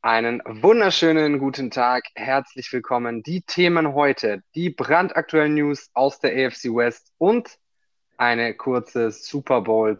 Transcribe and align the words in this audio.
Einen 0.00 0.40
wunderschönen 0.46 1.40
guten 1.40 1.72
Tag, 1.72 2.04
herzlich 2.14 2.72
willkommen. 2.72 3.24
Die 3.24 3.42
Themen 3.42 3.94
heute, 3.94 4.44
die 4.54 4.70
brandaktuellen 4.70 5.54
News 5.54 5.90
aus 5.92 6.20
der 6.20 6.46
AFC 6.46 6.66
West 6.66 7.12
und 7.18 7.58
eine 8.16 8.54
kurze 8.54 9.10
Super 9.10 9.60
Bowl 9.62 9.98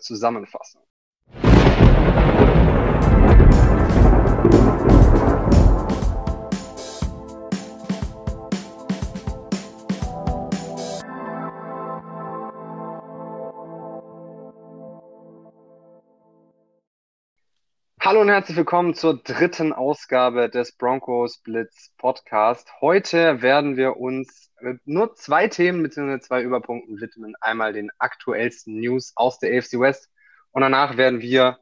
Hallo 18.09 18.23
und 18.23 18.30
herzlich 18.30 18.56
willkommen 18.56 18.95
zur 18.95 19.23
dritten 19.23 19.74
Ausgabe 19.74 20.48
des 20.48 20.73
Broncos 20.73 21.42
Blitz 21.42 21.92
Podcast. 21.98 22.66
Heute 22.80 23.42
werden 23.42 23.77
wir 23.77 23.98
uns 23.98 24.51
nur 24.87 25.15
zwei 25.15 25.46
Themen 25.46 25.82
bzw. 25.82 26.18
zwei 26.20 26.41
Überpunkten 26.41 27.02
widmen. 27.02 27.34
Einmal 27.42 27.74
den 27.74 27.91
aktuellsten 27.98 28.80
News 28.80 29.12
aus 29.15 29.38
der 29.41 29.59
AFC 29.59 29.79
West 29.79 30.09
und 30.52 30.62
danach 30.62 30.96
werden 30.96 31.20
wir 31.20 31.59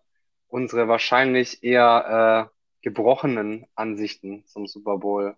unsere 0.46 0.86
wahrscheinlich 0.86 1.64
eher 1.64 2.48
äh, 2.54 2.56
gebrochenen 2.80 3.66
Ansichten 3.74 4.46
zum 4.46 4.68
Super 4.68 4.98
Bowl 4.98 5.36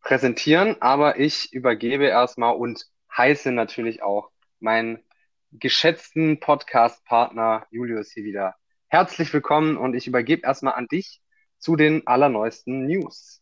präsentieren. 0.00 0.76
Aber 0.80 1.20
ich 1.20 1.52
übergebe 1.52 2.06
erstmal 2.06 2.56
und 2.56 2.88
heiße 3.16 3.52
natürlich 3.52 4.02
auch 4.02 4.32
meinen 4.58 5.04
geschätzten 5.52 6.40
Podcast-Partner 6.40 7.64
Julius 7.70 8.10
hier 8.10 8.24
wieder 8.24 8.56
herzlich 8.92 9.32
willkommen 9.32 9.78
und 9.78 9.94
ich 9.94 10.06
übergebe 10.06 10.42
erstmal 10.44 10.74
an 10.74 10.86
dich 10.86 11.22
zu 11.56 11.76
den 11.76 12.06
allerneuesten 12.06 12.84
News. 12.84 13.40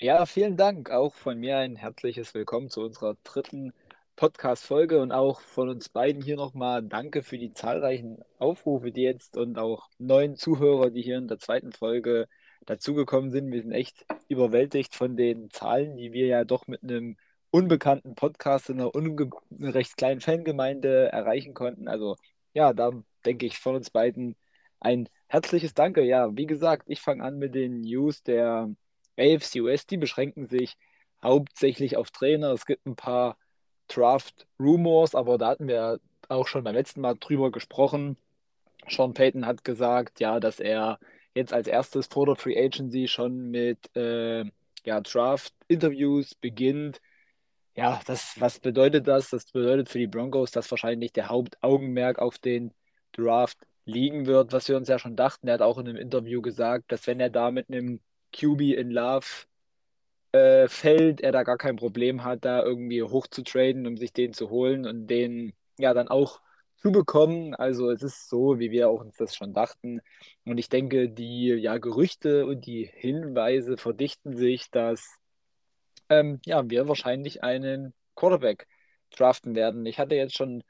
Ja, 0.00 0.26
vielen 0.26 0.56
Dank. 0.56 0.90
Auch 0.90 1.14
von 1.14 1.38
mir 1.38 1.58
ein 1.58 1.76
herzliches 1.76 2.34
Willkommen 2.34 2.68
zu 2.68 2.80
unserer 2.80 3.16
dritten 3.22 3.72
Podcast-Folge 4.16 5.00
und 5.00 5.12
auch 5.12 5.40
von 5.40 5.68
uns 5.68 5.88
beiden 5.88 6.20
hier 6.20 6.34
nochmal 6.34 6.82
danke 6.82 7.22
für 7.22 7.38
die 7.38 7.54
zahlreichen 7.54 8.24
Aufrufe, 8.38 8.90
die 8.90 9.02
jetzt 9.02 9.36
und 9.36 9.56
auch 9.56 9.88
neuen 9.98 10.34
Zuhörer, 10.34 10.90
die 10.90 11.02
hier 11.02 11.18
in 11.18 11.28
der 11.28 11.38
zweiten 11.38 11.70
Folge 11.70 12.26
dazugekommen 12.64 13.30
sind. 13.30 13.52
Wir 13.52 13.62
sind 13.62 13.70
echt 13.70 14.04
überwältigt 14.26 14.96
von 14.96 15.16
den 15.16 15.48
Zahlen, 15.50 15.96
die 15.96 16.12
wir 16.12 16.26
ja 16.26 16.42
doch 16.42 16.66
mit 16.66 16.82
einem 16.82 17.16
unbekannten 17.52 18.16
Podcast 18.16 18.68
in 18.68 18.80
einer, 18.80 18.90
recht 19.60 19.96
kleinen 19.96 20.20
Fangemeinde 20.20 21.12
erreichen 21.12 21.54
konnten. 21.54 21.86
Also 21.86 22.16
ja, 22.52 22.72
da 22.72 22.90
denke 23.24 23.46
ich 23.46 23.60
von 23.60 23.76
uns 23.76 23.90
beiden 23.90 24.34
ein 24.86 25.08
herzliches 25.26 25.74
Danke. 25.74 26.02
Ja, 26.02 26.36
wie 26.36 26.46
gesagt, 26.46 26.84
ich 26.86 27.00
fange 27.00 27.24
an 27.24 27.38
mit 27.38 27.54
den 27.54 27.80
News 27.80 28.22
der 28.22 28.70
AFC 29.18 29.64
West. 29.64 29.90
Die 29.90 29.96
beschränken 29.96 30.46
sich 30.46 30.76
hauptsächlich 31.22 31.96
auf 31.96 32.10
Trainer. 32.10 32.52
Es 32.52 32.66
gibt 32.66 32.86
ein 32.86 32.96
paar 32.96 33.36
Draft-Rumors, 33.88 35.14
aber 35.14 35.38
da 35.38 35.48
hatten 35.48 35.68
wir 35.68 36.00
auch 36.28 36.46
schon 36.46 36.64
beim 36.64 36.74
letzten 36.74 37.00
Mal 37.00 37.16
drüber 37.18 37.50
gesprochen. 37.50 38.16
Sean 38.88 39.14
Payton 39.14 39.46
hat 39.46 39.64
gesagt, 39.64 40.20
ja, 40.20 40.38
dass 40.40 40.60
er 40.60 40.98
jetzt 41.34 41.52
als 41.52 41.66
erstes 41.66 42.06
vor 42.06 42.26
der 42.26 42.36
Free 42.36 42.56
Agency 42.56 43.08
schon 43.08 43.50
mit 43.50 43.94
äh, 43.96 44.44
ja, 44.84 45.00
Draft-Interviews 45.00 46.36
beginnt. 46.36 47.00
Ja, 47.74 48.00
das, 48.06 48.40
was 48.40 48.60
bedeutet 48.60 49.08
das? 49.08 49.30
Das 49.30 49.46
bedeutet 49.52 49.88
für 49.88 49.98
die 49.98 50.06
Broncos, 50.06 50.52
dass 50.52 50.70
wahrscheinlich 50.70 51.12
der 51.12 51.28
Hauptaugenmerk 51.28 52.20
auf 52.20 52.38
den 52.38 52.72
Draft 53.12 53.58
liegen 53.86 54.26
wird, 54.26 54.52
was 54.52 54.68
wir 54.68 54.76
uns 54.76 54.88
ja 54.88 54.98
schon 54.98 55.16
dachten. 55.16 55.48
Er 55.48 55.54
hat 55.54 55.62
auch 55.62 55.78
in 55.78 55.88
einem 55.88 55.96
Interview 55.96 56.42
gesagt, 56.42 56.92
dass 56.92 57.06
wenn 57.06 57.20
er 57.20 57.30
da 57.30 57.50
mit 57.50 57.70
einem 57.70 58.00
QB 58.32 58.60
in 58.76 58.90
Love 58.90 59.26
äh, 60.32 60.68
fällt, 60.68 61.20
er 61.22 61.32
da 61.32 61.42
gar 61.44 61.58
kein 61.58 61.76
Problem 61.76 62.24
hat, 62.24 62.44
da 62.44 62.62
irgendwie 62.62 63.02
hoch 63.02 63.26
zu 63.28 63.42
traden, 63.42 63.86
um 63.86 63.96
sich 63.96 64.12
den 64.12 64.32
zu 64.32 64.50
holen 64.50 64.86
und 64.86 65.06
den 65.08 65.54
ja 65.78 65.94
dann 65.94 66.08
auch 66.08 66.40
zu 66.78 66.92
bekommen. 66.92 67.54
Also 67.54 67.90
es 67.90 68.02
ist 68.02 68.28
so, 68.28 68.58
wie 68.58 68.70
wir 68.70 68.88
auch 68.90 69.00
uns 69.00 69.16
das 69.16 69.34
schon 69.36 69.54
dachten. 69.54 70.00
Und 70.44 70.58
ich 70.58 70.68
denke, 70.68 71.08
die 71.08 71.48
ja, 71.48 71.78
Gerüchte 71.78 72.46
und 72.46 72.66
die 72.66 72.90
Hinweise 72.92 73.76
verdichten 73.76 74.36
sich, 74.36 74.70
dass 74.70 75.18
ähm, 76.08 76.40
ja, 76.44 76.68
wir 76.70 76.88
wahrscheinlich 76.88 77.42
einen 77.42 77.94
Quarterback 78.14 78.66
draften 79.10 79.54
werden. 79.54 79.86
Ich 79.86 79.98
hatte 79.98 80.14
jetzt 80.16 80.36
schon 80.36 80.62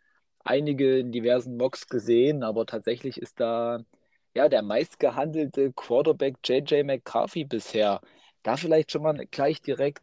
einige 0.46 0.98
in 0.98 1.12
diversen 1.12 1.56
Mocks 1.56 1.88
gesehen, 1.88 2.42
aber 2.42 2.66
tatsächlich 2.66 3.20
ist 3.20 3.40
da 3.40 3.84
ja 4.34 4.48
der 4.48 4.62
meistgehandelte 4.62 5.72
Quarterback 5.72 6.36
JJ 6.44 6.84
McCarthy 6.84 7.44
bisher. 7.44 8.00
Da 8.42 8.56
vielleicht 8.56 8.92
schon 8.92 9.02
mal 9.02 9.26
gleich 9.30 9.60
direkt 9.62 10.02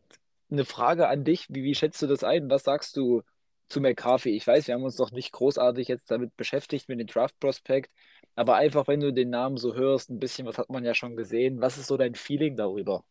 eine 0.51 0.65
Frage 0.65 1.07
an 1.07 1.23
dich. 1.23 1.47
Wie, 1.49 1.63
wie 1.63 1.75
schätzt 1.75 2.01
du 2.01 2.07
das 2.07 2.23
ein? 2.23 2.49
Was 2.49 2.63
sagst 2.63 2.97
du 2.97 3.23
zu 3.69 3.81
McCarthy? 3.81 4.31
Ich 4.35 4.45
weiß, 4.47 4.67
wir 4.67 4.75
haben 4.75 4.83
uns 4.83 4.97
noch 4.97 5.11
nicht 5.11 5.31
großartig 5.31 5.87
jetzt 5.87 6.11
damit 6.11 6.35
beschäftigt 6.37 6.89
mit 6.89 6.99
dem 6.99 7.07
Draft 7.07 7.39
Prospect, 7.39 7.91
aber 8.35 8.55
einfach, 8.55 8.87
wenn 8.87 8.99
du 8.99 9.13
den 9.13 9.29
Namen 9.29 9.57
so 9.57 9.75
hörst, 9.75 10.09
ein 10.09 10.19
bisschen, 10.19 10.47
was 10.47 10.57
hat 10.57 10.69
man 10.69 10.83
ja 10.83 10.93
schon 10.95 11.15
gesehen. 11.15 11.61
Was 11.61 11.77
ist 11.77 11.87
so 11.87 11.97
dein 11.97 12.15
Feeling 12.15 12.55
darüber? 12.55 13.03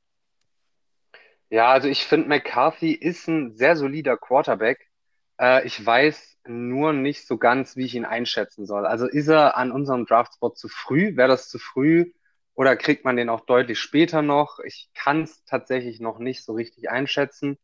Ja, 1.51 1.71
also 1.71 1.89
ich 1.89 2.05
finde, 2.05 2.29
McCarthy 2.29 2.93
ist 2.93 3.29
ein 3.29 3.55
sehr 3.55 3.77
solider 3.77 4.17
Quarterback. 4.17 4.91
Äh, 5.39 5.67
ich 5.67 5.85
weiß 5.85 6.32
nur 6.47 6.93
nicht 6.93 7.27
so 7.27 7.39
ganz, 7.39 7.77
wie 7.77 7.85
ich 7.85 7.95
ihn 7.95 8.05
einschätzen 8.05 8.67
soll. 8.67 8.87
Also 8.87 9.07
ist 9.07 9.29
er 9.29 9.57
an 9.57 9.73
unserem 9.73 10.07
Draftspot 10.07 10.59
zu 10.59 10.69
früh? 10.69 11.17
Wäre 11.17 11.29
das 11.29 11.49
zu 11.49 11.59
früh? 11.59 12.13
Oder 12.55 12.77
kriegt 12.77 13.05
man 13.05 13.17
den 13.17 13.29
auch 13.29 13.41
deutlich 13.47 13.79
später 13.81 14.23
noch? 14.23 14.59
Ich 14.61 14.91
kann 14.95 15.23
es 15.23 15.45
tatsächlich 15.45 16.01
noch 16.01 16.19
nicht 16.19 16.45
so 16.45 16.53
richtig 16.55 16.91
einschätzen. 16.91 17.59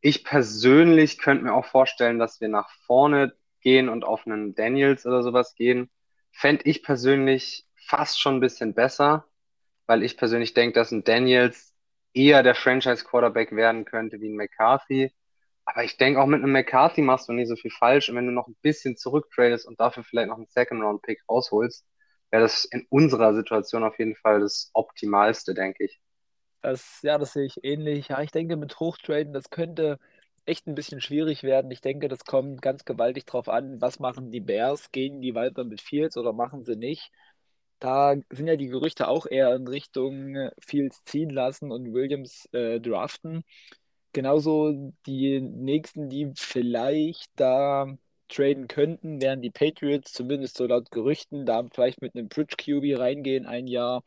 Ich 0.00 0.24
persönlich 0.24 1.18
könnte 1.18 1.44
mir 1.44 1.54
auch 1.54 1.66
vorstellen, 1.66 2.18
dass 2.18 2.40
wir 2.40 2.48
nach 2.48 2.70
vorne 2.86 3.34
gehen 3.60 3.88
und 3.88 4.04
auf 4.04 4.26
einen 4.26 4.54
Daniels 4.54 5.06
oder 5.06 5.22
sowas 5.22 5.54
gehen. 5.54 5.90
Fände 6.32 6.64
ich 6.66 6.82
persönlich 6.82 7.66
fast 7.76 8.20
schon 8.20 8.36
ein 8.36 8.40
bisschen 8.40 8.74
besser, 8.74 9.26
weil 9.86 10.02
ich 10.02 10.16
persönlich 10.16 10.54
denke, 10.54 10.74
dass 10.78 10.92
ein 10.92 11.04
Daniels 11.04 11.74
eher 12.12 12.42
der 12.42 12.54
Franchise-Quarterback 12.54 13.52
werden 13.52 13.84
könnte 13.84 14.20
wie 14.20 14.28
ein 14.28 14.36
McCarthy. 14.36 15.12
Aber 15.66 15.84
ich 15.84 15.96
denke, 15.96 16.20
auch 16.20 16.26
mit 16.26 16.42
einem 16.42 16.52
McCarthy 16.52 17.02
machst 17.02 17.28
du 17.28 17.32
nicht 17.32 17.48
so 17.48 17.56
viel 17.56 17.70
falsch. 17.70 18.08
Und 18.08 18.16
wenn 18.16 18.26
du 18.26 18.32
noch 18.32 18.48
ein 18.48 18.56
bisschen 18.62 18.96
zurücktradest 18.96 19.66
und 19.66 19.80
dafür 19.80 20.04
vielleicht 20.04 20.28
noch 20.28 20.36
einen 20.36 20.46
Second-Round-Pick 20.48 21.22
rausholst, 21.28 21.86
wäre 22.30 22.42
das 22.42 22.64
in 22.66 22.86
unserer 22.90 23.34
Situation 23.34 23.84
auf 23.84 23.98
jeden 23.98 24.16
Fall 24.16 24.40
das 24.40 24.70
Optimalste, 24.74 25.54
denke 25.54 25.84
ich. 25.84 26.00
Das, 26.62 27.02
ja, 27.02 27.18
das 27.18 27.34
sehe 27.34 27.44
ich 27.46 27.62
ähnlich. 27.64 28.08
Ja, 28.08 28.22
ich 28.22 28.30
denke, 28.30 28.56
mit 28.56 28.80
Hochtraden, 28.80 29.32
das 29.32 29.50
könnte 29.50 29.98
echt 30.46 30.66
ein 30.66 30.74
bisschen 30.74 31.00
schwierig 31.00 31.42
werden. 31.42 31.70
Ich 31.70 31.80
denke, 31.82 32.08
das 32.08 32.24
kommt 32.24 32.62
ganz 32.62 32.84
gewaltig 32.84 33.26
drauf 33.26 33.48
an, 33.48 33.80
was 33.80 33.98
machen 33.98 34.30
die 34.30 34.40
Bears? 34.40 34.90
Gehen 34.92 35.20
die 35.20 35.34
weiter 35.34 35.64
mit 35.64 35.80
Fields 35.82 36.16
oder 36.16 36.32
machen 36.32 36.64
sie 36.64 36.76
nicht? 36.76 37.10
Da 37.80 38.14
sind 38.30 38.46
ja 38.48 38.56
die 38.56 38.68
Gerüchte 38.68 39.08
auch 39.08 39.26
eher 39.26 39.54
in 39.56 39.68
Richtung 39.68 40.50
Fields 40.60 41.02
ziehen 41.04 41.30
lassen 41.30 41.70
und 41.72 41.92
Williams 41.94 42.46
äh, 42.52 42.80
draften. 42.80 43.44
Genauso 44.14 44.92
die 45.06 45.40
nächsten, 45.40 46.08
die 46.08 46.32
vielleicht 46.36 47.30
da 47.36 47.88
traden 48.28 48.68
könnten, 48.68 49.20
wären 49.20 49.42
die 49.42 49.50
Patriots, 49.50 50.12
zumindest 50.12 50.56
so 50.56 50.66
laut 50.66 50.90
Gerüchten, 50.92 51.44
da 51.46 51.64
vielleicht 51.72 52.00
mit 52.00 52.14
einem 52.14 52.28
Bridge 52.28 52.56
QB 52.56 52.98
reingehen 52.98 53.44
ein 53.44 53.66
Jahr. 53.66 54.02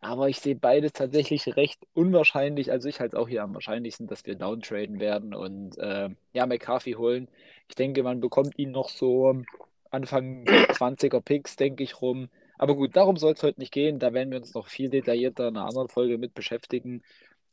Aber 0.00 0.28
ich 0.28 0.38
sehe 0.40 0.54
beides 0.54 0.92
tatsächlich 0.92 1.56
recht 1.56 1.80
unwahrscheinlich. 1.94 2.70
Also 2.70 2.88
ich 2.88 3.00
halte 3.00 3.16
es 3.16 3.22
auch 3.22 3.28
hier 3.28 3.42
am 3.42 3.52
wahrscheinlichsten, 3.54 4.06
dass 4.06 4.24
wir 4.24 4.36
downtraden 4.36 5.00
werden 5.00 5.34
und 5.34 5.76
äh, 5.78 6.10
ja, 6.32 6.46
McCarthy 6.46 6.92
holen. 6.92 7.28
Ich 7.68 7.74
denke, 7.74 8.02
man 8.04 8.20
bekommt 8.20 8.56
ihn 8.58 8.70
noch 8.70 8.88
so 8.88 9.42
Anfang 9.90 10.44
20er 10.46 11.20
Picks, 11.20 11.56
denke 11.56 11.82
ich, 11.82 12.00
rum. 12.00 12.28
Aber 12.56 12.76
gut, 12.76 12.96
darum 12.96 13.16
soll 13.16 13.32
es 13.32 13.42
heute 13.42 13.58
nicht 13.60 13.72
gehen. 13.72 13.98
Da 13.98 14.12
werden 14.12 14.30
wir 14.30 14.38
uns 14.38 14.54
noch 14.54 14.68
viel 14.68 14.90
detaillierter 14.90 15.48
in 15.48 15.56
einer 15.56 15.66
anderen 15.66 15.88
Folge 15.88 16.18
mit 16.18 16.34
beschäftigen. 16.34 17.02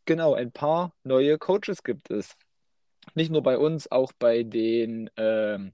Genau, 0.08 0.36
ein 0.36 0.54
paar 0.54 0.94
neue 1.04 1.38
Coaches 1.38 1.84
gibt 1.84 2.10
es. 2.12 2.38
Nicht 3.14 3.30
nur 3.30 3.44
bei 3.44 3.58
uns, 3.58 3.92
auch 3.92 4.14
bei 4.18 4.44
den 4.44 5.10
ähm, 5.18 5.74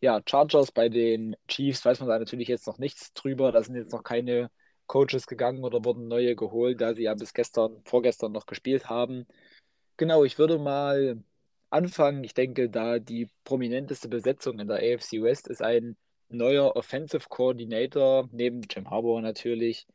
ja, 0.00 0.20
Chargers, 0.24 0.70
bei 0.70 0.88
den 0.88 1.34
Chiefs 1.48 1.84
weiß 1.84 1.98
man 1.98 2.08
da 2.08 2.18
natürlich 2.18 2.46
jetzt 2.46 2.68
noch 2.68 2.78
nichts 2.78 3.12
drüber. 3.12 3.50
Da 3.50 3.60
sind 3.60 3.74
jetzt 3.74 3.92
noch 3.92 4.04
keine 4.04 4.52
Coaches 4.86 5.26
gegangen 5.26 5.64
oder 5.64 5.84
wurden 5.84 6.06
neue 6.06 6.36
geholt, 6.36 6.80
da 6.80 6.94
sie 6.94 7.02
ja 7.04 7.14
bis 7.14 7.34
gestern, 7.34 7.82
vorgestern 7.84 8.30
noch 8.30 8.46
gespielt 8.46 8.88
haben. 8.88 9.26
Genau, 9.96 10.22
ich 10.22 10.38
würde 10.38 10.58
mal 10.60 11.20
anfangen. 11.70 12.22
Ich 12.22 12.34
denke, 12.34 12.70
da 12.70 13.00
die 13.00 13.30
prominenteste 13.42 14.08
Besetzung 14.08 14.60
in 14.60 14.68
der 14.68 14.76
AFC 14.78 15.22
West 15.22 15.48
ist 15.48 15.62
ein 15.62 15.96
neuer 16.28 16.76
Offensive 16.76 17.28
Coordinator, 17.28 18.28
neben 18.30 18.62
Jim 18.70 18.90
Harbour 18.90 19.20
natürlich, 19.22 19.88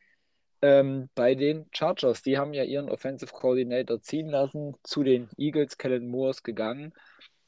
ähm, 0.62 1.10
bei 1.16 1.36
den 1.36 1.68
Chargers. 1.72 2.22
Die 2.22 2.38
haben 2.38 2.54
ja 2.54 2.64
ihren 2.64 2.90
Offensive 2.90 3.32
Coordinator 3.32 4.02
ziehen 4.02 4.30
lassen, 4.30 4.76
zu 4.84 5.04
den 5.04 5.30
Eagles, 5.38 5.78
Kellen 5.78 6.08
Moores 6.08 6.44
gegangen. 6.44 6.94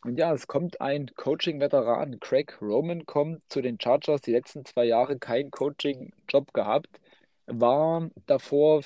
Und 0.04 0.18
ja, 0.18 0.34
es 0.34 0.48
kommt 0.48 0.80
ein 0.82 1.08
Coaching-Veteran. 1.16 2.20
Craig 2.20 2.58
Roman 2.62 3.06
kommt 3.06 3.44
zu 3.52 3.62
den 3.62 3.80
Chargers. 3.80 4.22
Die 4.22 4.32
letzten 4.32 4.64
zwei 4.66 4.86
Jahre 4.86 5.20
keinen 5.20 5.52
Coaching-Job 5.52 6.54
gehabt. 6.54 7.00
War 7.48 8.10
davor 8.26 8.84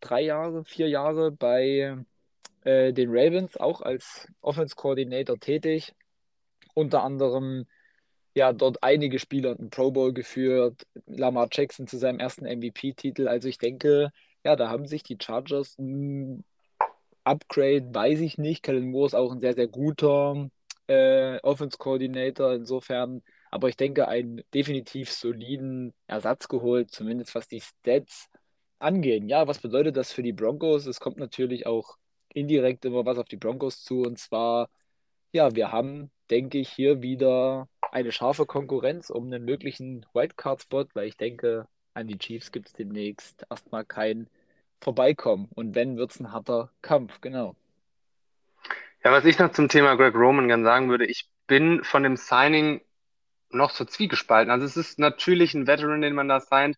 drei 0.00 0.22
Jahre, 0.22 0.64
vier 0.64 0.88
Jahre 0.88 1.30
bei 1.30 1.96
äh, 2.64 2.92
den 2.92 3.10
Ravens, 3.10 3.56
auch 3.56 3.82
als 3.82 4.26
Offense 4.40 4.74
Coordinator 4.74 5.38
tätig. 5.38 5.94
Unter 6.74 7.02
anderem 7.04 7.66
ja 8.34 8.52
dort 8.52 8.82
einige 8.82 9.18
Spieler 9.18 9.56
einen 9.58 9.70
Pro 9.70 9.90
Bowl 9.90 10.12
geführt, 10.12 10.86
Lamar 11.06 11.48
Jackson 11.50 11.86
zu 11.86 11.98
seinem 11.98 12.20
ersten 12.20 12.44
MVP-Titel. 12.44 13.28
Also 13.28 13.48
ich 13.48 13.58
denke, 13.58 14.10
ja, 14.44 14.56
da 14.56 14.70
haben 14.70 14.86
sich 14.86 15.02
die 15.02 15.18
Chargers 15.20 15.78
ein 15.78 16.44
Upgrade, 17.24 17.94
weiß 17.94 18.20
ich 18.20 18.38
nicht. 18.38 18.62
Kellen 18.62 18.90
Moore 18.90 19.06
ist 19.08 19.14
auch 19.14 19.32
ein 19.32 19.40
sehr, 19.40 19.54
sehr 19.54 19.68
guter 19.68 20.50
äh, 20.86 21.38
Offense 21.42 21.78
Coordinator. 21.78 22.54
Insofern, 22.54 23.22
aber 23.50 23.68
ich 23.68 23.76
denke, 23.76 24.08
einen 24.08 24.42
definitiv 24.54 25.12
soliden 25.12 25.94
Ersatz 26.06 26.48
geholt, 26.48 26.90
zumindest 26.90 27.34
was 27.34 27.48
die 27.48 27.60
Stats 27.60 28.28
angehen. 28.78 29.28
Ja, 29.28 29.46
was 29.46 29.60
bedeutet 29.60 29.96
das 29.96 30.12
für 30.12 30.22
die 30.22 30.32
Broncos? 30.32 30.86
Es 30.86 31.00
kommt 31.00 31.18
natürlich 31.18 31.66
auch 31.66 31.96
indirekt 32.32 32.84
immer 32.84 33.04
was 33.06 33.18
auf 33.18 33.28
die 33.28 33.36
Broncos 33.36 33.82
zu. 33.82 34.02
Und 34.02 34.18
zwar, 34.18 34.70
ja, 35.32 35.54
wir 35.54 35.72
haben, 35.72 36.10
denke 36.30 36.58
ich, 36.58 36.70
hier 36.70 37.02
wieder 37.02 37.68
eine 37.92 38.12
scharfe 38.12 38.46
Konkurrenz 38.46 39.10
um 39.10 39.26
einen 39.26 39.44
möglichen 39.44 40.06
Wildcard-Spot, 40.12 40.86
weil 40.94 41.08
ich 41.08 41.16
denke, 41.16 41.66
an 41.94 42.06
die 42.06 42.18
Chiefs 42.18 42.52
gibt 42.52 42.68
es 42.68 42.72
demnächst 42.72 43.46
erstmal 43.50 43.84
kein 43.84 44.28
Vorbeikommen. 44.80 45.48
Und 45.54 45.74
wenn, 45.74 45.96
wird 45.96 46.12
es 46.12 46.20
ein 46.20 46.32
harter 46.32 46.70
Kampf, 46.82 47.20
genau. 47.20 47.56
Ja, 49.04 49.12
was 49.12 49.24
ich 49.24 49.38
noch 49.38 49.52
zum 49.52 49.68
Thema 49.68 49.96
Greg 49.96 50.14
Roman 50.14 50.48
gerne 50.48 50.64
sagen 50.64 50.90
würde, 50.90 51.06
ich 51.06 51.28
bin 51.46 51.82
von 51.84 52.02
dem 52.02 52.16
Signing 52.16 52.80
noch 53.50 53.70
so 53.70 53.84
zwiegespalten. 53.84 54.50
Also 54.50 54.66
es 54.66 54.76
ist 54.76 54.98
natürlich 54.98 55.54
ein 55.54 55.66
Veteran, 55.66 56.02
den 56.02 56.14
man 56.14 56.28
da 56.28 56.40
signed, 56.40 56.76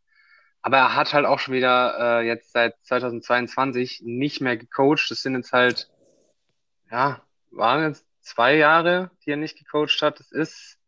aber 0.63 0.79
er 0.79 0.95
hat 0.95 1.13
halt 1.13 1.27
auch 1.27 1.39
schon 1.39 1.55
wieder 1.55 2.21
äh, 2.21 2.27
jetzt 2.27 2.53
seit 2.53 2.77
2022 2.85 4.03
nicht 4.05 4.41
mehr 4.41 4.57
gecoacht. 4.57 5.11
Das 5.11 5.23
sind 5.23 5.35
jetzt 5.35 5.53
halt, 5.53 5.91
ja, 6.91 7.23
waren 7.51 7.89
jetzt 7.89 8.07
zwei 8.21 8.57
Jahre, 8.57 9.11
die 9.25 9.31
er 9.31 9.37
nicht 9.37 9.59
gecoacht 9.59 10.03
hat. 10.03 10.21
Das 10.21 10.31
ist, 10.31 10.79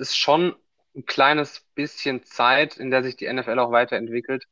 ist 0.00 0.16
schon 0.16 0.56
ein 0.96 1.06
kleines 1.06 1.60
bisschen 1.74 2.24
Zeit, 2.24 2.76
in 2.76 2.90
der 2.90 3.02
sich 3.02 3.16
die 3.16 3.32
NFL 3.32 3.58
auch 3.58 3.70
weiterentwickelt. 3.70 4.46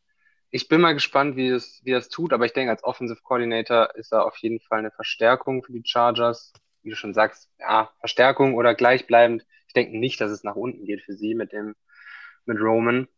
Ich 0.50 0.68
bin 0.68 0.80
mal 0.80 0.94
gespannt, 0.94 1.36
wie 1.36 1.48
es, 1.48 1.80
wie 1.84 1.92
es 1.92 2.08
tut, 2.08 2.32
aber 2.32 2.46
ich 2.46 2.52
denke, 2.52 2.70
als 2.70 2.84
Offensive 2.84 3.20
Coordinator 3.22 3.94
ist 3.96 4.12
er 4.12 4.24
auf 4.24 4.36
jeden 4.38 4.60
Fall 4.60 4.78
eine 4.78 4.90
Verstärkung 4.90 5.62
für 5.62 5.72
die 5.72 5.82
Chargers. 5.84 6.52
Wie 6.82 6.90
du 6.90 6.96
schon 6.96 7.12
sagst, 7.12 7.50
ja, 7.58 7.92
Verstärkung 7.98 8.54
oder 8.54 8.74
gleichbleibend. 8.74 9.44
Ich 9.66 9.74
denke 9.74 9.98
nicht, 9.98 10.20
dass 10.20 10.30
es 10.30 10.44
nach 10.44 10.54
unten 10.54 10.84
geht 10.84 11.02
für 11.02 11.14
sie 11.14 11.34
mit 11.34 11.52
dem, 11.52 11.74
mit 12.46 12.60
Roman. 12.60 13.08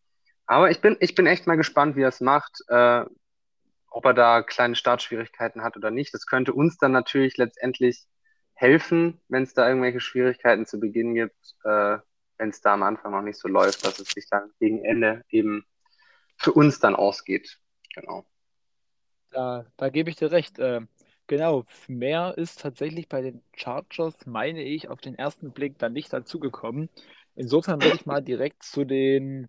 Aber 0.47 0.71
ich 0.71 0.81
bin, 0.81 0.97
ich 1.01 1.15
bin 1.15 1.27
echt 1.27 1.47
mal 1.47 1.57
gespannt, 1.57 1.95
wie 1.95 2.03
er 2.03 2.09
es 2.09 2.21
macht, 2.21 2.59
äh, 2.69 3.05
ob 3.91 4.05
er 4.05 4.15
da 4.15 4.43
kleine 4.43 4.75
Startschwierigkeiten 4.75 5.63
hat 5.63 5.77
oder 5.77 5.91
nicht. 5.91 6.15
Das 6.15 6.27
könnte 6.27 6.53
uns 6.53 6.79
dann 6.79 6.93
natürlich 6.93 7.37
letztendlich 7.37 8.07
helfen, 8.55 9.21
wenn 9.29 9.45
es 9.45 9.55
da 9.55 9.69
irgendwelche 9.69 10.01
Schwierigkeiten 10.01 10.67
zu 10.67 10.81
Beginn 10.81 11.15
gibt, 11.15 11.55
äh, 11.65 11.99
wenn 12.41 12.49
es 12.49 12.63
da 12.63 12.73
am 12.73 12.83
Anfang 12.83 13.13
noch 13.13 13.23
nicht 13.23 13.39
so 13.39 13.49
läuft, 13.49 13.85
dass 13.85 14.01
es 14.01 14.09
sich 14.09 14.27
dann 14.29 14.51
gegen 14.59 14.83
Ende 14.83 15.23
eben 15.29 15.65
für 16.39 16.53
uns 16.53 16.81
dann 16.81 16.97
ausgeht. 16.97 17.61
Genau. 17.95 18.25
Da, 19.31 19.67
da 19.77 19.91
gebe 19.91 20.09
ich 20.09 20.17
dir 20.17 20.33
recht. 20.33 20.59
Äh, 20.59 20.81
genau, 21.27 21.65
mehr 21.87 22.35
ist 22.39 22.61
tatsächlich 22.61 23.09
bei 23.09 23.21
den 23.21 23.43
Chargers, 23.55 24.15
meine 24.25 24.63
ich, 24.63 24.89
auf 24.89 25.01
den 25.03 25.17
ersten 25.17 25.53
Blick 25.53 25.79
dann 25.79 25.93
nicht 25.93 26.13
dazugekommen. 26.13 26.89
Insofern 27.35 27.83
würde 27.83 27.97
ich 27.97 28.07
mal 28.07 28.23
direkt 28.23 28.63
zu 28.63 28.85
den 28.85 29.49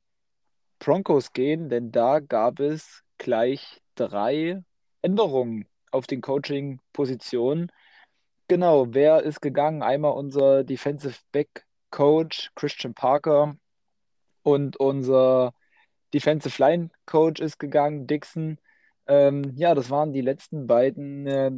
Broncos 0.80 1.32
gehen, 1.32 1.70
denn 1.70 1.94
da 1.94 2.20
gab 2.20 2.60
es 2.60 3.04
gleich 3.18 3.82
drei 3.96 4.62
Änderungen 5.02 5.66
auf 5.92 6.08
den 6.08 6.22
Coaching-Positionen. 6.22 7.72
Genau, 8.50 8.94
wer 8.94 9.24
ist 9.24 9.42
gegangen? 9.42 9.82
Einmal 9.82 10.12
unser 10.12 10.66
Defensive 10.66 11.18
Back 11.32 11.66
Coach 11.92 12.52
Christian 12.56 12.94
Parker 12.94 13.56
und 14.44 14.78
unser 14.78 15.54
Defensive 16.14 16.62
Line 16.62 16.90
Coach 17.06 17.42
ist 17.42 17.60
gegangen, 17.60 18.08
Dixon. 18.08 18.58
Ähm, 19.08 19.54
ja, 19.56 19.76
das 19.76 19.90
waren 19.90 20.14
die 20.14 20.22
letzten 20.22 20.68
beiden 20.68 21.28
äh, 21.28 21.52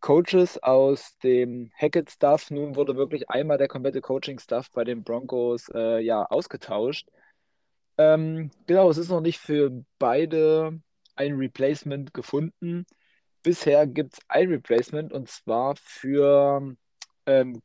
Coaches 0.00 0.62
aus 0.62 1.16
dem 1.18 1.70
Hackett-Staff. 1.76 2.50
Nun 2.50 2.76
wurde 2.76 2.96
wirklich 2.96 3.30
einmal 3.30 3.58
der 3.58 3.68
komplette 3.68 4.00
Coaching-Staff 4.00 4.70
bei 4.72 4.84
den 4.84 5.04
Broncos 5.04 5.68
äh, 5.74 6.00
ja, 6.00 6.24
ausgetauscht. 6.24 7.08
Ähm, 7.98 8.50
genau, 8.66 8.90
es 8.90 8.98
ist 8.98 9.10
noch 9.10 9.20
nicht 9.20 9.38
für 9.38 9.84
beide 9.98 10.80
ein 11.16 11.34
Replacement 11.36 12.14
gefunden. 12.14 12.86
Bisher 13.42 13.86
gibt 13.86 14.14
es 14.14 14.20
ein 14.28 14.48
Replacement 14.48 15.12
und 15.12 15.28
zwar 15.28 15.76
für 15.76 16.74
ähm, 17.26 17.60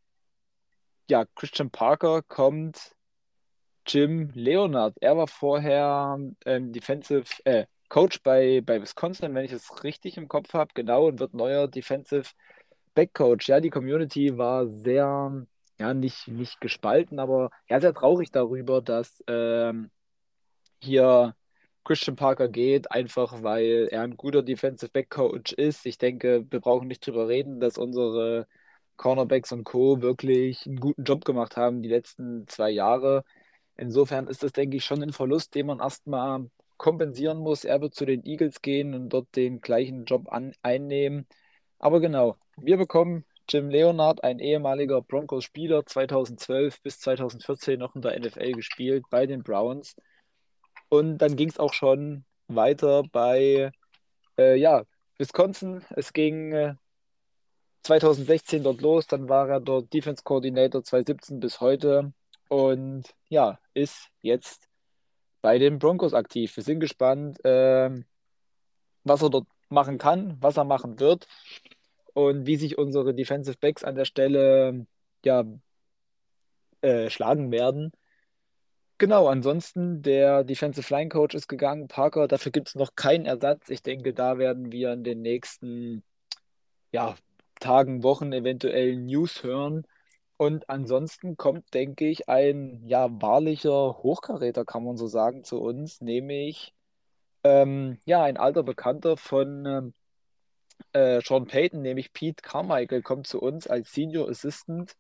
ja, 1.09 1.25
Christian 1.36 1.69
Parker 1.69 2.21
kommt 2.24 2.95
Jim 3.86 4.31
Leonard. 4.33 4.95
Er 5.01 5.18
war 5.18 5.27
vorher 5.27 6.18
ähm, 6.45 6.74
Defensive 6.74 7.25
äh, 7.45 7.65
Coach 7.89 8.21
bei, 8.21 8.62
bei 8.62 8.81
Wisconsin, 8.81 9.33
wenn 9.33 9.45
ich 9.45 9.54
es 9.54 9.83
richtig 9.83 10.18
im 10.18 10.27
Kopf 10.27 10.54
habe, 10.54 10.71
genau, 10.74 11.07
und 11.07 11.19
wird 11.19 11.33
neuer 11.33 11.68
Defensive 11.68 12.31
Back 12.94 13.13
Coach. 13.13 13.48
Ja, 13.48 13.62
die 13.62 13.69
Community 13.69 14.38
war 14.38 14.68
sehr, 14.68 15.45
ja, 15.80 15.94
nicht, 15.94 16.27
nicht 16.27 16.59
gespalten, 16.62 17.19
aber 17.19 17.50
ja, 17.69 17.80
sehr 17.80 17.94
traurig 17.94 18.31
darüber, 18.31 18.81
dass 18.81 19.24
ähm, 19.27 19.89
hier 20.81 21.36
Christian 21.86 22.18
Parker 22.18 22.50
geht, 22.50 22.92
einfach 22.92 23.44
weil 23.44 23.88
er 23.92 24.01
ein 24.01 24.18
guter 24.18 24.44
Defensive 24.44 24.92
Back 24.92 25.09
Coach 25.09 25.54
ist. 25.54 25.86
Ich 25.86 25.98
denke, 25.98 26.45
wir 26.50 26.59
brauchen 26.59 26.88
nicht 26.89 27.06
drüber 27.06 27.30
reden, 27.30 27.59
dass 27.62 27.77
unsere 27.77 28.48
Cornerbacks 28.97 29.51
und 29.51 29.63
Co. 29.63 30.01
wirklich 30.01 30.65
einen 30.65 30.79
guten 30.79 31.03
Job 31.03 31.25
gemacht 31.25 31.57
haben 31.57 31.81
die 31.81 31.89
letzten 31.89 32.47
zwei 32.47 32.69
Jahre. 32.71 33.23
Insofern 33.77 34.27
ist 34.27 34.44
das, 34.44 34.53
denke 34.53 34.77
ich, 34.77 34.85
schon 34.85 35.03
ein 35.03 35.13
Verlust, 35.13 35.55
den 35.55 35.67
man 35.67 35.79
erstmal 35.79 36.49
kompensieren 36.77 37.39
muss. 37.39 37.63
Er 37.63 37.81
wird 37.81 37.95
zu 37.95 38.05
den 38.05 38.25
Eagles 38.25 38.61
gehen 38.61 38.94
und 38.94 39.09
dort 39.09 39.35
den 39.35 39.61
gleichen 39.61 40.05
Job 40.05 40.31
an, 40.31 40.53
einnehmen. 40.63 41.27
Aber 41.79 41.99
genau, 41.99 42.38
wir 42.57 42.77
bekommen 42.77 43.25
Jim 43.49 43.69
Leonard, 43.69 44.23
ein 44.23 44.39
ehemaliger 44.39 45.01
Broncos-Spieler, 45.01 45.85
2012 45.85 46.81
bis 46.81 46.99
2014 46.99 47.79
noch 47.79 47.95
in 47.95 48.01
der 48.01 48.19
NFL 48.19 48.51
gespielt 48.53 49.05
bei 49.09 49.25
den 49.25 49.44
Browns. 49.44 49.95
Und 50.89 51.19
dann 51.19 51.35
ging 51.35 51.49
es 51.49 51.59
auch 51.59 51.73
schon 51.73 52.25
weiter 52.47 53.03
bei 53.11 53.71
äh, 54.38 54.55
ja, 54.55 54.83
Wisconsin. 55.17 55.83
Es 55.91 56.13
ging 56.13 56.51
äh, 56.53 56.75
2016 57.84 58.64
dort 58.64 58.81
los, 58.81 59.07
dann 59.07 59.30
war 59.30 59.50
er 59.50 59.60
dort 59.60 59.94
Defense 59.94 60.24
Coordinator 60.24 60.84
2017 60.84 61.40
bis 61.40 61.62
heute 61.62 62.14
und 62.50 63.04
ja, 63.30 63.60
ist 63.74 64.10
jetzt 64.22 64.68
bei 65.42 65.57
den 65.60 65.80
Broncos 65.80 66.14
aktiv. 66.14 66.56
Wir 66.56 66.64
sind 66.64 66.80
gespannt, 66.80 67.44
äh, 67.46 67.90
was 69.04 69.22
er 69.22 69.30
dort 69.30 69.48
machen 69.69 69.98
kann, 69.98 70.38
was 70.42 70.57
er 70.57 70.64
machen 70.64 71.00
wird 71.00 71.28
und 72.14 72.46
wie 72.46 72.57
sich 72.57 72.78
unsere 72.78 73.14
Defensive 73.14 73.57
Backs 73.60 73.84
an 73.84 73.96
der 73.96 74.06
Stelle 74.06 74.86
ja, 75.24 75.44
äh, 76.81 77.10
schlagen 77.10 77.52
werden. 77.52 77.92
Genau, 79.00 79.28
ansonsten 79.28 80.02
der 80.02 80.44
Defensive 80.44 80.92
Line 80.94 81.10
Coach 81.10 81.36
ist 81.36 81.48
gegangen, 81.48 81.88
Parker, 81.88 82.28
dafür 82.28 82.52
gibt 82.52 82.69
es 82.69 82.76
noch 82.76 82.96
keinen 82.96 83.26
Ersatz. 83.28 83.69
Ich 83.69 83.84
denke, 83.84 84.14
da 84.14 84.40
werden 84.40 84.72
wir 84.72 84.94
in 84.94 85.04
den 85.04 85.22
nächsten 85.22 86.04
ja, 86.92 87.16
Tagen, 87.59 88.04
Wochen 88.04 88.33
eventuell 88.33 88.95
News 88.95 89.44
hören. 89.44 89.85
Und 90.37 90.69
ansonsten 90.69 91.37
kommt, 91.37 91.73
denke 91.73 92.07
ich, 92.07 92.30
ein 92.30 92.83
ja 92.87 93.07
wahrlicher 93.21 93.97
Hochkaräter, 94.04 94.66
kann 94.66 94.83
man 94.83 94.97
so 94.97 95.07
sagen, 95.07 95.44
zu 95.44 95.59
uns, 95.59 96.02
nämlich 96.02 96.73
ähm, 97.44 97.97
ja 98.06 98.23
ein 98.23 98.37
alter 98.37 98.64
Bekannter 98.64 99.18
von 99.18 99.66
ähm, 99.66 99.94
äh, 100.94 101.21
Sean 101.23 101.47
Payton, 101.47 101.81
nämlich 101.81 102.14
Pete 102.14 102.42
Carmichael, 102.44 103.02
kommt 103.02 103.28
zu 103.28 103.42
uns 103.42 103.68
als 103.68 103.92
Senior 103.94 104.30
Assistant 104.30 104.95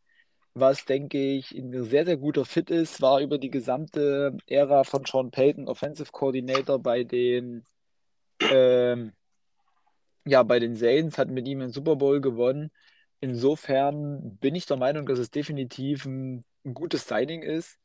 was, 0.59 0.85
denke 0.85 1.17
ich, 1.17 1.51
ein 1.51 1.83
sehr, 1.83 2.05
sehr 2.05 2.17
guter 2.17 2.45
Fit 2.45 2.69
ist, 2.69 3.01
war 3.01 3.21
über 3.21 3.37
die 3.37 3.49
gesamte 3.49 4.37
Ära 4.47 4.83
von 4.83 5.05
Sean 5.05 5.31
Payton 5.31 5.67
Offensive 5.67 6.11
Coordinator 6.11 6.79
bei 6.79 7.03
den, 7.03 7.63
ähm, 8.51 9.13
ja, 10.27 10.43
bei 10.43 10.59
den 10.59 10.75
Saints, 10.75 11.17
hat 11.17 11.29
mit 11.29 11.47
ihm 11.47 11.61
einen 11.61 11.71
Super 11.71 11.95
Bowl 11.97 12.21
gewonnen. 12.21 12.71
Insofern 13.21 14.37
bin 14.39 14.55
ich 14.55 14.65
der 14.65 14.77
Meinung, 14.77 15.05
dass 15.07 15.19
es 15.19 15.31
definitiv 15.31 16.05
ein, 16.05 16.43
ein 16.65 16.73
gutes 16.73 17.07
Signing 17.07 17.41
ist. 17.43 17.79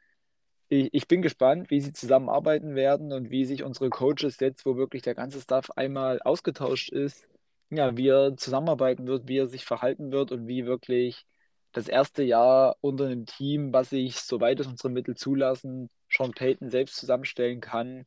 Ich, 0.68 0.90
ich 0.92 1.08
bin 1.08 1.22
gespannt, 1.22 1.70
wie 1.70 1.80
sie 1.80 1.92
zusammenarbeiten 1.92 2.74
werden 2.74 3.12
und 3.12 3.30
wie 3.30 3.44
sich 3.44 3.62
unsere 3.64 3.90
Coaches 3.90 4.40
jetzt, 4.40 4.66
wo 4.66 4.76
wirklich 4.76 5.02
der 5.02 5.14
ganze 5.14 5.40
Staff 5.40 5.70
einmal 5.72 6.20
ausgetauscht 6.22 6.90
ist, 6.90 7.28
ja, 7.70 7.96
wie 7.96 8.08
er 8.08 8.36
zusammenarbeiten 8.36 9.06
wird, 9.06 9.28
wie 9.28 9.38
er 9.38 9.48
sich 9.48 9.64
verhalten 9.64 10.12
wird 10.12 10.32
und 10.32 10.46
wie 10.48 10.66
wirklich 10.66 11.26
das 11.72 11.88
erste 11.88 12.22
Jahr 12.22 12.76
unter 12.80 13.06
einem 13.06 13.26
Team, 13.26 13.72
was 13.72 13.90
sich, 13.90 14.16
soweit 14.20 14.60
es 14.60 14.66
unsere 14.66 14.90
Mittel 14.90 15.16
zulassen, 15.16 15.90
Sean 16.10 16.32
Payton 16.32 16.68
selbst 16.70 16.96
zusammenstellen 16.96 17.60
kann. 17.60 18.06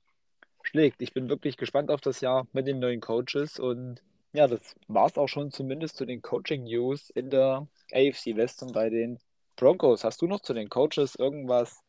schlägt. 0.64 1.02
Ich 1.02 1.14
bin 1.14 1.30
wirklich 1.30 1.58
gespannt 1.58 1.92
auf 1.92 2.02
das 2.02 2.22
Jahr 2.22 2.48
mit 2.54 2.68
den 2.68 2.80
neuen 2.80 3.02
Coaches 3.02 3.60
und 3.60 4.02
ja, 4.36 4.48
das 4.48 4.76
war 4.88 5.08
es 5.08 5.18
auch 5.18 5.28
schon 5.28 5.52
zumindest 5.52 5.98
zu 5.98 6.06
den 6.06 6.22
Coaching-News 6.22 7.10
in 7.12 7.30
der 7.30 7.68
AFC 7.94 8.36
West 8.36 8.62
und 8.64 8.74
bei 8.74 8.90
den 8.90 9.20
Broncos. 9.56 10.04
Hast 10.04 10.22
du 10.22 10.28
noch 10.28 10.42
zu 10.42 10.54
den 10.54 10.70
Coaches 10.70 11.16
irgendwas 11.16 11.82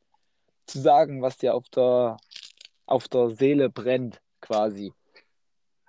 zu 0.67 0.81
sagen, 0.81 1.23
was 1.23 1.39
dir 1.39 1.55
auf 1.55 1.69
der, 1.69 2.17
auf 2.87 3.09
der 3.09 3.31
Seele 3.31 3.69
brennt, 3.71 4.21
quasi? 4.41 4.93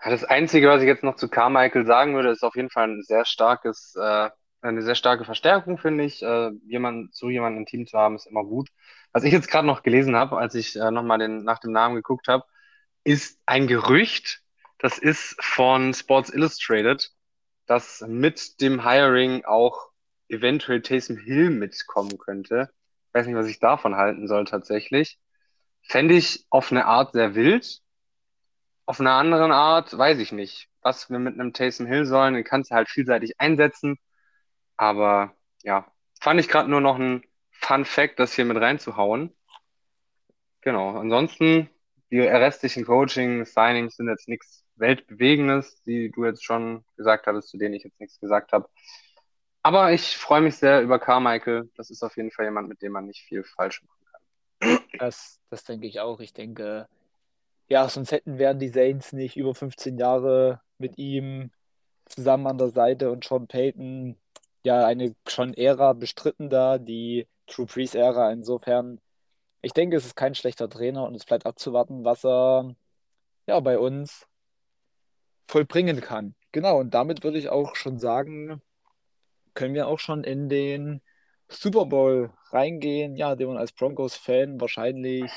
Das 0.03 0.23
Einzige, 0.23 0.69
was 0.69 0.81
ich 0.81 0.87
jetzt 0.87 1.03
noch 1.03 1.15
zu 1.15 1.27
Carmichael 1.27 1.85
sagen 1.85 2.15
würde, 2.15 2.29
ist 2.29 2.43
auf 2.43 2.55
jeden 2.55 2.69
Fall 2.69 2.87
ein 2.89 3.03
sehr 3.03 3.25
starkes, 3.25 3.95
äh, 3.95 4.29
eine 4.61 4.81
sehr 4.81 4.95
starke 4.95 5.25
Verstärkung, 5.25 5.77
finde 5.77 6.05
ich. 6.05 6.21
Äh, 6.21 6.51
jemand, 6.67 7.15
so 7.15 7.29
jemanden 7.29 7.59
im 7.59 7.65
Team 7.65 7.87
zu 7.87 7.97
haben, 7.97 8.15
ist 8.15 8.27
immer 8.27 8.43
gut. 8.43 8.69
Was 9.11 9.23
ich 9.23 9.33
jetzt 9.33 9.49
gerade 9.49 9.67
noch 9.67 9.83
gelesen 9.83 10.15
habe, 10.15 10.37
als 10.37 10.55
ich 10.55 10.75
äh, 10.75 10.91
nochmal 10.91 11.27
nach 11.27 11.59
dem 11.59 11.71
Namen 11.71 11.95
geguckt 11.95 12.27
habe, 12.27 12.45
ist 13.03 13.39
ein 13.45 13.67
Gerücht, 13.67 14.43
das 14.79 14.97
ist 14.97 15.35
von 15.43 15.93
Sports 15.93 16.29
Illustrated, 16.29 17.11
dass 17.65 18.01
mit 18.07 18.61
dem 18.61 18.87
Hiring 18.87 19.45
auch 19.45 19.89
eventuell 20.29 20.81
Taysom 20.81 21.17
Hill 21.17 21.49
mitkommen 21.49 22.17
könnte. 22.17 22.69
Ich 23.07 23.13
weiß 23.13 23.27
nicht, 23.27 23.35
was 23.35 23.47
ich 23.47 23.59
davon 23.59 23.95
halten 23.95 24.27
soll 24.27 24.45
tatsächlich. 24.45 25.19
Fände 25.81 26.15
ich 26.15 26.45
auf 26.49 26.71
eine 26.71 26.85
Art 26.85 27.13
sehr 27.13 27.33
wild, 27.33 27.81
auf 28.85 28.99
einer 28.99 29.13
anderen 29.13 29.51
Art, 29.51 29.97
weiß 29.97 30.19
ich 30.19 30.31
nicht. 30.31 30.69
Was 30.81 31.09
wir 31.09 31.19
mit 31.19 31.33
einem 31.33 31.53
Taysom 31.53 31.85
Hill 31.87 32.05
sollen, 32.05 32.33
den 32.35 32.43
kannst 32.43 32.71
du 32.71 32.75
halt 32.75 32.89
vielseitig 32.89 33.39
einsetzen. 33.39 33.97
Aber 34.77 35.35
ja, 35.63 35.91
fand 36.21 36.39
ich 36.39 36.47
gerade 36.47 36.69
nur 36.69 36.81
noch 36.81 36.97
ein 36.97 37.23
Fun 37.51 37.85
Fact, 37.85 38.19
das 38.19 38.33
hier 38.33 38.45
mit 38.45 38.57
reinzuhauen. 38.57 39.35
Genau. 40.61 40.97
Ansonsten, 40.97 41.69
die 42.11 42.19
restlichen 42.21 42.85
Coaching-Signings 42.85 43.95
sind 43.97 44.07
jetzt 44.07 44.27
nichts 44.29 44.66
Weltbewegendes, 44.79 45.81
die 45.83 46.11
du 46.11 46.25
jetzt 46.25 46.43
schon 46.43 46.83
gesagt 46.95 47.27
hattest, 47.27 47.49
zu 47.49 47.57
denen 47.57 47.75
ich 47.75 47.83
jetzt 47.83 47.99
nichts 47.99 48.19
gesagt 48.19 48.51
habe. 48.51 48.69
Aber 49.63 49.91
ich 49.91 50.17
freue 50.17 50.41
mich 50.41 50.55
sehr 50.55 50.81
über 50.81 50.99
Carmichael. 50.99 51.69
Das 51.75 51.89
ist 51.89 52.03
auf 52.03 52.15
jeden 52.15 52.31
Fall 52.31 52.45
jemand, 52.45 52.69
mit 52.69 52.81
dem 52.81 52.93
man 52.93 53.05
nicht 53.05 53.23
viel 53.23 53.43
falsch 53.43 53.83
machen 53.83 54.05
kann. 54.11 54.79
Das, 54.99 55.39
das 55.49 55.63
denke 55.63 55.87
ich 55.87 55.99
auch. 55.99 56.19
Ich 56.19 56.33
denke, 56.33 56.87
ja, 57.67 57.89
sonst 57.89 58.11
hätten 58.11 58.37
wären 58.37 58.59
die 58.59 58.69
Saints 58.69 59.13
nicht 59.13 59.35
über 59.35 59.53
15 59.53 59.97
Jahre 59.97 60.61
mit 60.77 60.97
ihm 60.97 61.51
zusammen 62.05 62.47
an 62.47 62.57
der 62.57 62.69
Seite 62.69 63.11
und 63.11 63.25
Sean 63.25 63.47
Payton 63.47 64.15
ja 64.63 64.85
eine 64.85 65.15
schon 65.27 65.53
Ära 65.53 65.93
bestritten 65.93 66.49
da, 66.49 66.77
die 66.77 67.27
True 67.47 67.65
Brees 67.65 67.95
Ära. 67.95 68.31
Insofern, 68.31 69.01
ich 69.61 69.73
denke, 69.73 69.97
es 69.97 70.05
ist 70.05 70.15
kein 70.15 70.35
schlechter 70.35 70.69
Trainer 70.69 71.05
und 71.05 71.15
es 71.15 71.25
bleibt 71.25 71.45
abzuwarten, 71.45 72.05
was 72.05 72.25
er 72.25 72.75
ja 73.47 73.59
bei 73.59 73.79
uns 73.79 74.27
vollbringen 75.47 76.01
kann. 76.01 76.35
Genau, 76.51 76.79
und 76.79 76.93
damit 76.93 77.23
würde 77.23 77.37
ich 77.37 77.49
auch 77.49 77.75
schon 77.75 77.99
sagen, 77.99 78.61
können 79.53 79.73
wir 79.73 79.87
auch 79.87 79.99
schon 79.99 80.23
in 80.23 80.49
den 80.49 81.01
Super 81.49 81.85
Bowl 81.85 82.31
reingehen, 82.51 83.15
ja, 83.15 83.35
den 83.35 83.47
man 83.47 83.57
als 83.57 83.71
Broncos-Fan 83.71 84.59
wahrscheinlich 84.59 85.31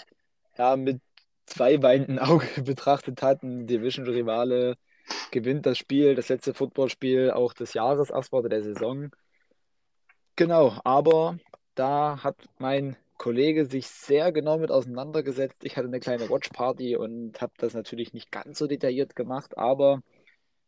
ja, 0.59 0.77
mit 0.77 1.01
zwei 1.47 1.83
weinenden 1.83 2.19
Augen 2.19 2.49
betrachtet 2.65 3.23
hat. 3.23 3.43
Ein 3.43 3.67
Division-Rivale 3.67 4.77
gewinnt 5.31 5.67
das 5.67 5.79
Spiel, 5.79 6.15
das 6.15 6.29
letzte 6.29 6.55
Footballspiel 6.55 7.31
auch 7.31 7.53
des 7.53 7.75
Jahres, 7.75 8.11
erstmal 8.11 8.43
der 8.49 8.63
Saison. 8.63 9.11
Genau, 10.37 10.81
aber 10.85 11.39
da 11.75 12.23
hat 12.23 12.37
mein 12.59 12.97
Kollege 13.21 13.67
sich 13.67 13.87
sehr 13.87 14.33
genau 14.33 14.57
mit 14.57 14.71
auseinandergesetzt. 14.71 15.63
Ich 15.67 15.77
hatte 15.77 15.89
eine 15.89 16.01
kleine 16.01 16.31
Watch-Party 16.31 16.97
und 16.97 17.39
habe 17.43 17.53
das 17.59 17.75
natürlich 17.75 18.15
nicht 18.15 18.33
ganz 18.33 18.59
so 18.59 18.67
detailliert 18.67 19.15
gemacht, 19.15 19.59
aber 19.59 20.01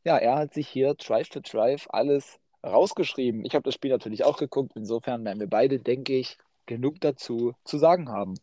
ja, 0.05 0.19
er 0.19 0.37
hat 0.37 0.53
sich 0.53 0.69
hier 0.69 0.93
Drive 0.93 1.31
to 1.31 1.41
Drive 1.41 1.87
alles 1.89 2.39
rausgeschrieben. 2.63 3.47
Ich 3.47 3.55
habe 3.55 3.63
das 3.63 3.73
Spiel 3.73 3.91
natürlich 3.91 4.25
auch 4.25 4.37
geguckt, 4.37 4.73
insofern 4.75 5.25
werden 5.25 5.41
wir 5.41 5.49
beide, 5.49 5.79
denke 5.79 6.13
ich, 6.13 6.37
genug 6.67 7.01
dazu 7.01 7.55
zu 7.65 7.79
sagen 7.79 8.11
haben. 8.11 8.35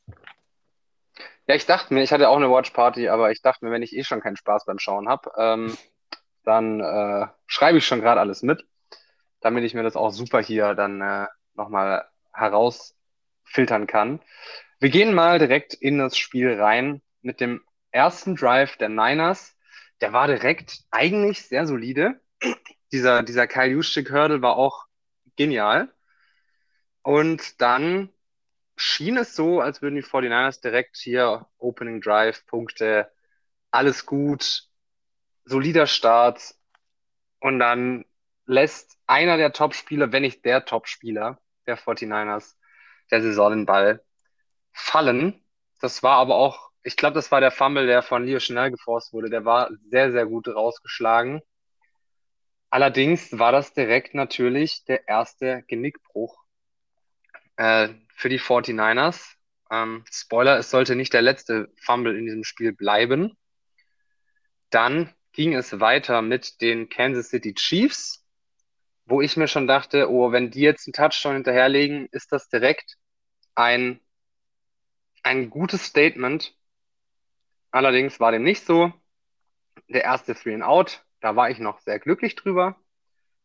Ja, 1.45 1.53
ich 1.53 1.67
dachte 1.67 1.93
mir, 1.93 2.01
ich 2.01 2.11
hatte 2.11 2.29
auch 2.29 2.37
eine 2.37 2.49
Watch 2.49 2.71
Party, 2.71 3.09
aber 3.09 3.29
ich 3.29 3.43
dachte 3.43 3.63
mir, 3.63 3.71
wenn 3.71 3.83
ich 3.83 3.95
eh 3.95 4.03
schon 4.03 4.21
keinen 4.21 4.37
Spaß 4.37 4.65
beim 4.65 4.79
Schauen 4.79 5.07
habe, 5.07 5.31
ähm, 5.37 5.77
dann 6.43 6.79
äh, 6.79 7.27
schreibe 7.45 7.77
ich 7.77 7.85
schon 7.85 8.01
gerade 8.01 8.19
alles 8.19 8.41
mit, 8.41 8.65
damit 9.39 9.65
ich 9.65 9.75
mir 9.75 9.83
das 9.83 9.95
auch 9.95 10.09
super 10.09 10.41
hier 10.41 10.73
dann 10.73 10.99
äh, 10.99 11.27
nochmal 11.53 12.07
herausfiltern 13.49 13.87
kann. 13.87 14.19
Wir 14.79 14.89
gehen 14.89 15.13
mal 15.13 15.39
direkt 15.39 15.73
in 15.73 15.97
das 15.97 16.17
Spiel 16.17 16.53
rein 16.53 17.01
mit 17.21 17.41
dem 17.41 17.61
ersten 17.91 18.35
Drive 18.35 18.77
der 18.77 18.89
Niners. 18.89 19.57
Der 20.01 20.13
war 20.13 20.27
direkt 20.27 20.83
eigentlich 20.91 21.41
sehr 21.41 21.67
solide. 21.67 22.21
Dieser, 22.91 23.23
dieser 23.23 23.47
Kyle 23.47 23.71
Juszczyk-Hurdle 23.71 24.41
war 24.41 24.55
auch 24.55 24.85
genial. 25.35 25.93
Und 27.01 27.61
dann 27.61 28.09
schien 28.77 29.17
es 29.17 29.35
so, 29.35 29.59
als 29.59 29.81
würden 29.81 29.95
die 29.95 30.03
49ers 30.03 30.61
direkt 30.61 30.97
hier 30.97 31.47
Opening 31.57 32.01
Drive, 32.01 32.45
Punkte, 32.45 33.11
alles 33.71 34.05
gut, 34.05 34.69
solider 35.43 35.87
Start. 35.87 36.55
Und 37.41 37.59
dann 37.59 38.05
lässt 38.45 38.97
einer 39.05 39.37
der 39.37 39.51
Top-Spieler, 39.51 40.11
wenn 40.11 40.23
nicht 40.23 40.45
der 40.45 40.65
Top-Spieler 40.65 41.39
der 41.67 41.77
49ers 41.77 42.58
der 43.11 43.21
Saison 43.21 43.51
den 43.51 43.65
Ball 43.65 44.03
fallen. 44.71 45.43
Das 45.81 46.03
war 46.03 46.17
aber 46.17 46.35
auch, 46.35 46.71
ich 46.83 46.95
glaube, 46.95 47.15
das 47.15 47.31
war 47.31 47.41
der 47.41 47.51
Fumble, 47.51 47.87
der 47.87 48.01
von 48.01 48.25
Leo 48.25 48.39
schnell 48.39 48.71
geforst 48.71 49.13
wurde. 49.13 49.29
Der 49.29 49.45
war 49.45 49.69
sehr, 49.89 50.11
sehr 50.11 50.25
gut 50.25 50.47
rausgeschlagen. 50.47 51.41
Allerdings 52.69 53.37
war 53.37 53.51
das 53.51 53.73
direkt 53.73 54.13
natürlich 54.13 54.83
der 54.85 55.07
erste 55.07 55.63
Genickbruch 55.67 56.37
äh, 57.57 57.89
für 58.15 58.29
die 58.29 58.39
49ers. 58.39 59.33
Ähm, 59.71 60.03
Spoiler, 60.11 60.57
es 60.57 60.69
sollte 60.69 60.95
nicht 60.95 61.13
der 61.13 61.21
letzte 61.21 61.71
Fumble 61.77 62.17
in 62.17 62.25
diesem 62.25 62.43
Spiel 62.43 62.73
bleiben. 62.73 63.35
Dann 64.69 65.13
ging 65.31 65.53
es 65.55 65.79
weiter 65.79 66.21
mit 66.21 66.61
den 66.61 66.89
Kansas 66.89 67.29
City 67.29 67.53
Chiefs, 67.53 68.25
wo 69.05 69.21
ich 69.21 69.37
mir 69.37 69.47
schon 69.47 69.67
dachte, 69.67 70.09
oh, 70.11 70.31
wenn 70.31 70.51
die 70.51 70.61
jetzt 70.61 70.87
einen 70.87 70.93
Touchdown 70.93 71.35
hinterherlegen, 71.35 72.07
ist 72.11 72.31
das 72.31 72.49
direkt 72.49 72.97
ein, 73.55 73.99
ein 75.23 75.49
gutes 75.49 75.85
Statement. 75.85 76.55
Allerdings 77.71 78.19
war 78.19 78.31
dem 78.31 78.43
nicht 78.43 78.65
so. 78.65 78.93
Der 79.87 80.03
erste 80.03 80.35
Three 80.35 80.53
and 80.53 80.63
Out, 80.63 81.05
da 81.19 81.35
war 81.35 81.49
ich 81.49 81.59
noch 81.59 81.79
sehr 81.79 81.99
glücklich 81.99 82.35
drüber. 82.35 82.75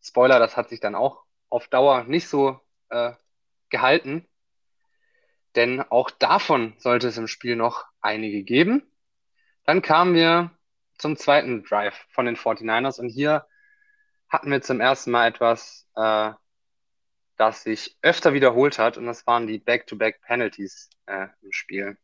Spoiler, 0.03 0.39
das 0.39 0.57
hat 0.57 0.69
sich 0.69 0.81
dann 0.81 0.95
auch 0.95 1.25
auf 1.49 1.69
Dauer 1.69 2.05
nicht 2.05 2.29
so 2.29 2.61
äh, 2.91 3.13
gehalten. 3.71 4.27
Denn 5.57 5.81
auch 5.81 6.11
davon 6.11 6.75
sollte 6.79 7.09
es 7.09 7.17
im 7.17 7.29
Spiel 7.29 7.57
noch 7.57 7.87
einige 8.01 8.43
geben. 8.43 8.83
Dann 9.65 9.83
kamen 9.83 10.15
wir 10.15 10.51
zum 10.99 11.17
zweiten 11.17 11.65
Drive 11.65 12.07
von 12.11 12.27
den 12.27 12.37
49ers 12.37 13.01
und 13.01 13.09
hier 13.09 13.47
hatten 14.29 14.51
wir 14.51 14.63
zum 14.63 14.81
ersten 14.81 15.11
Mal 15.11 15.29
etwas, 15.29 15.89
äh, 15.97 16.33
das 17.37 17.63
sich 17.63 17.97
öfter 18.03 18.33
wiederholt 18.33 18.79
hat 18.79 18.97
und 18.97 19.07
das 19.07 19.27
waren 19.27 19.47
die 19.47 19.59
Back-to-Back-Penalties 19.59 20.91
äh, 21.07 21.27
im 21.43 21.53
Spiel. 21.53 21.97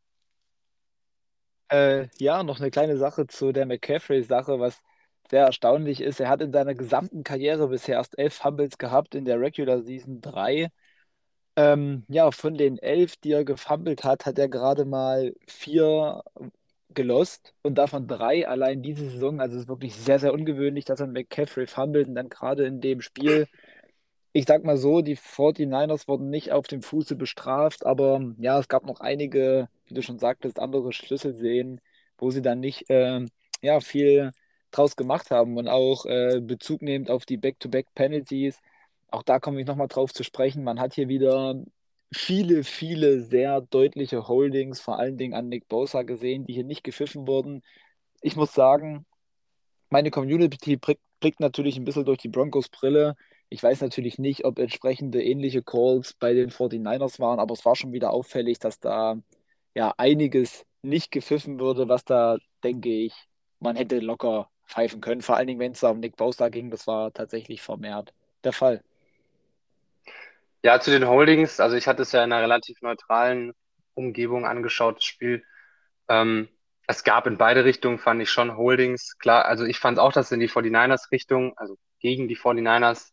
Äh, 1.68 2.08
ja, 2.18 2.42
noch 2.42 2.60
eine 2.60 2.70
kleine 2.70 2.96
Sache 2.96 3.26
zu 3.26 3.52
der 3.52 3.66
McCaffrey-Sache, 3.66 4.58
was 4.58 4.82
sehr 5.30 5.44
erstaunlich 5.46 6.00
ist. 6.00 6.20
Er 6.20 6.28
hat 6.28 6.42
in 6.42 6.52
seiner 6.52 6.74
gesamten 6.74 7.22
Karriere 7.22 7.68
bisher 7.68 7.96
erst 7.96 8.18
elf 8.18 8.34
Fumbles 8.34 8.78
gehabt, 8.78 9.14
in 9.14 9.24
der 9.24 9.40
Regular 9.40 9.80
Season 9.82 10.20
drei. 10.20 10.70
Ähm, 11.56 12.04
ja, 12.08 12.30
von 12.32 12.54
den 12.54 12.78
elf, 12.78 13.16
die 13.16 13.32
er 13.32 13.44
gefumbled 13.44 14.04
hat, 14.04 14.26
hat 14.26 14.38
er 14.38 14.48
gerade 14.48 14.84
mal 14.84 15.34
vier 15.46 16.22
gelost 16.94 17.54
und 17.62 17.76
davon 17.76 18.08
drei 18.08 18.48
allein 18.48 18.82
diese 18.82 19.08
Saison. 19.10 19.40
Also 19.40 19.56
es 19.56 19.62
ist 19.62 19.68
wirklich 19.68 19.94
sehr, 19.94 20.18
sehr 20.18 20.32
ungewöhnlich, 20.32 20.84
dass 20.84 21.00
er 21.00 21.06
McCaffrey 21.06 21.66
fummelt 21.66 22.08
und 22.08 22.14
dann 22.16 22.28
gerade 22.28 22.66
in 22.66 22.80
dem 22.80 23.00
Spiel. 23.00 23.46
Ich 24.32 24.44
sag 24.46 24.64
mal 24.64 24.76
so, 24.76 25.00
die 25.02 25.16
49ers 25.16 26.06
wurden 26.06 26.30
nicht 26.30 26.52
auf 26.52 26.68
dem 26.68 26.82
Fuße 26.82 27.16
bestraft, 27.16 27.84
aber 27.84 28.20
ja, 28.38 28.58
es 28.60 28.68
gab 28.68 28.84
noch 28.86 29.00
einige, 29.00 29.68
wie 29.86 29.94
du 29.94 30.02
schon 30.02 30.18
sagtest, 30.20 30.60
andere 30.60 30.92
Schlüsselseen, 30.92 31.80
wo 32.18 32.30
sie 32.30 32.42
dann 32.42 32.60
nicht 32.60 32.88
äh, 32.90 33.26
ja, 33.62 33.80
viel 33.80 34.32
draus 34.70 34.94
gemacht 34.96 35.30
haben 35.32 35.56
und 35.56 35.68
auch 35.68 36.06
äh, 36.06 36.40
Bezug 36.40 36.82
nehmend 36.82 37.10
auf 37.10 37.26
die 37.26 37.36
Back-to-Back-Penalties. 37.38 38.60
Auch 39.08 39.24
da 39.24 39.40
komme 39.40 39.60
ich 39.60 39.66
nochmal 39.66 39.88
drauf 39.88 40.12
zu 40.12 40.22
sprechen. 40.22 40.62
Man 40.64 40.78
hat 40.80 40.94
hier 40.94 41.08
wieder 41.08 41.56
viele, 42.12 42.64
viele 42.64 43.22
sehr 43.22 43.60
deutliche 43.60 44.28
Holdings, 44.28 44.80
vor 44.80 44.98
allen 44.98 45.18
Dingen 45.18 45.34
an 45.34 45.48
Nick 45.48 45.68
Bosa 45.68 46.02
gesehen, 46.02 46.44
die 46.46 46.54
hier 46.54 46.64
nicht 46.64 46.84
gepfiffen 46.84 47.26
wurden. 47.26 47.62
Ich 48.20 48.36
muss 48.36 48.54
sagen, 48.54 49.06
meine 49.90 50.10
Community 50.10 50.76
blickt 50.76 51.40
natürlich 51.40 51.76
ein 51.76 51.84
bisschen 51.84 52.04
durch 52.04 52.18
die 52.18 52.28
Broncos-Brille. 52.28 53.16
Ich 53.50 53.62
weiß 53.62 53.80
natürlich 53.80 54.18
nicht, 54.18 54.44
ob 54.44 54.60
entsprechende 54.60 55.22
ähnliche 55.22 55.62
Calls 55.62 56.14
bei 56.14 56.34
den 56.34 56.50
49ers 56.50 57.18
waren, 57.18 57.40
aber 57.40 57.52
es 57.52 57.64
war 57.64 57.74
schon 57.74 57.92
wieder 57.92 58.12
auffällig, 58.12 58.60
dass 58.60 58.78
da 58.78 59.16
ja 59.74 59.92
einiges 59.98 60.64
nicht 60.82 61.10
gepfiffen 61.10 61.58
würde, 61.58 61.88
was 61.88 62.04
da, 62.04 62.38
denke 62.62 62.88
ich, 62.90 63.12
man 63.58 63.74
hätte 63.74 63.98
locker 63.98 64.48
pfeifen 64.66 65.00
können. 65.00 65.20
Vor 65.20 65.36
allen 65.36 65.48
Dingen, 65.48 65.58
wenn 65.58 65.72
es 65.72 65.80
da 65.80 65.90
um 65.90 65.98
Nick 65.98 66.16
Bosa 66.16 66.48
ging, 66.48 66.70
das 66.70 66.86
war 66.86 67.12
tatsächlich 67.12 67.60
vermehrt 67.60 68.14
der 68.44 68.52
Fall. 68.52 68.82
Ja, 70.62 70.78
zu 70.78 70.92
den 70.92 71.08
Holdings, 71.08 71.58
also 71.58 71.76
ich 71.76 71.88
hatte 71.88 72.02
es 72.02 72.12
ja 72.12 72.22
in 72.22 72.32
einer 72.32 72.42
relativ 72.42 72.80
neutralen 72.82 73.52
Umgebung 73.94 74.46
angeschaut, 74.46 74.98
das 74.98 75.04
Spiel. 75.04 75.44
Ähm, 76.08 76.48
es 76.86 77.02
gab 77.02 77.26
in 77.26 77.36
beide 77.36 77.64
Richtungen, 77.64 77.98
fand 77.98 78.22
ich 78.22 78.30
schon 78.30 78.56
Holdings. 78.56 79.18
Klar, 79.18 79.44
also 79.46 79.64
ich 79.64 79.78
fand 79.80 79.98
auch, 79.98 80.12
dass 80.12 80.30
in 80.32 80.40
die 80.40 80.48
49ers-Richtung, 80.48 81.56
also 81.56 81.76
gegen 81.98 82.28
die 82.28 82.36
49ers, 82.36 83.12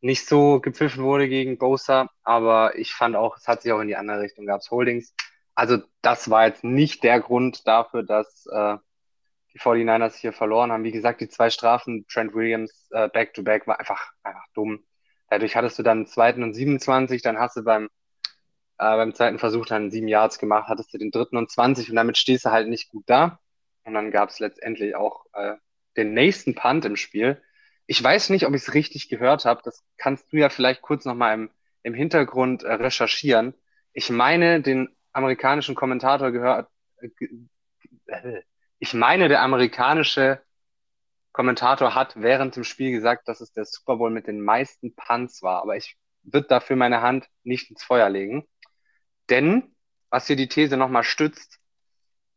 nicht 0.00 0.26
so 0.26 0.60
gepfiffen 0.60 1.04
wurde 1.04 1.28
gegen 1.28 1.58
Bosa, 1.58 2.08
aber 2.22 2.78
ich 2.78 2.94
fand 2.94 3.16
auch, 3.16 3.36
es 3.36 3.48
hat 3.48 3.62
sich 3.62 3.72
auch 3.72 3.80
in 3.80 3.88
die 3.88 3.96
andere 3.96 4.20
Richtung 4.20 4.46
gab 4.46 4.60
es 4.60 4.70
Holdings. 4.70 5.14
Also 5.54 5.78
das 6.02 6.30
war 6.30 6.46
jetzt 6.46 6.64
nicht 6.64 7.02
der 7.04 7.20
Grund 7.20 7.66
dafür, 7.66 8.02
dass 8.02 8.46
äh, 8.46 8.76
die 9.52 9.58
49ers 9.60 10.16
hier 10.16 10.32
verloren 10.32 10.72
haben. 10.72 10.84
Wie 10.84 10.92
gesagt, 10.92 11.20
die 11.20 11.28
zwei 11.28 11.50
Strafen, 11.50 12.06
Trent 12.08 12.34
Williams 12.34 12.88
äh, 12.92 13.08
back-to-back, 13.08 13.66
war 13.66 13.78
einfach, 13.78 14.12
einfach 14.22 14.44
dumm. 14.54 14.84
Dadurch 15.28 15.56
hattest 15.56 15.78
du 15.78 15.82
dann 15.82 15.98
einen 15.98 16.06
zweiten 16.06 16.42
und 16.42 16.54
27, 16.54 17.22
dann 17.22 17.38
hast 17.38 17.56
du 17.56 17.62
beim, 17.62 17.84
äh, 17.84 18.96
beim 18.96 19.14
zweiten 19.14 19.38
Versuch 19.38 19.66
dann 19.66 19.90
sieben 19.90 20.08
Yards 20.08 20.38
gemacht, 20.38 20.68
hattest 20.68 20.94
du 20.94 20.98
den 20.98 21.10
dritten 21.10 21.36
und 21.36 21.50
20 21.50 21.90
und 21.90 21.96
damit 21.96 22.16
stehst 22.16 22.46
du 22.46 22.50
halt 22.50 22.68
nicht 22.68 22.90
gut 22.90 23.04
da. 23.06 23.38
Und 23.84 23.94
dann 23.94 24.10
gab 24.10 24.30
es 24.30 24.38
letztendlich 24.38 24.94
auch 24.94 25.26
äh, 25.32 25.56
den 25.96 26.14
nächsten 26.14 26.54
Punt 26.54 26.84
im 26.84 26.96
Spiel. 26.96 27.42
Ich 27.90 28.00
weiß 28.00 28.30
nicht, 28.30 28.46
ob 28.46 28.54
ich 28.54 28.62
es 28.62 28.74
richtig 28.74 29.08
gehört 29.08 29.46
habe. 29.46 29.62
Das 29.64 29.82
kannst 29.96 30.32
du 30.32 30.36
ja 30.36 30.48
vielleicht 30.48 30.80
kurz 30.80 31.04
nochmal 31.04 31.34
im, 31.34 31.50
im 31.82 31.92
Hintergrund 31.92 32.62
äh, 32.62 32.74
recherchieren. 32.74 33.52
Ich 33.92 34.10
meine, 34.10 34.62
den 34.62 34.96
amerikanischen 35.10 35.74
Kommentator 35.74 36.30
gehört, 36.30 36.70
äh, 38.06 38.42
ich 38.78 38.94
meine, 38.94 39.26
der 39.26 39.42
amerikanische 39.42 40.40
Kommentator 41.32 41.96
hat 41.96 42.14
während 42.14 42.54
dem 42.54 42.62
Spiel 42.62 42.92
gesagt, 42.92 43.26
dass 43.26 43.40
es 43.40 43.52
der 43.52 43.64
Super 43.64 43.96
Bowl 43.96 44.10
mit 44.12 44.28
den 44.28 44.40
meisten 44.40 44.94
Punts 44.94 45.42
war. 45.42 45.60
Aber 45.60 45.76
ich 45.76 45.96
würde 46.22 46.46
dafür 46.46 46.76
meine 46.76 47.02
Hand 47.02 47.28
nicht 47.42 47.70
ins 47.70 47.82
Feuer 47.82 48.08
legen. 48.08 48.46
Denn, 49.30 49.74
was 50.10 50.28
hier 50.28 50.36
die 50.36 50.48
These 50.48 50.76
nochmal 50.76 51.02
stützt, 51.02 51.58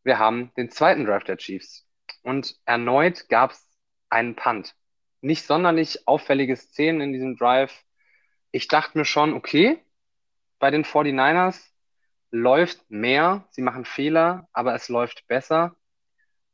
wir 0.01 0.17
haben 0.17 0.51
den 0.57 0.71
zweiten 0.71 1.05
Draft 1.05 1.27
der 1.27 1.37
Chiefs. 1.37 1.87
Und 2.23 2.55
erneut 2.65 3.29
gab 3.29 3.51
es 3.51 3.69
einen 4.09 4.35
Punt. 4.35 4.75
Nicht 5.23 5.45
sonderlich 5.45 6.05
auffällige 6.05 6.57
Szenen 6.57 6.99
in 6.99 7.13
diesem 7.13 7.37
Drive. 7.37 7.85
Ich 8.51 8.67
dachte 8.67 8.97
mir 8.97 9.05
schon, 9.05 9.33
okay, 9.33 9.79
bei 10.59 10.69
den 10.69 10.83
49ers 10.83 11.71
läuft 12.29 12.91
mehr, 12.91 13.47
sie 13.49 13.61
machen 13.61 13.85
Fehler, 13.85 14.49
aber 14.51 14.75
es 14.75 14.89
läuft 14.89 15.25
besser. 15.27 15.77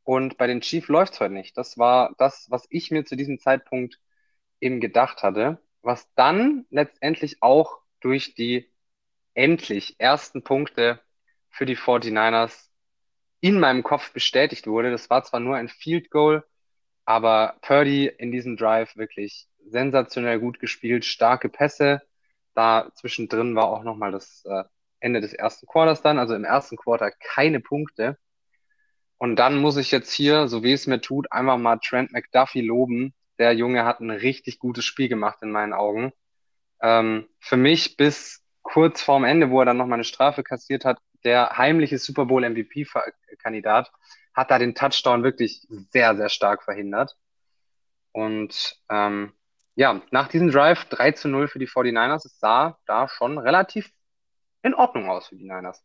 Und 0.04 0.38
bei 0.38 0.46
den 0.46 0.60
Chiefs 0.60 0.86
läuft 0.86 1.14
es 1.14 1.20
heute 1.20 1.34
nicht. 1.34 1.58
Das 1.58 1.78
war 1.78 2.14
das, 2.16 2.46
was 2.48 2.68
ich 2.70 2.92
mir 2.92 3.04
zu 3.04 3.16
diesem 3.16 3.40
Zeitpunkt 3.40 3.98
eben 4.60 4.78
gedacht 4.78 5.24
hatte, 5.24 5.58
was 5.82 6.08
dann 6.14 6.64
letztendlich 6.70 7.42
auch 7.42 7.80
durch 7.98 8.36
die 8.36 8.70
endlich 9.34 9.96
ersten 9.98 10.44
Punkte 10.44 11.00
für 11.48 11.66
die 11.66 11.76
49ers 11.76 12.68
in 13.40 13.58
meinem 13.58 13.82
Kopf 13.82 14.12
bestätigt 14.12 14.68
wurde. 14.68 14.92
Das 14.92 15.10
war 15.10 15.24
zwar 15.24 15.40
nur 15.40 15.56
ein 15.56 15.68
Field 15.68 16.08
Goal, 16.10 16.44
aber 17.04 17.56
Purdy 17.62 18.06
in 18.06 18.32
diesem 18.32 18.56
Drive 18.56 18.96
wirklich 18.96 19.46
sensationell 19.66 20.40
gut 20.40 20.60
gespielt, 20.60 21.04
starke 21.04 21.48
Pässe. 21.48 22.02
Da 22.54 22.90
zwischendrin 22.94 23.54
war 23.54 23.68
auch 23.68 23.82
nochmal 23.82 24.12
das 24.12 24.44
äh, 24.46 24.64
Ende 25.00 25.20
des 25.20 25.32
ersten 25.32 25.66
Quarters 25.66 26.02
dann, 26.02 26.18
also 26.18 26.34
im 26.34 26.44
ersten 26.44 26.76
Quarter 26.76 27.10
keine 27.12 27.60
Punkte. 27.60 28.18
Und 29.18 29.36
dann 29.36 29.58
muss 29.58 29.76
ich 29.76 29.90
jetzt 29.90 30.12
hier, 30.12 30.48
so 30.48 30.62
wie 30.62 30.72
es 30.72 30.86
mir 30.86 31.00
tut, 31.00 31.30
einfach 31.30 31.58
mal 31.58 31.78
Trent 31.78 32.12
McDuffie 32.12 32.62
loben. 32.62 33.14
Der 33.38 33.52
Junge 33.52 33.84
hat 33.84 34.00
ein 34.00 34.10
richtig 34.10 34.58
gutes 34.58 34.84
Spiel 34.84 35.08
gemacht 35.08 35.38
in 35.42 35.50
meinen 35.50 35.72
Augen. 35.72 36.12
Ähm, 36.82 37.28
für 37.38 37.56
mich 37.56 37.96
bis 37.96 38.42
kurz 38.62 39.02
vorm 39.02 39.24
Ende, 39.24 39.50
wo 39.50 39.60
er 39.60 39.66
dann 39.66 39.76
nochmal 39.76 39.96
eine 39.96 40.04
Strafe 40.04 40.42
kassiert 40.42 40.84
hat, 40.84 40.98
der 41.24 41.58
heimliche 41.58 41.98
Super 41.98 42.26
Bowl 42.26 42.48
MVP-Kandidat 42.48 43.90
hat 44.34 44.50
da 44.50 44.58
den 44.58 44.74
Touchdown 44.74 45.22
wirklich 45.22 45.66
sehr, 45.90 46.16
sehr 46.16 46.28
stark 46.28 46.62
verhindert. 46.62 47.16
Und 48.12 48.76
ähm, 48.88 49.32
ja, 49.74 50.02
nach 50.10 50.28
diesem 50.28 50.50
Drive 50.50 50.84
3 50.86 51.12
zu 51.12 51.28
0 51.28 51.48
für 51.48 51.58
die 51.58 51.68
49ers, 51.68 52.26
es 52.26 52.38
sah 52.38 52.78
da 52.86 53.08
schon 53.08 53.38
relativ 53.38 53.90
in 54.62 54.74
Ordnung 54.74 55.08
aus 55.08 55.28
für 55.28 55.36
die 55.36 55.44
Niners. 55.44 55.82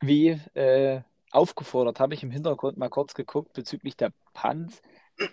Wie 0.00 0.40
äh, 0.54 1.02
aufgefordert 1.30 2.00
habe 2.00 2.14
ich 2.14 2.22
im 2.22 2.30
Hintergrund 2.30 2.76
mal 2.76 2.90
kurz 2.90 3.14
geguckt 3.14 3.52
bezüglich 3.52 3.96
der 3.96 4.12
Punts. 4.34 4.82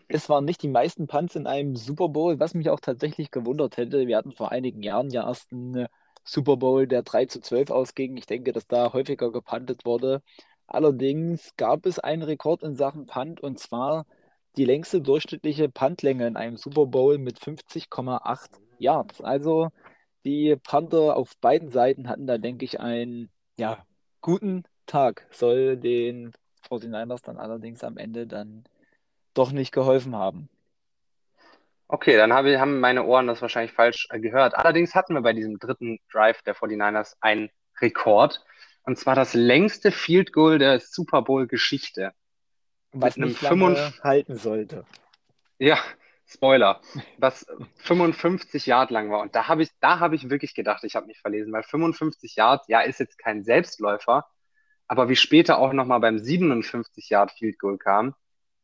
Es 0.08 0.30
waren 0.30 0.46
nicht 0.46 0.64
die 0.64 0.70
meisten 0.70 1.08
Punts 1.08 1.36
in 1.36 1.46
einem 1.46 1.76
Super 1.76 2.08
Bowl, 2.08 2.40
was 2.40 2.54
mich 2.54 2.70
auch 2.70 2.80
tatsächlich 2.80 3.32
gewundert 3.32 3.76
hätte. 3.76 4.08
Wir 4.08 4.18
hatten 4.18 4.32
vor 4.32 4.52
einigen 4.52 4.82
Jahren 4.82 5.10
ja 5.10 5.28
erst 5.28 5.52
einen 5.52 5.88
Super 6.24 6.56
Bowl, 6.56 6.88
der 6.88 7.04
3 7.04 7.26
zu 7.26 7.42
12 7.42 7.70
ausging. 7.70 8.16
Ich 8.16 8.26
denke, 8.26 8.54
dass 8.54 8.66
da 8.68 8.94
häufiger 8.94 9.32
gepuntet 9.32 9.84
wurde. 9.84 10.22
Allerdings 10.68 11.56
gab 11.58 11.86
es 11.86 12.00
einen 12.00 12.24
Rekord 12.24 12.64
in 12.64 12.76
Sachen 12.76 13.06
Punt 13.06 13.42
und 13.42 13.60
zwar 13.60 14.06
die 14.58 14.66
längste 14.66 15.02
durchschnittliche 15.02 15.70
Puntlänge 15.70 16.28
in 16.28 16.38
einem 16.38 16.58
Super 16.58 16.86
Bowl 16.86 17.18
mit 17.18 17.40
50,8 17.40 18.50
Yards. 18.78 19.22
Also 19.22 19.70
die 20.26 20.56
Panther 20.56 21.18
auf 21.18 21.36
beiden 21.42 21.70
Seiten 21.70 22.08
hatten 22.08 22.28
da, 22.28 22.38
denke 22.38 22.66
ich, 22.66 22.80
einen 22.80 23.30
ja, 23.58 23.86
guten 24.22 24.64
Tag. 24.86 25.28
Soll 25.32 25.78
den 25.78 26.34
49ers 26.70 27.24
dann 27.24 27.38
allerdings 27.38 27.84
am 27.84 27.98
Ende 27.98 28.28
dann 28.28 28.64
doch 29.34 29.52
nicht 29.52 29.72
geholfen 29.72 30.16
haben. 30.16 30.50
Okay, 31.88 32.16
dann 32.18 32.34
habe, 32.34 32.60
haben 32.60 32.80
meine 32.80 33.04
Ohren 33.04 33.28
das 33.28 33.42
wahrscheinlich 33.42 33.74
falsch 33.74 34.08
äh, 34.12 34.20
gehört. 34.20 34.56
Allerdings 34.56 34.96
hatten 34.96 35.14
wir 35.14 35.22
bei 35.22 35.34
diesem 35.34 35.60
dritten 35.60 36.00
Drive 36.12 36.42
der 36.42 36.56
49ers 36.56 37.16
einen 37.22 37.50
Rekord. 37.82 38.44
Und 38.84 38.98
zwar 38.98 39.16
das 39.16 39.34
längste 39.34 39.92
Field 39.92 40.34
Goal 40.34 40.60
der 40.60 40.80
Super 40.80 41.22
Bowl-Geschichte. 41.22 42.14
Was 42.92 43.18
nicht 43.18 43.42
lange 43.42 43.94
halten 44.04 44.38
sollte. 44.38 44.86
Ja, 45.58 45.80
Spoiler, 46.26 46.82
was 47.18 47.46
55 47.78 48.66
Yard 48.66 48.92
lang 48.92 49.12
war. 49.12 49.22
Und 49.22 49.36
da 49.36 49.48
habe 49.48 49.64
ich, 49.64 49.70
da 49.80 50.00
habe 50.00 50.16
ich 50.16 50.30
wirklich 50.30 50.56
gedacht, 50.56 50.84
ich 50.84 50.96
habe 50.96 51.06
mich 51.06 51.20
verlesen, 51.20 51.54
weil 51.54 51.64
55 51.64 52.36
Yard, 52.36 52.66
ja, 52.68 52.82
ist 52.82 53.00
jetzt 53.00 53.18
kein 53.18 53.44
Selbstläufer, 53.44 54.26
aber 54.88 55.10
wie 55.10 55.16
später 55.16 55.60
auch 55.60 55.74
nochmal 55.74 56.00
beim 56.00 56.18
57 56.18 57.10
Yard 57.10 57.32
Field 57.32 57.60
Goal 57.60 57.78
kam, 57.78 58.16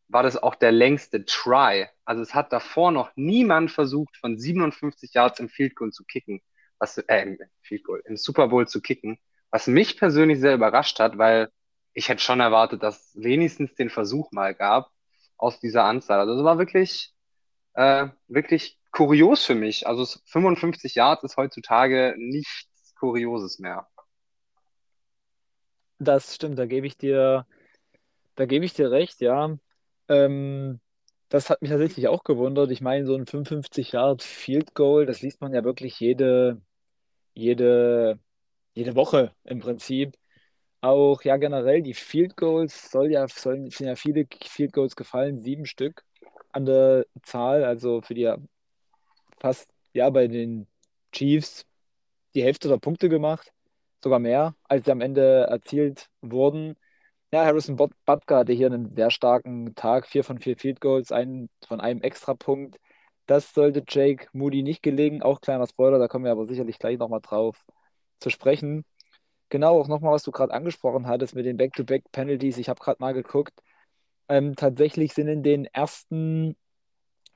war 0.08 0.24
das 0.24 0.42
auch 0.42 0.56
der 0.56 0.72
längste 0.72 1.26
Try. 1.26 1.88
Also 2.06 2.22
es 2.24 2.34
hat 2.34 2.52
davor 2.52 2.92
noch 2.92 3.12
niemand 3.16 3.72
versucht, 3.72 4.18
von 4.18 4.40
57 4.40 5.14
Yards 5.14 5.40
im 5.40 5.50
Field 5.50 5.76
Goal 5.76 5.92
zu 5.92 6.04
kicken, 6.06 6.42
was, 6.80 6.98
äh, 6.98 7.22
im 7.22 7.38
Field 7.62 7.84
Goal, 7.84 8.02
im 8.06 8.18
Super 8.18 8.48
Bowl 8.48 8.68
zu 8.68 8.82
kicken, 8.82 9.20
was 9.52 9.68
mich 9.68 9.98
persönlich 9.98 10.40
sehr 10.40 10.54
überrascht 10.54 11.00
hat, 11.00 11.18
weil 11.18 11.50
ich 11.94 12.10
hätte 12.10 12.22
schon 12.22 12.40
erwartet, 12.40 12.84
dass 12.84 13.12
wenigstens 13.16 13.76
den 13.76 13.90
Versuch 13.90 14.32
mal 14.32 14.54
gab 14.54 14.92
aus 15.38 15.60
dieser 15.60 15.86
Anzahl. 15.86 16.20
Also 16.20 16.34
es 16.34 16.44
war 16.44 16.58
wirklich 16.58 17.14
äh, 17.74 18.08
wirklich 18.28 18.78
kurios 18.92 19.46
für 19.46 19.56
mich. 19.56 19.88
Also 19.88 20.06
55 20.26 20.96
Yards 20.96 21.24
ist 21.24 21.38
heutzutage 21.38 22.16
nichts 22.18 22.94
Kurioses 22.96 23.60
mehr. 23.60 23.88
Das 26.00 26.36
stimmt, 26.36 26.58
da 26.58 26.66
gebe 26.66 26.88
ich 26.88 26.98
dir, 26.98 27.46
da 28.36 28.46
gebe 28.46 28.66
ich 28.66 28.74
dir 28.74 28.92
recht, 28.92 29.20
ja. 29.22 29.58
Ähm, 30.08 30.80
das 31.30 31.50
hat 31.50 31.62
mich 31.62 31.72
tatsächlich 31.72 32.08
auch 32.08 32.24
gewundert. 32.24 32.72
Ich 32.72 32.82
meine, 32.82 33.06
so 33.06 33.16
ein 33.16 33.26
55 33.26 33.92
Yard 33.92 34.24
Field 34.24 34.74
Goal, 34.74 35.06
das 35.06 35.22
liest 35.22 35.42
man 35.42 35.54
ja 35.54 35.64
wirklich 35.64 36.00
jede, 36.00 36.62
jede, 37.34 38.20
jede 38.74 38.96
Woche 38.96 39.34
im 39.44 39.60
Prinzip. 39.60 40.18
Auch 40.82 41.22
ja 41.24 41.38
generell 41.38 41.82
die 41.82 41.94
Field 41.94 42.38
Goals 42.38 42.92
soll 42.92 43.12
ja, 43.12 43.28
sollen, 43.28 43.70
sind 43.70 43.88
ja 43.88 43.96
viele 43.96 44.26
Field 44.46 44.74
Goals 44.74 44.96
gefallen, 44.96 45.40
sieben 45.40 45.66
Stück 45.66 46.06
an 46.52 46.66
der 46.66 47.06
Zahl, 47.24 47.64
also 47.66 48.02
für 48.02 48.14
die 48.14 48.34
fast 49.40 49.70
ja 49.94 50.10
bei 50.10 50.28
den 50.28 50.68
Chiefs 51.12 51.66
die 52.36 52.44
Hälfte 52.44 52.70
der 52.70 52.78
Punkte 52.78 53.10
gemacht, 53.10 53.52
sogar 54.04 54.20
mehr, 54.20 54.56
als 54.64 54.86
sie 54.86 54.92
am 54.92 55.02
Ende 55.02 55.48
erzielt 55.50 56.10
wurden. 56.22 56.76
Ja, 57.32 57.46
Harrison 57.46 57.76
Butker 57.76 58.38
hatte 58.38 58.54
hier 58.54 58.68
einen 58.68 58.96
sehr 58.96 59.12
starken 59.12 59.76
Tag, 59.76 60.08
vier 60.08 60.24
von 60.24 60.40
vier 60.40 60.58
Field 60.58 60.82
Goals, 60.82 61.12
einen 61.12 61.50
von 61.68 61.80
einem 61.82 62.02
Extrapunkt. 62.02 62.80
Das 63.28 63.54
sollte 63.54 63.84
Jake 63.88 64.28
Moody 64.34 64.64
nicht 64.64 64.82
gelingen. 64.82 65.22
Auch 65.22 65.42
kleiner 65.42 65.68
Spoiler, 65.68 66.00
da 66.00 66.08
kommen 66.08 66.26
wir 66.26 66.32
aber 66.32 66.48
sicherlich 66.48 66.80
gleich 66.80 66.98
nochmal 66.98 67.22
drauf 67.22 67.66
zu 68.20 68.30
sprechen. 68.30 68.86
Genau, 69.50 69.80
auch 69.82 69.88
nochmal, 69.88 70.14
was 70.14 70.24
du 70.24 70.32
gerade 70.32 70.54
angesprochen 70.54 71.08
hattest 71.08 71.36
mit 71.36 71.46
den 71.46 71.58
Back-to-Back-Penalties. 71.58 72.58
Ich 72.58 72.70
habe 72.70 72.82
gerade 72.82 72.98
mal 73.02 73.14
geguckt. 73.14 73.54
Ähm, 74.30 74.56
tatsächlich 74.56 75.14
sind 75.14 75.28
in 75.28 75.44
den 75.44 75.66
ersten 75.66 76.56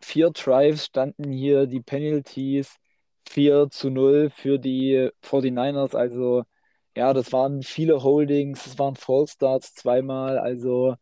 vier 0.01 0.31
Drives 0.31 0.85
standen 0.85 1.31
hier 1.31 1.65
die 1.67 1.81
Penalties 1.81 2.75
4 3.27 3.69
zu 3.69 3.89
0 3.89 4.29
für 4.29 4.59
die 4.59 5.09
49ers. 5.21 5.95
Also 5.95 6.43
Ja, 6.95 7.13
das 7.13 7.31
waren 7.33 7.63
viele 7.63 8.03
Holdings, 8.03 8.65
es 8.67 8.77
waren 8.79 8.95
Fallstarts 8.95 9.73
zweimal. 9.75 10.37
Also, 10.39 10.95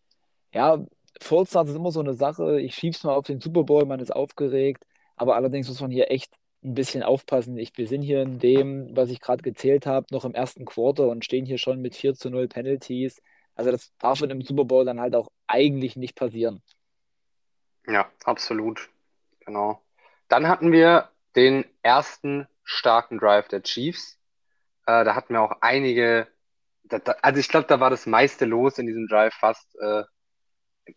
ja, 0.54 0.86
Fallstarts 1.22 1.72
ist 1.72 1.76
immer 1.78 1.92
so 1.92 2.02
eine 2.02 2.14
Sache. 2.16 2.62
Ich 2.62 2.76
schieb's 2.76 3.04
mal 3.04 3.16
auf 3.16 3.26
den 3.28 3.42
Super 3.42 3.64
Bowl, 3.64 3.86
man 3.86 4.00
ist 4.02 4.12
aufgeregt. 4.16 4.86
Aber 5.18 5.36
allerdings 5.36 5.68
muss 5.70 5.82
man 5.82 5.92
hier 5.92 6.12
echt 6.12 6.34
ein 6.64 6.76
bisschen 6.76 7.04
aufpassen. 7.04 7.58
Ich, 7.58 7.78
wir 7.78 7.88
sind 7.88 8.02
hier 8.02 8.22
in 8.22 8.40
dem, 8.40 8.96
was 8.96 9.10
ich 9.10 9.20
gerade 9.20 9.42
gezählt 9.42 9.86
habe, 9.86 10.08
noch 10.12 10.26
im 10.26 10.36
ersten 10.36 10.66
Quarter 10.66 11.08
und 11.08 11.26
stehen 11.26 11.46
hier 11.46 11.58
schon 11.58 11.82
mit 11.82 11.96
4 11.96 12.14
zu 12.14 12.30
0 12.30 12.48
Penalties. 12.48 13.22
Also, 13.56 13.72
das 13.72 13.92
darf 13.98 14.22
in 14.22 14.32
einem 14.32 14.42
Super 14.42 14.66
Bowl 14.66 14.86
dann 14.86 15.00
halt 15.00 15.16
auch 15.16 15.30
eigentlich 15.48 15.96
nicht 15.96 16.16
passieren. 16.16 16.62
Ja, 17.88 18.10
absolut. 18.24 18.90
Genau. 19.46 19.82
Dann 20.28 20.48
hatten 20.48 20.72
wir 20.72 21.10
den 21.36 21.66
ersten 21.82 22.48
starken 22.64 23.18
Drive 23.18 23.48
der 23.48 23.64
Chiefs. 23.64 24.20
Äh, 24.86 25.04
da 25.04 25.16
hatten 25.16 25.34
wir 25.34 25.42
auch 25.42 25.58
einige, 25.62 26.28
da, 26.84 27.00
da, 27.00 27.16
also 27.22 27.40
ich 27.40 27.50
glaube, 27.50 27.68
da 27.68 27.80
war 27.80 27.90
das 27.90 28.06
meiste 28.06 28.46
los 28.46 28.78
in 28.78 28.88
diesem 28.88 29.08
Drive 29.08 29.34
fast 29.34 29.76
äh, 29.80 30.04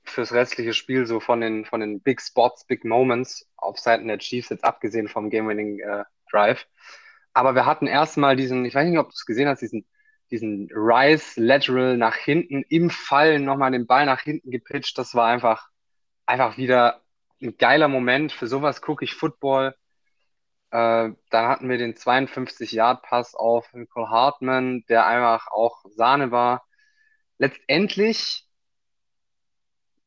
fürs 0.03 0.33
restliche 0.33 0.75
Spiel, 0.75 1.07
so 1.07 1.21
von 1.21 1.41
den, 1.41 1.65
von 1.65 1.81
den 1.81 2.01
Big 2.01 2.21
Spots, 2.21 2.67
Big 2.67 2.85
Moments 2.85 3.49
auf 3.57 3.79
Seiten 3.79 4.09
der 4.09 4.19
Chiefs, 4.19 4.49
jetzt 4.51 4.65
abgesehen 4.65 5.09
vom 5.09 5.31
Game-Winning 5.31 5.81
äh, 5.81 6.05
Drive. 6.31 6.67
Aber 7.33 7.55
wir 7.55 7.67
hatten 7.67 7.87
erstmal 7.87 8.37
diesen, 8.37 8.65
ich 8.65 8.75
weiß 8.75 8.89
nicht, 8.89 8.99
ob 8.99 9.09
du 9.09 9.15
es 9.15 9.27
gesehen 9.27 9.49
hast, 9.49 9.61
diesen, 9.61 9.87
diesen 10.31 10.69
Rise 10.73 11.41
Lateral 11.41 11.97
nach 11.97 12.17
hinten 12.17 12.65
im 12.69 12.91
Fallen 12.91 13.45
nochmal 13.45 13.73
den 13.73 13.87
Ball 13.87 14.07
nach 14.07 14.21
hinten 14.23 14.51
gepitcht. 14.51 14.99
Das 14.99 15.15
war 15.15 15.27
einfach, 15.27 15.69
einfach 16.27 16.57
wieder 16.57 17.03
ein 17.43 17.57
geiler 17.59 17.89
Moment. 17.89 18.33
Für 18.33 18.47
sowas 18.47 18.81
gucke 18.81 19.05
ich 19.05 19.15
Football. 19.15 19.75
Äh, 20.71 21.11
dann 21.31 21.49
hatten 21.49 21.69
wir 21.69 21.79
den 21.79 21.95
52-Yard-Pass 21.95 23.35
auf 23.35 23.73
Nicole 23.75 24.11
Hartman, 24.11 24.85
der 24.89 25.07
einfach 25.07 25.49
auch 25.49 25.85
Sahne 25.91 26.31
war. 26.31 26.67
Letztendlich 27.39 28.47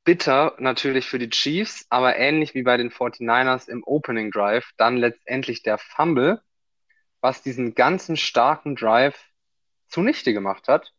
bitter 0.07 0.55
natürlich 0.57 1.05
für 1.05 1.19
die 1.19 1.29
Chiefs, 1.29 1.85
aber 1.89 2.15
ähnlich 2.15 2.53
wie 2.53 2.63
bei 2.63 2.77
den 2.77 2.91
49ers 2.91 3.67
im 3.67 3.83
Opening 3.83 4.31
Drive, 4.31 4.71
dann 4.77 4.95
letztendlich 4.95 5.63
der 5.63 5.77
Fumble, 5.77 6.41
was 7.19 7.41
diesen 7.43 7.75
ganzen 7.75 8.15
starken 8.15 8.77
Drive 8.77 9.21
zunichte 9.89 10.31
gemacht 10.31 10.69
hat. 10.69 10.93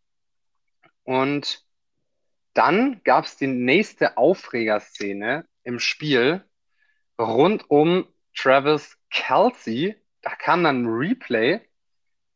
Und 1.04 1.64
dann 2.52 3.00
gab 3.02 3.24
es 3.24 3.38
die 3.38 3.46
nächste 3.46 4.18
Aufregerszene 4.18 5.46
im 5.62 5.78
Spiel 5.78 6.44
rund 7.18 7.70
um 7.70 8.06
Travis 8.36 8.98
Kelsey, 9.08 9.96
da 10.20 10.34
kam 10.34 10.64
dann 10.64 10.82
ein 10.82 10.86
Replay 10.86 11.62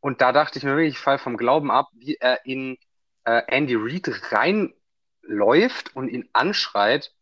und 0.00 0.22
da 0.22 0.32
dachte 0.32 0.58
ich 0.58 0.64
mir 0.64 0.74
wirklich, 0.74 0.94
ich 0.94 0.98
fall 0.98 1.18
vom 1.18 1.36
Glauben 1.36 1.70
ab, 1.70 1.90
wie 1.92 2.14
er 2.14 2.46
in 2.46 2.78
äh, 3.24 3.42
Andy 3.48 3.74
Reid 3.76 4.08
reinläuft 5.24 5.94
und 5.94 6.08
ihn 6.08 6.28
anschreit. 6.32 7.14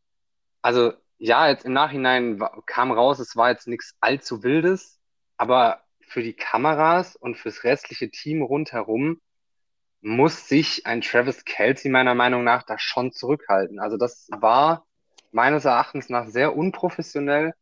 Also 0.62 0.92
ja, 1.18 1.48
jetzt 1.48 1.64
im 1.64 1.72
Nachhinein 1.72 2.42
kam 2.66 2.92
raus, 2.92 3.18
es 3.18 3.36
war 3.36 3.50
jetzt 3.50 3.68
nichts 3.68 3.94
allzu 4.00 4.42
Wildes, 4.42 4.98
aber 5.36 5.82
für 6.00 6.22
die 6.22 6.32
Kameras 6.32 7.14
und 7.16 7.36
fürs 7.36 7.64
restliche 7.64 8.10
Team 8.10 8.42
rundherum 8.42 9.20
muss 10.00 10.48
sich 10.48 10.86
ein 10.86 11.02
Travis 11.02 11.44
Kelsey 11.44 11.90
meiner 11.90 12.14
Meinung 12.14 12.42
nach 12.42 12.62
da 12.62 12.78
schon 12.78 13.12
zurückhalten. 13.12 13.78
Also 13.78 13.96
das 13.98 14.28
war 14.30 14.86
meines 15.30 15.66
Erachtens 15.66 16.08
nach 16.08 16.26
sehr 16.26 16.56
unprofessionell 16.56 17.54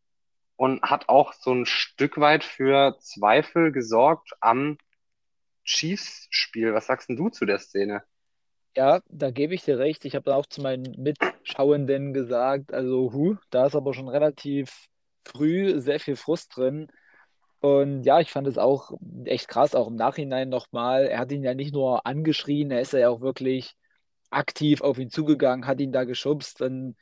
und 0.56 0.82
hat 0.82 1.08
auch 1.08 1.32
so 1.32 1.52
ein 1.52 1.66
Stück 1.66 2.18
weit 2.18 2.44
für 2.44 2.96
Zweifel 3.00 3.72
gesorgt 3.72 4.32
am 4.40 4.78
Chiefs-Spiel. 5.64 6.74
Was 6.74 6.86
sagst 6.86 7.08
denn 7.08 7.16
du 7.16 7.28
zu 7.28 7.44
der 7.44 7.58
Szene? 7.58 8.04
Ja, 8.78 9.00
da 9.08 9.32
gebe 9.32 9.54
ich 9.56 9.64
dir 9.64 9.76
recht. 9.80 10.04
Ich 10.04 10.14
habe 10.14 10.36
auch 10.36 10.46
zu 10.46 10.62
meinen 10.62 10.84
Mitschauenden 10.96 12.12
gesagt, 12.14 12.72
also 12.72 13.12
hu, 13.12 13.34
da 13.50 13.66
ist 13.66 13.74
aber 13.74 13.92
schon 13.92 14.08
relativ 14.08 14.86
früh 15.24 15.80
sehr 15.80 15.98
viel 15.98 16.14
Frust 16.14 16.56
drin. 16.56 16.86
Und 17.58 18.04
ja, 18.04 18.20
ich 18.20 18.30
fand 18.30 18.46
es 18.46 18.56
auch 18.56 18.92
echt 19.24 19.48
krass, 19.48 19.74
auch 19.74 19.88
im 19.88 19.96
Nachhinein 19.96 20.48
nochmal. 20.48 21.06
Er 21.06 21.18
hat 21.18 21.32
ihn 21.32 21.42
ja 21.42 21.54
nicht 21.54 21.74
nur 21.74 22.06
angeschrien, 22.06 22.70
er 22.70 22.80
ist 22.80 22.92
ja 22.92 23.08
auch 23.08 23.20
wirklich 23.20 23.74
aktiv 24.30 24.80
auf 24.80 24.98
ihn 24.98 25.10
zugegangen, 25.10 25.66
hat 25.66 25.80
ihn 25.80 25.90
da 25.90 26.04
geschubst. 26.04 26.62
Und 26.62 26.96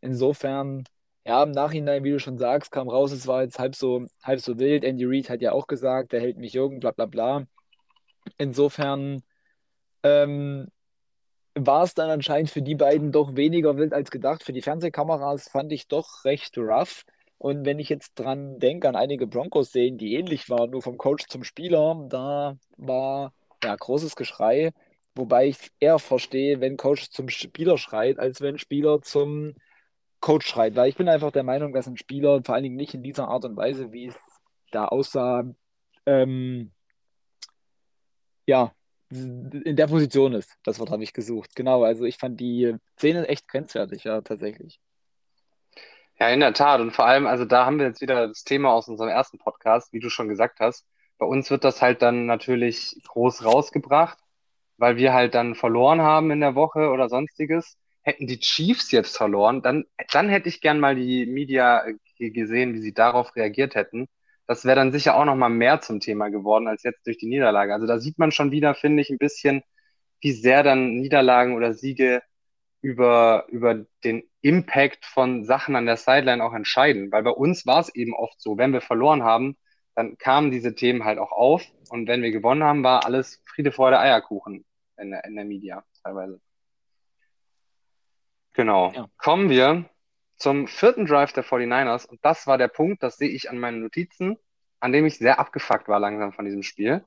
insofern 0.00 0.84
ja, 1.26 1.42
im 1.42 1.50
Nachhinein, 1.50 2.04
wie 2.04 2.12
du 2.12 2.20
schon 2.20 2.38
sagst, 2.38 2.70
kam 2.70 2.88
raus, 2.88 3.10
es 3.10 3.26
war 3.26 3.42
jetzt 3.42 3.58
halb 3.58 3.74
so, 3.74 4.06
halb 4.22 4.40
so 4.40 4.60
wild. 4.60 4.84
Andy 4.84 5.04
Reid 5.04 5.30
hat 5.30 5.42
ja 5.42 5.50
auch 5.50 5.66
gesagt, 5.66 6.12
der 6.12 6.20
hält 6.20 6.38
mich 6.38 6.52
jung, 6.52 6.78
bla 6.78 6.92
bla 6.92 7.06
bla. 7.06 7.44
Insofern 8.38 9.22
ähm, 10.04 10.68
war 11.66 11.84
es 11.84 11.94
dann 11.94 12.10
anscheinend 12.10 12.50
für 12.50 12.62
die 12.62 12.74
beiden 12.74 13.12
doch 13.12 13.36
weniger 13.36 13.76
wild 13.76 13.92
als 13.92 14.10
gedacht. 14.10 14.42
Für 14.42 14.52
die 14.52 14.62
Fernsehkameras 14.62 15.48
fand 15.48 15.72
ich 15.72 15.88
doch 15.88 16.24
recht 16.24 16.56
rough. 16.58 17.04
Und 17.38 17.64
wenn 17.64 17.78
ich 17.78 17.88
jetzt 17.88 18.14
dran 18.18 18.58
denke, 18.58 18.88
an 18.88 18.96
einige 18.96 19.26
Broncos-Szenen, 19.26 19.98
die 19.98 20.14
ähnlich 20.14 20.50
waren, 20.50 20.70
nur 20.70 20.82
vom 20.82 20.98
Coach 20.98 21.26
zum 21.28 21.44
Spieler, 21.44 22.06
da 22.08 22.56
war 22.76 23.32
ja 23.62 23.76
großes 23.76 24.16
Geschrei. 24.16 24.72
Wobei 25.14 25.48
ich 25.48 25.58
eher 25.80 25.98
verstehe, 25.98 26.60
wenn 26.60 26.76
Coach 26.76 27.10
zum 27.10 27.28
Spieler 27.28 27.78
schreit, 27.78 28.18
als 28.18 28.40
wenn 28.40 28.58
Spieler 28.58 29.02
zum 29.02 29.54
Coach 30.20 30.46
schreit, 30.46 30.76
weil 30.76 30.88
ich 30.88 30.96
bin 30.96 31.08
einfach 31.08 31.30
der 31.32 31.44
Meinung, 31.44 31.72
dass 31.72 31.86
ein 31.86 31.96
Spieler 31.96 32.42
vor 32.44 32.54
allen 32.54 32.64
Dingen 32.64 32.76
nicht 32.76 32.94
in 32.94 33.02
dieser 33.02 33.28
Art 33.28 33.44
und 33.44 33.56
Weise, 33.56 33.92
wie 33.92 34.06
es 34.06 34.16
da 34.72 34.86
aussah, 34.86 35.44
ähm, 36.06 36.72
ja, 38.46 38.72
in 39.10 39.76
der 39.76 39.86
Position 39.86 40.34
ist. 40.34 40.56
Das 40.64 40.78
Wort 40.78 40.90
habe 40.90 41.02
ich 41.02 41.12
gesucht. 41.12 41.54
Genau, 41.56 41.82
also 41.84 42.04
ich 42.04 42.18
fand 42.18 42.40
die 42.40 42.74
Szene 42.98 43.28
echt 43.28 43.48
grenzwertig, 43.48 44.04
ja, 44.04 44.20
tatsächlich. 44.20 44.80
Ja, 46.18 46.28
in 46.28 46.40
der 46.40 46.52
Tat. 46.52 46.80
Und 46.80 46.92
vor 46.92 47.06
allem, 47.06 47.26
also 47.26 47.44
da 47.44 47.64
haben 47.64 47.78
wir 47.78 47.86
jetzt 47.86 48.00
wieder 48.00 48.28
das 48.28 48.44
Thema 48.44 48.72
aus 48.72 48.88
unserem 48.88 49.10
ersten 49.10 49.38
Podcast, 49.38 49.92
wie 49.92 50.00
du 50.00 50.10
schon 50.10 50.28
gesagt 50.28 50.60
hast. 50.60 50.86
Bei 51.18 51.26
uns 51.26 51.50
wird 51.50 51.64
das 51.64 51.80
halt 51.80 52.02
dann 52.02 52.26
natürlich 52.26 53.00
groß 53.06 53.44
rausgebracht, 53.44 54.18
weil 54.76 54.96
wir 54.96 55.12
halt 55.14 55.34
dann 55.34 55.54
verloren 55.54 56.02
haben 56.02 56.30
in 56.30 56.40
der 56.40 56.54
Woche 56.54 56.90
oder 56.90 57.08
sonstiges 57.08 57.76
hätten 58.08 58.26
die 58.26 58.40
Chiefs 58.40 58.90
jetzt 58.90 59.16
verloren, 59.16 59.62
dann, 59.62 59.84
dann 60.10 60.28
hätte 60.28 60.48
ich 60.48 60.60
gern 60.60 60.80
mal 60.80 60.96
die 60.96 61.26
Media 61.26 61.84
gesehen, 62.18 62.72
wie 62.74 62.80
sie 62.80 62.94
darauf 62.94 63.36
reagiert 63.36 63.74
hätten. 63.74 64.08
Das 64.48 64.64
wäre 64.64 64.76
dann 64.76 64.92
sicher 64.92 65.14
auch 65.14 65.26
noch 65.26 65.36
mal 65.36 65.50
mehr 65.50 65.80
zum 65.82 66.00
Thema 66.00 66.30
geworden 66.30 66.68
als 66.68 66.82
jetzt 66.82 67.06
durch 67.06 67.18
die 67.18 67.28
Niederlage. 67.28 67.74
Also 67.74 67.86
da 67.86 67.98
sieht 67.98 68.18
man 68.18 68.32
schon 68.32 68.50
wieder, 68.50 68.74
finde 68.74 69.02
ich, 69.02 69.10
ein 69.10 69.18
bisschen, 69.18 69.62
wie 70.20 70.32
sehr 70.32 70.62
dann 70.62 70.94
Niederlagen 70.96 71.54
oder 71.54 71.74
Siege 71.74 72.22
über, 72.80 73.44
über 73.48 73.84
den 74.04 74.22
Impact 74.40 75.04
von 75.04 75.44
Sachen 75.44 75.76
an 75.76 75.84
der 75.84 75.98
Sideline 75.98 76.42
auch 76.42 76.54
entscheiden. 76.54 77.12
Weil 77.12 77.24
bei 77.24 77.30
uns 77.30 77.66
war 77.66 77.80
es 77.80 77.94
eben 77.94 78.14
oft 78.14 78.40
so, 78.40 78.56
wenn 78.56 78.72
wir 78.72 78.80
verloren 78.80 79.22
haben, 79.22 79.58
dann 79.94 80.16
kamen 80.16 80.50
diese 80.50 80.74
Themen 80.74 81.04
halt 81.04 81.18
auch 81.18 81.32
auf. 81.32 81.62
Und 81.90 82.08
wenn 82.08 82.22
wir 82.22 82.30
gewonnen 82.30 82.64
haben, 82.64 82.82
war 82.82 83.04
alles 83.04 83.42
Friede, 83.44 83.70
Freude, 83.70 84.00
Eierkuchen 84.00 84.64
in 84.96 85.10
der, 85.10 85.26
in 85.26 85.36
der 85.36 85.44
Media 85.44 85.84
teilweise. 86.02 86.40
Genau. 88.54 88.92
Ja. 88.92 89.10
Kommen 89.18 89.50
wir 89.50 89.84
zum 90.38 90.68
vierten 90.68 91.06
Drive 91.06 91.32
der 91.32 91.44
49ers. 91.44 92.06
Und 92.06 92.24
das 92.24 92.46
war 92.46 92.58
der 92.58 92.68
Punkt, 92.68 93.02
das 93.02 93.16
sehe 93.16 93.28
ich 93.28 93.50
an 93.50 93.58
meinen 93.58 93.80
Notizen, 93.82 94.36
an 94.80 94.92
dem 94.92 95.06
ich 95.06 95.18
sehr 95.18 95.38
abgefuckt 95.38 95.88
war 95.88 96.00
langsam 96.00 96.32
von 96.32 96.44
diesem 96.44 96.62
Spiel. 96.62 97.04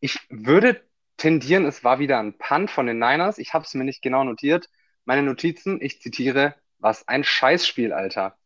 Ich 0.00 0.18
würde 0.28 0.84
tendieren, 1.16 1.66
es 1.66 1.84
war 1.84 1.98
wieder 1.98 2.18
ein 2.18 2.36
Punt 2.38 2.70
von 2.70 2.86
den 2.86 2.98
Niners. 2.98 3.38
Ich 3.38 3.54
habe 3.54 3.64
es 3.64 3.74
mir 3.74 3.84
nicht 3.84 4.02
genau 4.02 4.24
notiert. 4.24 4.68
Meine 5.04 5.22
Notizen, 5.22 5.80
ich 5.80 6.00
zitiere, 6.00 6.54
was 6.78 7.06
ein 7.08 7.24
Scheißspiel, 7.24 7.92
Alter. 7.92 8.36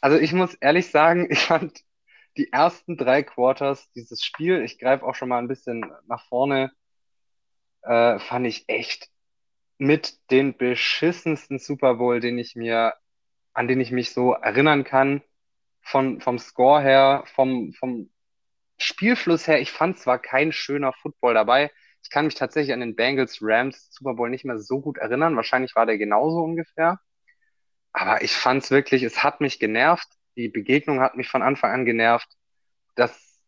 Also 0.00 0.18
ich 0.18 0.32
muss 0.32 0.54
ehrlich 0.54 0.90
sagen, 0.90 1.26
ich 1.30 1.40
fand 1.40 1.80
die 2.36 2.52
ersten 2.52 2.96
drei 2.96 3.22
Quarters 3.22 3.90
dieses 3.92 4.22
Spiel, 4.24 4.62
ich 4.62 4.78
greife 4.78 5.04
auch 5.04 5.14
schon 5.14 5.28
mal 5.28 5.38
ein 5.38 5.48
bisschen 5.48 5.92
nach 6.06 6.24
vorne, 6.26 6.72
äh, 7.82 8.18
fand 8.18 8.46
ich 8.46 8.68
echt 8.68 9.08
mit 9.78 10.18
den 10.30 10.56
beschissensten 10.56 11.58
Super 11.58 11.96
Bowl, 11.96 12.20
den 12.20 12.38
ich 12.38 12.54
mir, 12.54 12.94
an 13.52 13.68
den 13.68 13.80
ich 13.80 13.90
mich 13.90 14.12
so 14.12 14.32
erinnern 14.32 14.84
kann, 14.84 15.22
von, 15.82 16.20
vom 16.20 16.38
Score 16.38 16.80
her, 16.82 17.24
vom, 17.34 17.72
vom 17.72 18.10
Spielfluss 18.78 19.46
her. 19.46 19.60
Ich 19.60 19.72
fand 19.72 19.98
zwar 19.98 20.18
kein 20.18 20.52
schöner 20.52 20.92
Football 20.92 21.34
dabei. 21.34 21.70
Ich 22.02 22.10
kann 22.10 22.26
mich 22.26 22.34
tatsächlich 22.34 22.72
an 22.72 22.80
den 22.80 22.96
Bengals 22.96 23.38
Rams 23.40 23.92
Super 23.92 24.14
Bowl 24.14 24.30
nicht 24.30 24.44
mehr 24.44 24.58
so 24.58 24.80
gut 24.80 24.98
erinnern. 24.98 25.36
Wahrscheinlich 25.36 25.74
war 25.76 25.86
der 25.86 25.98
genauso 25.98 26.38
ungefähr. 26.42 27.00
Aber 27.92 28.22
ich 28.22 28.32
fand 28.32 28.62
es 28.62 28.70
wirklich, 28.70 29.02
es 29.02 29.22
hat 29.22 29.40
mich 29.40 29.58
genervt. 29.58 30.08
Die 30.36 30.48
Begegnung 30.48 31.00
hat 31.00 31.16
mich 31.16 31.28
von 31.28 31.42
Anfang 31.42 31.72
an 31.72 31.84
genervt. 31.84 32.28
Das, 32.94 33.42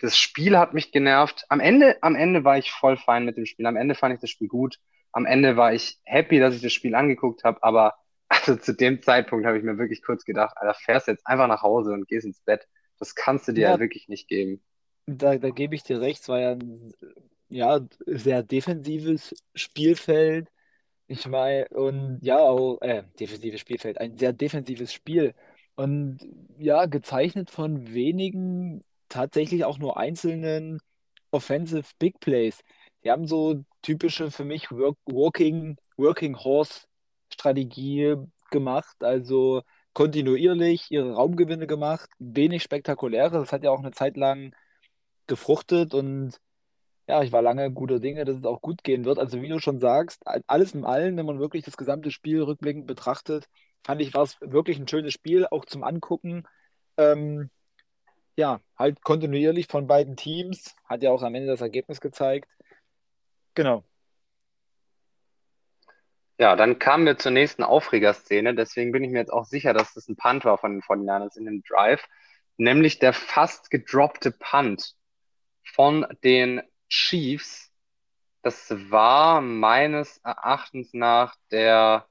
das 0.00 0.18
Spiel 0.18 0.58
hat 0.58 0.74
mich 0.74 0.92
genervt. 0.92 1.44
Am 1.48 1.60
Ende, 1.60 1.96
am 2.02 2.16
Ende 2.16 2.44
war 2.44 2.58
ich 2.58 2.72
voll 2.72 2.96
fein 2.96 3.24
mit 3.24 3.36
dem 3.36 3.46
Spiel. 3.46 3.66
Am 3.66 3.76
Ende 3.76 3.94
fand 3.94 4.14
ich 4.14 4.20
das 4.20 4.30
Spiel 4.30 4.48
gut 4.48 4.78
am 5.14 5.26
Ende 5.26 5.56
war 5.56 5.72
ich 5.72 5.98
happy, 6.04 6.40
dass 6.40 6.56
ich 6.56 6.62
das 6.62 6.72
Spiel 6.72 6.94
angeguckt 6.94 7.44
habe, 7.44 7.62
aber 7.62 7.94
also 8.28 8.56
zu 8.56 8.74
dem 8.74 9.02
Zeitpunkt 9.02 9.46
habe 9.46 9.58
ich 9.58 9.64
mir 9.64 9.78
wirklich 9.78 10.02
kurz 10.02 10.24
gedacht, 10.24 10.56
Alter, 10.56 10.74
fährst 10.74 11.08
jetzt 11.08 11.26
einfach 11.26 11.48
nach 11.48 11.62
Hause 11.62 11.92
und 11.92 12.08
gehst 12.08 12.26
ins 12.26 12.40
Bett. 12.40 12.66
Das 12.98 13.14
kannst 13.14 13.48
du 13.48 13.52
dir 13.52 13.62
ja, 13.62 13.70
halt 13.70 13.80
wirklich 13.80 14.08
nicht 14.08 14.28
geben. 14.28 14.62
Da, 15.06 15.36
da 15.36 15.50
gebe 15.50 15.74
ich 15.74 15.82
dir 15.82 16.00
recht, 16.00 16.22
es 16.22 16.28
war 16.28 16.40
ja 16.40 16.52
ein 16.52 16.92
ja, 17.48 17.80
sehr 18.06 18.42
defensives 18.42 19.34
Spielfeld. 19.54 20.48
Ich 21.06 21.26
meine, 21.26 21.68
und 21.68 22.18
ja, 22.22 22.38
auch, 22.38 22.80
äh, 22.80 23.04
defensives 23.20 23.60
Spielfeld, 23.60 23.98
ein 23.98 24.16
sehr 24.16 24.32
defensives 24.32 24.92
Spiel. 24.92 25.34
Und 25.76 26.18
ja, 26.58 26.86
gezeichnet 26.86 27.50
von 27.50 27.92
wenigen, 27.92 28.82
tatsächlich 29.08 29.64
auch 29.64 29.78
nur 29.78 29.98
einzelnen 29.98 30.80
Offensive 31.30 31.84
Big 31.98 32.20
Plays. 32.20 32.60
Die 33.04 33.10
haben 33.10 33.26
so 33.26 33.64
typische 33.82 34.30
für 34.30 34.44
mich 34.44 34.70
Work, 34.70 34.96
Working, 35.06 35.76
Working 35.96 36.36
Horse 36.36 36.86
Strategie 37.34 38.16
gemacht, 38.50 38.96
also 39.00 39.62
kontinuierlich 39.92 40.90
ihre 40.90 41.12
Raumgewinne 41.14 41.66
gemacht, 41.66 42.10
wenig 42.18 42.62
spektakuläre. 42.62 43.38
Das 43.38 43.52
hat 43.52 43.64
ja 43.64 43.70
auch 43.70 43.80
eine 43.80 43.92
Zeit 43.92 44.16
lang 44.16 44.54
gefruchtet 45.26 45.94
und 45.94 46.38
ja, 47.06 47.22
ich 47.22 47.32
war 47.32 47.42
lange 47.42 47.70
guter 47.70 48.00
Dinge, 48.00 48.24
dass 48.24 48.38
es 48.38 48.44
auch 48.46 48.62
gut 48.62 48.82
gehen 48.82 49.04
wird. 49.04 49.18
Also 49.18 49.42
wie 49.42 49.48
du 49.48 49.58
schon 49.58 49.78
sagst, 49.78 50.22
alles 50.46 50.74
in 50.74 50.84
allem, 50.84 51.16
wenn 51.16 51.26
man 51.26 51.38
wirklich 51.38 51.64
das 51.64 51.76
gesamte 51.76 52.10
Spiel 52.10 52.42
rückblickend 52.42 52.86
betrachtet, 52.86 53.48
fand 53.84 54.00
ich, 54.00 54.14
war 54.14 54.22
es 54.22 54.40
wirklich 54.40 54.78
ein 54.78 54.88
schönes 54.88 55.12
Spiel, 55.12 55.46
auch 55.46 55.66
zum 55.66 55.84
Angucken. 55.84 56.44
Ähm, 56.96 57.50
ja, 58.36 58.60
halt 58.76 59.02
kontinuierlich 59.02 59.66
von 59.66 59.86
beiden 59.86 60.16
Teams. 60.16 60.74
Hat 60.86 61.02
ja 61.02 61.10
auch 61.10 61.22
am 61.22 61.34
Ende 61.34 61.48
das 61.48 61.60
Ergebnis 61.60 62.00
gezeigt. 62.00 62.48
Genau. 63.54 63.84
Ja, 66.44 66.56
dann 66.56 66.78
kamen 66.78 67.06
wir 67.06 67.16
zur 67.16 67.32
nächsten 67.32 67.62
Aufregerszene. 67.62 68.54
Deswegen 68.54 68.92
bin 68.92 69.02
ich 69.02 69.10
mir 69.10 69.20
jetzt 69.20 69.32
auch 69.32 69.46
sicher, 69.46 69.72
dass 69.72 69.94
das 69.94 70.10
ein 70.10 70.16
Punt 70.16 70.44
war 70.44 70.58
von 70.58 70.72
den 70.72 70.82
49ers 70.82 71.38
in 71.38 71.46
dem 71.46 71.62
Drive. 71.62 72.06
Nämlich 72.58 72.98
der 72.98 73.14
fast 73.14 73.70
gedroppte 73.70 74.30
Punt 74.30 74.94
von 75.62 76.06
den 76.22 76.60
Chiefs. 76.90 77.72
Das 78.42 78.68
war 78.90 79.40
meines 79.40 80.18
Erachtens 80.18 80.92
nach 80.92 81.34
der 81.50 82.06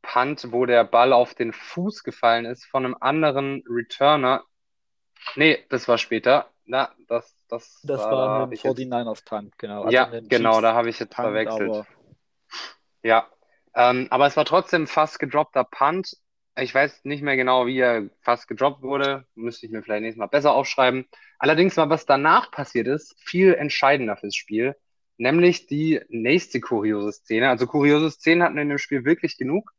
Punt, 0.00 0.50
wo 0.50 0.64
der 0.64 0.84
Ball 0.84 1.12
auf 1.12 1.34
den 1.34 1.52
Fuß 1.52 2.02
gefallen 2.02 2.46
ist 2.46 2.64
von 2.64 2.86
einem 2.86 2.96
anderen 2.98 3.62
Returner. 3.68 4.42
Nee, 5.36 5.62
das 5.68 5.86
war 5.86 5.98
später. 5.98 6.50
Na, 6.64 6.94
das, 7.08 7.37
das, 7.48 7.80
das 7.82 8.02
da, 8.02 8.10
war 8.10 8.46
ein 8.46 8.52
ich 8.52 8.62
jetzt, 8.62 8.78
49ers 8.78 9.24
Punt, 9.24 9.58
genau. 9.58 9.88
ja, 9.88 10.08
ein 10.08 10.28
genau, 10.28 10.52
Chiefs 10.52 10.62
da 10.62 10.74
habe 10.74 10.90
ich 10.90 10.98
jetzt 10.98 11.14
Punt, 11.14 11.26
verwechselt. 11.26 11.70
aber 11.70 11.86
Ja, 13.02 13.28
ähm, 13.74 14.06
aber 14.10 14.26
es 14.26 14.36
war 14.36 14.44
trotzdem 14.44 14.86
fast 14.86 15.18
gedroppter 15.18 15.64
Punt. 15.64 16.16
Ich 16.56 16.74
weiß 16.74 17.04
nicht 17.04 17.22
mehr 17.22 17.36
genau, 17.36 17.66
wie 17.66 17.78
er 17.78 18.10
fast 18.22 18.48
gedroppt 18.48 18.82
wurde. 18.82 19.24
Müsste 19.34 19.66
ich 19.66 19.72
mir 19.72 19.82
vielleicht 19.82 20.02
nächstes 20.02 20.18
Mal 20.18 20.26
besser 20.26 20.52
aufschreiben. 20.52 21.06
Allerdings 21.38 21.76
war, 21.76 21.88
was 21.88 22.04
danach 22.04 22.50
passiert 22.50 22.88
ist, 22.88 23.14
viel 23.20 23.54
entscheidender 23.54 24.16
fürs 24.16 24.34
Spiel. 24.34 24.76
Nämlich 25.16 25.66
die 25.66 26.00
nächste 26.08 26.60
kuriose 26.60 27.12
Szene. 27.12 27.48
Also 27.48 27.66
kuriose 27.66 28.10
Szenen 28.10 28.42
hatten 28.42 28.56
wir 28.56 28.62
in 28.62 28.68
dem 28.68 28.78
Spiel 28.78 29.04
wirklich 29.04 29.36
genug. 29.36 29.72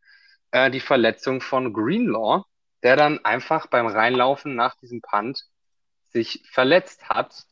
Äh, 0.51 0.71
die 0.71 0.79
Verletzung 0.79 1.41
von 1.41 1.73
Greenlaw, 1.73 2.43
der 2.83 2.95
dann 2.95 3.23
einfach 3.25 3.67
beim 3.67 3.87
Reinlaufen 3.87 4.55
nach 4.55 4.75
diesem 4.75 5.01
Punt 5.01 5.45
sich 6.07 6.43
verletzt 6.49 7.09
hat. 7.09 7.45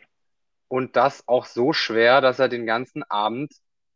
Und 0.68 0.96
das 0.96 1.28
auch 1.28 1.46
so 1.46 1.74
schwer, 1.74 2.22
dass 2.22 2.40
er 2.40 2.50
den 2.50 2.66
ganzen 2.66 3.04
Abend 3.04 3.52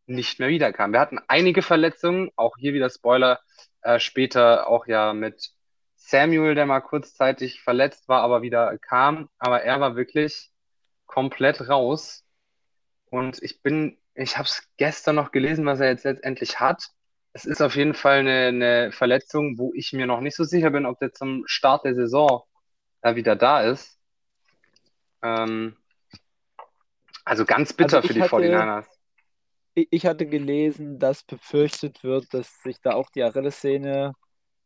nicht 0.05 0.39
mehr 0.39 0.49
wiederkam. 0.49 0.93
Wir 0.93 0.99
hatten 0.99 1.19
einige 1.27 1.61
Verletzungen, 1.61 2.31
auch 2.35 2.55
hier 2.57 2.73
wieder 2.73 2.89
Spoiler, 2.89 3.39
äh, 3.81 3.99
später 3.99 4.67
auch 4.67 4.87
ja 4.87 5.13
mit 5.13 5.51
Samuel, 5.95 6.55
der 6.55 6.65
mal 6.65 6.81
kurzzeitig 6.81 7.61
verletzt 7.61 8.07
war, 8.07 8.21
aber 8.21 8.41
wieder 8.41 8.77
kam. 8.79 9.29
Aber 9.37 9.63
er 9.63 9.79
war 9.79 9.95
wirklich 9.95 10.51
komplett 11.05 11.69
raus. 11.69 12.23
Und 13.09 13.41
ich 13.43 13.61
bin, 13.61 13.97
ich 14.15 14.37
habe 14.37 14.47
es 14.47 14.63
gestern 14.77 15.15
noch 15.15 15.31
gelesen, 15.31 15.65
was 15.65 15.79
er 15.79 15.89
jetzt 15.89 16.05
letztendlich 16.05 16.59
hat. 16.59 16.89
Es 17.33 17.45
ist 17.45 17.61
auf 17.61 17.75
jeden 17.75 17.93
Fall 17.93 18.19
eine, 18.19 18.47
eine 18.47 18.91
Verletzung, 18.91 19.57
wo 19.57 19.73
ich 19.75 19.93
mir 19.93 20.05
noch 20.07 20.21
nicht 20.21 20.35
so 20.35 20.43
sicher 20.43 20.71
bin, 20.71 20.85
ob 20.85 20.99
der 20.99 21.13
zum 21.13 21.43
Start 21.47 21.85
der 21.85 21.95
Saison 21.95 22.43
da 23.01 23.15
wieder 23.15 23.35
da 23.35 23.61
ist. 23.61 23.97
Ähm, 25.23 25.77
also 27.25 27.45
ganz 27.45 27.73
bitter 27.73 27.97
also 27.97 28.07
für 28.07 28.13
die 28.13 28.21
hatte, 28.21 28.35
49ers. 28.35 28.85
ich 29.73 29.87
ich 29.91 30.05
hatte 30.05 30.25
gelesen, 30.25 30.99
dass 30.99 31.23
befürchtet 31.23 32.03
wird, 32.03 32.33
dass 32.33 32.61
sich 32.63 32.81
da 32.81 32.93
auch 32.93 33.09
die 33.09 33.23
Achillessehne 33.23 34.13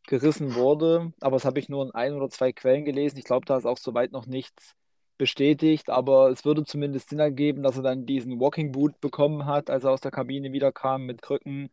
gerissen 0.08 0.56
wurde, 0.56 1.14
aber 1.22 1.38
das 1.38 1.46
habe 1.46 1.60
ich 1.60 1.70
nur 1.70 1.84
in 1.86 1.92
ein 1.92 2.14
oder 2.14 2.30
zwei 2.30 2.52
Quellen 2.54 2.86
gelesen. 2.86 3.18
Ich 3.18 3.26
glaube, 3.26 3.46
da 3.46 3.58
ist 3.58 3.66
auch 3.66 3.78
soweit 3.78 4.12
noch 4.12 4.26
nichts 4.28 4.76
bestätigt, 5.18 5.90
aber 5.90 6.30
es 6.30 6.46
würde 6.46 6.64
zumindest 6.66 7.10
Sinn 7.10 7.20
ergeben, 7.20 7.64
dass 7.64 7.78
er 7.78 7.84
dann 7.84 8.06
diesen 8.06 8.40
Walking 8.40 8.72
Boot 8.72 9.00
bekommen 9.02 9.46
hat, 9.46 9.70
als 9.70 9.84
er 9.84 9.92
aus 9.92 10.02
der 10.02 10.12
Kabine 10.12 10.52
wiederkam 10.54 11.06
mit 11.06 11.22
Krücken, 11.22 11.70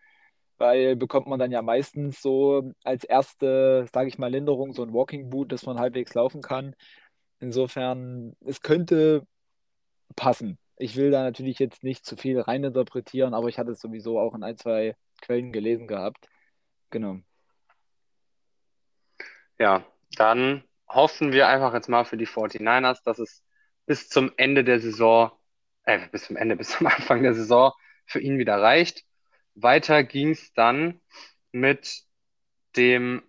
weil 0.59 0.97
bekommt 0.97 1.27
man 1.27 1.39
dann 1.39 1.51
ja 1.51 1.63
meistens 1.63 2.23
so 2.23 2.73
als 2.85 3.05
erste, 3.05 3.87
sage 3.93 4.09
ich 4.09 4.19
mal, 4.19 4.31
Linderung 4.31 4.73
so 4.73 4.83
ein 4.83 4.93
Walking 4.95 5.31
Boot, 5.31 5.53
dass 5.53 5.67
man 5.67 5.79
halbwegs 5.79 6.15
laufen 6.15 6.43
kann. 6.43 6.75
Insofern, 7.41 8.37
es 8.47 8.61
könnte 8.63 9.27
passen. 10.17 10.59
Ich 10.77 10.97
will 10.97 11.11
da 11.11 11.23
natürlich 11.23 11.59
jetzt 11.59 11.83
nicht 11.85 12.05
zu 12.05 12.17
viel 12.17 12.41
reininterpretieren, 12.41 13.35
aber 13.35 13.49
ich 13.49 13.59
hatte 13.59 13.73
es 13.73 13.81
sowieso 13.81 14.19
auch 14.19 14.35
in 14.35 14.43
ein, 14.43 14.57
zwei 14.57 14.97
Quellen 15.21 15.53
gelesen 15.53 15.87
gehabt. 15.87 16.29
Genau. 16.91 17.19
Ja, 19.59 19.85
dann 20.17 20.65
hoffen 20.89 21.33
wir 21.33 21.49
einfach 21.49 21.73
jetzt 21.75 21.89
mal 21.89 22.05
für 22.05 22.17
die 22.17 22.27
49ers, 22.27 23.03
dass 23.05 23.19
es 23.19 23.43
bis 23.87 24.09
zum 24.09 24.33
Ende 24.37 24.65
der 24.65 24.81
Saison, 24.81 25.33
äh, 25.85 26.09
bis 26.09 26.25
zum 26.27 26.37
Ende, 26.37 26.57
bis 26.63 26.71
zum 26.71 26.87
Anfang 26.87 27.23
der 27.23 27.35
Saison 27.35 27.73
für 28.07 28.21
ihn 28.21 28.39
wieder 28.39 28.61
reicht. 28.61 29.05
Weiter 29.55 30.03
ging 30.03 30.31
es 30.31 30.53
dann 30.55 31.01
mit 31.53 32.03
dem 32.77 33.23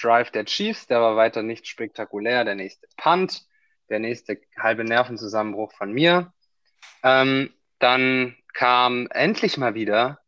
Drive 0.00 0.30
der 0.30 0.44
Chiefs, 0.44 0.86
der 0.86 1.00
war 1.00 1.16
weiter 1.16 1.42
nicht 1.42 1.66
spektakulär. 1.66 2.44
Der 2.44 2.54
nächste 2.54 2.86
Punt, 2.96 3.46
der 3.88 3.98
nächste 3.98 4.40
halbe 4.58 4.84
Nervenzusammenbruch 4.84 5.72
von 5.72 5.92
mir. 5.92 6.32
Ähm, 7.02 7.52
dann 7.78 8.36
kam 8.52 9.06
endlich 9.10 9.56
mal 9.56 9.74
wieder 9.74 10.20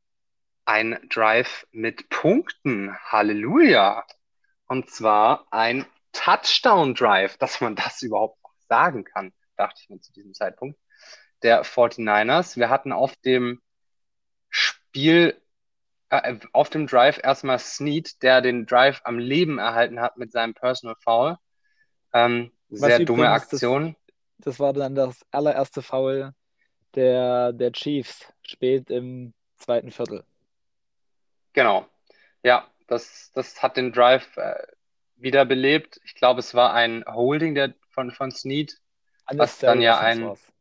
ein 0.65 0.99
Drive 1.11 1.67
mit 1.73 2.09
Punkten. 2.09 2.97
Halleluja! 2.97 4.05
Und 4.67 4.91
zwar 4.91 5.47
ein 5.51 5.85
Touchdown 6.13 6.95
Drive, 6.95 7.37
dass 7.39 7.61
man 7.61 7.77
das 7.77 8.03
überhaupt 8.03 8.43
noch 8.43 8.55
sagen 8.69 9.05
kann, 9.05 9.33
dachte 9.57 9.81
ich 9.83 9.91
mir 9.91 10.01
zu 10.01 10.13
diesem 10.13 10.35
Zeitpunkt. 10.35 10.79
Der 11.43 11.65
49ers. 11.65 12.57
Wir 12.57 12.71
hatten 12.71 12.93
auf 12.93 13.17
dem 13.17 13.61
Spiel, 14.49 15.41
äh, 16.11 16.37
auf 16.53 16.71
dem 16.71 16.87
Drive 16.87 17.19
erstmal 17.23 17.59
Snead, 17.59 18.23
der 18.23 18.41
den 18.41 18.67
Drive 18.67 19.01
am 19.05 19.19
Leben 19.19 19.59
erhalten 19.59 20.01
hat 20.01 20.17
mit 20.17 20.33
seinem 20.33 20.55
Personal 20.55 20.97
Foul. 21.01 21.37
Ähm, 22.13 22.53
sehr 22.69 23.01
dumme 23.01 23.25
übrigens, 23.25 23.43
das, 23.49 23.53
Aktion. 23.55 23.97
das 24.39 24.61
war 24.61 24.73
dann 24.73 24.95
das 24.95 25.21
allererste 25.31 25.83
Foul 25.83 26.33
der, 26.95 27.53
der 27.53 27.73
Chiefs 27.73 28.33
spät 28.43 28.91
im 28.91 29.35
zweiten 29.57 29.91
Viertel. 29.91 30.25
Genau. 31.53 31.87
Ja, 32.43 32.67
das, 32.87 33.31
das 33.35 33.63
hat 33.63 33.77
den 33.77 33.93
Drive 33.93 34.37
äh, 34.37 34.55
wiederbelebt. 35.17 36.01
Ich 36.05 36.15
glaube, 36.15 36.41
es 36.41 36.55
war 36.55 36.75
ein 36.75 37.05
Holding 37.07 37.55
der, 37.55 37.75
von, 37.91 38.11
von 38.11 38.31
Snead, 38.31 38.77
was 39.27 39.59
dann 39.59 39.79
Unnecessary 39.79 39.83
ja 39.83 39.95
Roughness 39.95 40.17
ein 40.17 40.27
war's. 40.27 40.53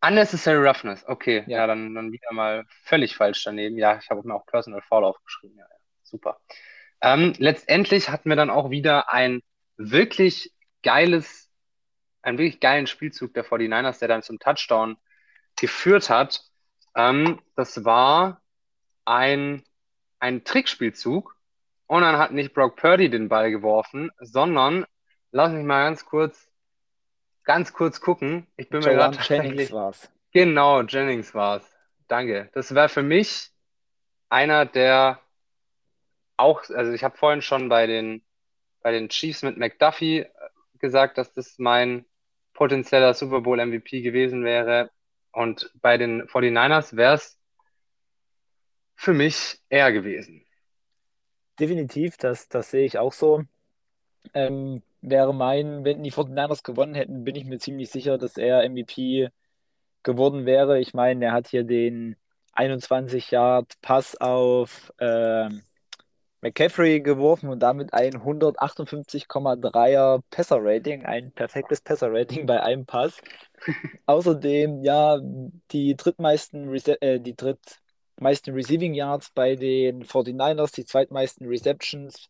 Unnecessary 0.00 0.66
Roughness. 0.66 1.04
Okay, 1.08 1.44
ja, 1.46 1.58
Ja, 1.58 1.66
dann, 1.66 1.94
dann 1.94 2.12
wieder 2.12 2.32
mal 2.32 2.64
völlig 2.84 3.16
falsch 3.16 3.42
daneben. 3.44 3.76
Ja, 3.76 3.98
ich 3.98 4.10
habe 4.10 4.26
mir 4.26 4.34
auch 4.34 4.46
Personal 4.46 4.82
Foul 4.82 5.04
aufgeschrieben. 5.04 5.56
Ja, 5.56 5.64
ja. 5.64 5.76
Super. 6.02 6.40
Ähm, 7.00 7.34
letztendlich 7.38 8.08
hatten 8.08 8.28
wir 8.28 8.36
dann 8.36 8.50
auch 8.50 8.70
wieder 8.70 9.12
ein 9.12 9.42
wirklich 9.76 10.52
geiles, 10.82 11.50
einen 12.22 12.38
wirklich 12.38 12.60
geilen 12.60 12.86
Spielzug 12.86 13.34
der 13.34 13.44
49ers, 13.44 13.98
der 13.98 14.08
dann 14.08 14.22
zum 14.22 14.38
Touchdown 14.38 14.96
geführt 15.60 16.10
hat. 16.10 16.42
Ähm, 16.94 17.40
das 17.56 17.84
war 17.84 18.42
ein, 19.04 19.64
ein 20.18 20.44
Trickspielzug. 20.44 21.36
Und 21.86 22.02
dann 22.02 22.18
hat 22.18 22.32
nicht 22.32 22.52
Brock 22.52 22.76
Purdy 22.76 23.08
den 23.08 23.28
Ball 23.28 23.50
geworfen, 23.50 24.10
sondern, 24.20 24.84
lass 25.30 25.52
mich 25.52 25.64
mal 25.64 25.84
ganz 25.84 26.04
kurz, 26.04 26.48
ganz 27.44 27.72
kurz 27.72 28.00
gucken. 28.02 28.46
Ich 28.56 28.68
bin 28.68 28.80
mir 28.80 28.92
gerade 28.92 29.16
Jennings 29.22 29.72
war's. 29.72 30.10
genau, 30.32 30.82
Jennings 30.82 31.34
war's. 31.34 31.64
Danke. 32.06 32.50
Das 32.52 32.74
wäre 32.74 32.90
für 32.90 33.02
mich 33.02 33.50
einer 34.28 34.66
der 34.66 35.20
auch, 36.36 36.62
also 36.70 36.92
ich 36.92 37.04
habe 37.04 37.16
vorhin 37.16 37.40
schon 37.42 37.70
bei 37.70 37.86
den, 37.86 38.22
bei 38.82 38.92
den 38.92 39.08
Chiefs 39.08 39.42
mit 39.42 39.56
McDuffie 39.56 40.20
äh, 40.20 40.28
gesagt, 40.78 41.16
dass 41.16 41.32
das 41.32 41.58
mein 41.58 42.04
potenzieller 42.52 43.14
Super 43.14 43.40
Bowl 43.40 43.64
MVP 43.64 44.02
gewesen 44.02 44.44
wäre. 44.44 44.90
Und 45.38 45.70
bei 45.80 45.96
den 45.98 46.26
49ers 46.26 46.96
wäre 46.96 47.14
es 47.14 47.38
für 48.96 49.14
mich 49.14 49.60
er 49.68 49.92
gewesen. 49.92 50.44
Definitiv, 51.60 52.16
das, 52.16 52.48
das 52.48 52.72
sehe 52.72 52.84
ich 52.84 52.98
auch 52.98 53.12
so. 53.12 53.44
Ähm, 54.34 54.82
wäre 55.00 55.32
mein, 55.32 55.84
wenn 55.84 56.02
die 56.02 56.10
49ers 56.10 56.64
gewonnen 56.64 56.96
hätten, 56.96 57.22
bin 57.22 57.36
ich 57.36 57.44
mir 57.44 57.60
ziemlich 57.60 57.88
sicher, 57.88 58.18
dass 58.18 58.36
er 58.36 58.68
MVP 58.68 59.28
geworden 60.02 60.44
wäre. 60.44 60.80
Ich 60.80 60.92
meine, 60.92 61.26
er 61.26 61.32
hat 61.34 61.46
hier 61.46 61.62
den 61.62 62.16
21 62.54 63.30
Yard 63.30 63.80
Pass 63.80 64.16
auf 64.16 64.92
äh, 64.98 65.50
McCaffrey 66.40 67.00
geworfen 67.00 67.48
und 67.48 67.60
damit 67.60 67.94
ein 67.94 68.14
158,3er 68.14 70.20
Passer-Rating, 70.32 71.04
ein 71.04 71.30
perfektes 71.30 71.80
Passer-Rating 71.80 72.46
bei 72.46 72.60
einem 72.60 72.86
Pass. 72.86 73.20
Außerdem, 74.06 74.84
ja, 74.84 75.20
die 75.70 75.96
drittmeisten, 75.96 76.68
Rece 76.68 77.00
äh, 77.00 77.20
die 77.20 77.36
drittmeisten 77.36 78.54
Receiving 78.54 78.94
Yards 78.94 79.30
bei 79.34 79.54
den 79.56 80.04
49ers, 80.04 80.74
die 80.74 80.84
zweitmeisten 80.84 81.46
Receptions. 81.46 82.28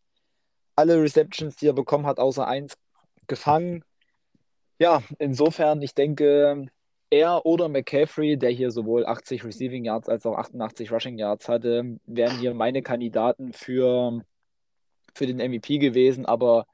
Alle 0.75 1.01
Receptions, 1.01 1.55
die 1.57 1.67
er 1.67 1.73
bekommen 1.73 2.05
hat, 2.05 2.19
außer 2.19 2.47
eins 2.47 2.77
gefangen. 3.27 3.83
Ja, 4.79 5.03
insofern, 5.19 5.81
ich 5.81 5.93
denke, 5.93 6.67
er 7.09 7.45
oder 7.45 7.69
McCaffrey, 7.69 8.37
der 8.37 8.51
hier 8.51 8.71
sowohl 8.71 9.05
80 9.05 9.43
Receiving 9.43 9.85
Yards 9.85 10.09
als 10.09 10.25
auch 10.25 10.37
88 10.37 10.91
Rushing 10.91 11.17
Yards 11.17 11.47
hatte, 11.49 11.97
wären 12.05 12.37
hier 12.39 12.53
meine 12.53 12.81
Kandidaten 12.81 13.53
für, 13.53 14.21
für 15.15 15.25
den 15.27 15.37
MVP 15.37 15.79
gewesen. 15.79 16.25
Aber 16.25 16.65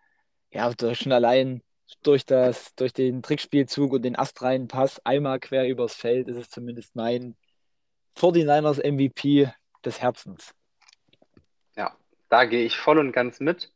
ja, 0.51 0.71
schon 0.93 1.11
allein 1.11 1.61
durch, 2.03 2.25
das, 2.25 2.73
durch 2.75 2.93
den 2.93 3.21
Trickspielzug 3.21 3.93
und 3.93 4.01
den 4.03 4.17
astreinen 4.17 4.67
Pass 4.67 5.03
einmal 5.05 5.39
quer 5.39 5.67
übers 5.67 5.95
Feld 5.95 6.27
ist 6.27 6.37
es 6.37 6.49
zumindest 6.49 6.95
mein 6.95 7.35
49ers 8.17 8.83
MVP 8.83 9.51
des 9.83 10.01
Herzens. 10.01 10.53
Ja, 11.75 11.95
da 12.29 12.45
gehe 12.45 12.65
ich 12.65 12.77
voll 12.77 12.97
und 12.97 13.11
ganz 13.11 13.39
mit. 13.39 13.71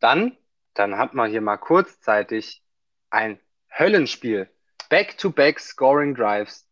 Dann, 0.00 0.36
dann 0.74 0.98
hat 0.98 1.14
man 1.14 1.30
hier 1.30 1.40
mal 1.40 1.56
kurzzeitig 1.56 2.62
ein 3.10 3.40
Höllenspiel 3.70 4.50
Back-to-back 4.88 5.60
Scoring 5.60 6.14
Drives. 6.14 6.66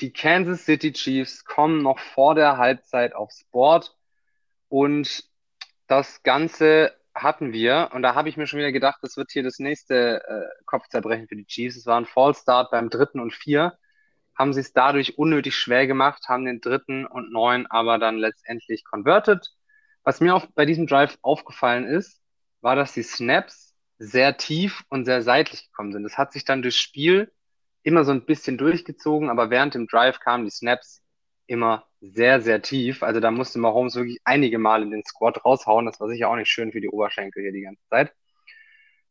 Die 0.00 0.12
Kansas 0.12 0.64
City 0.64 0.92
Chiefs 0.92 1.44
kommen 1.44 1.82
noch 1.82 1.98
vor 1.98 2.34
der 2.34 2.58
Halbzeit 2.58 3.14
aufs 3.14 3.44
Board 3.44 3.96
und 4.68 5.24
das 5.86 6.22
Ganze 6.22 6.94
hatten 7.14 7.52
wir, 7.52 7.90
und 7.92 8.02
da 8.02 8.14
habe 8.14 8.28
ich 8.28 8.36
mir 8.36 8.46
schon 8.46 8.58
wieder 8.58 8.72
gedacht, 8.72 8.98
das 9.02 9.16
wird 9.16 9.30
hier 9.30 9.42
das 9.42 9.58
nächste 9.58 10.22
äh, 10.26 10.64
Kopfzerbrechen 10.64 11.28
für 11.28 11.36
die 11.36 11.46
Chiefs. 11.46 11.76
Es 11.76 11.86
war 11.86 11.98
ein 11.98 12.06
Fallstart 12.06 12.70
beim 12.70 12.90
dritten 12.90 13.20
und 13.20 13.34
vier, 13.34 13.76
haben 14.36 14.52
sie 14.52 14.60
es 14.60 14.72
dadurch 14.72 15.18
unnötig 15.18 15.54
schwer 15.54 15.86
gemacht, 15.86 16.24
haben 16.28 16.44
den 16.46 16.60
dritten 16.60 17.06
und 17.06 17.32
neun 17.32 17.66
aber 17.66 17.98
dann 17.98 18.16
letztendlich 18.16 18.84
converted. 18.84 19.50
Was 20.04 20.20
mir 20.20 20.34
auch 20.34 20.46
bei 20.54 20.64
diesem 20.66 20.86
Drive 20.86 21.18
aufgefallen 21.22 21.84
ist, 21.84 22.20
war, 22.60 22.76
dass 22.76 22.92
die 22.94 23.02
Snaps 23.02 23.74
sehr 23.98 24.36
tief 24.36 24.82
und 24.88 25.04
sehr 25.04 25.22
seitlich 25.22 25.66
gekommen 25.68 25.92
sind. 25.92 26.02
Das 26.02 26.18
hat 26.18 26.32
sich 26.32 26.44
dann 26.44 26.62
durchs 26.62 26.78
Spiel 26.78 27.32
immer 27.82 28.04
so 28.04 28.12
ein 28.12 28.24
bisschen 28.24 28.58
durchgezogen, 28.58 29.30
aber 29.30 29.50
während 29.50 29.74
dem 29.74 29.86
Drive 29.86 30.18
kamen 30.20 30.44
die 30.44 30.50
Snaps 30.50 31.01
immer 31.52 31.84
sehr, 32.00 32.40
sehr 32.40 32.62
tief. 32.62 33.02
Also 33.02 33.20
da 33.20 33.30
musste 33.30 33.58
Mahomes 33.60 33.94
wirklich 33.94 34.18
einige 34.24 34.58
Male 34.58 34.88
den 34.88 35.04
Squad 35.04 35.44
raushauen. 35.44 35.86
Das 35.86 36.00
war 36.00 36.08
sicher 36.08 36.28
auch 36.28 36.36
nicht 36.36 36.50
schön 36.50 36.72
für 36.72 36.80
die 36.80 36.88
Oberschenkel 36.88 37.42
hier 37.42 37.52
die 37.52 37.62
ganze 37.62 37.86
Zeit. 37.88 38.12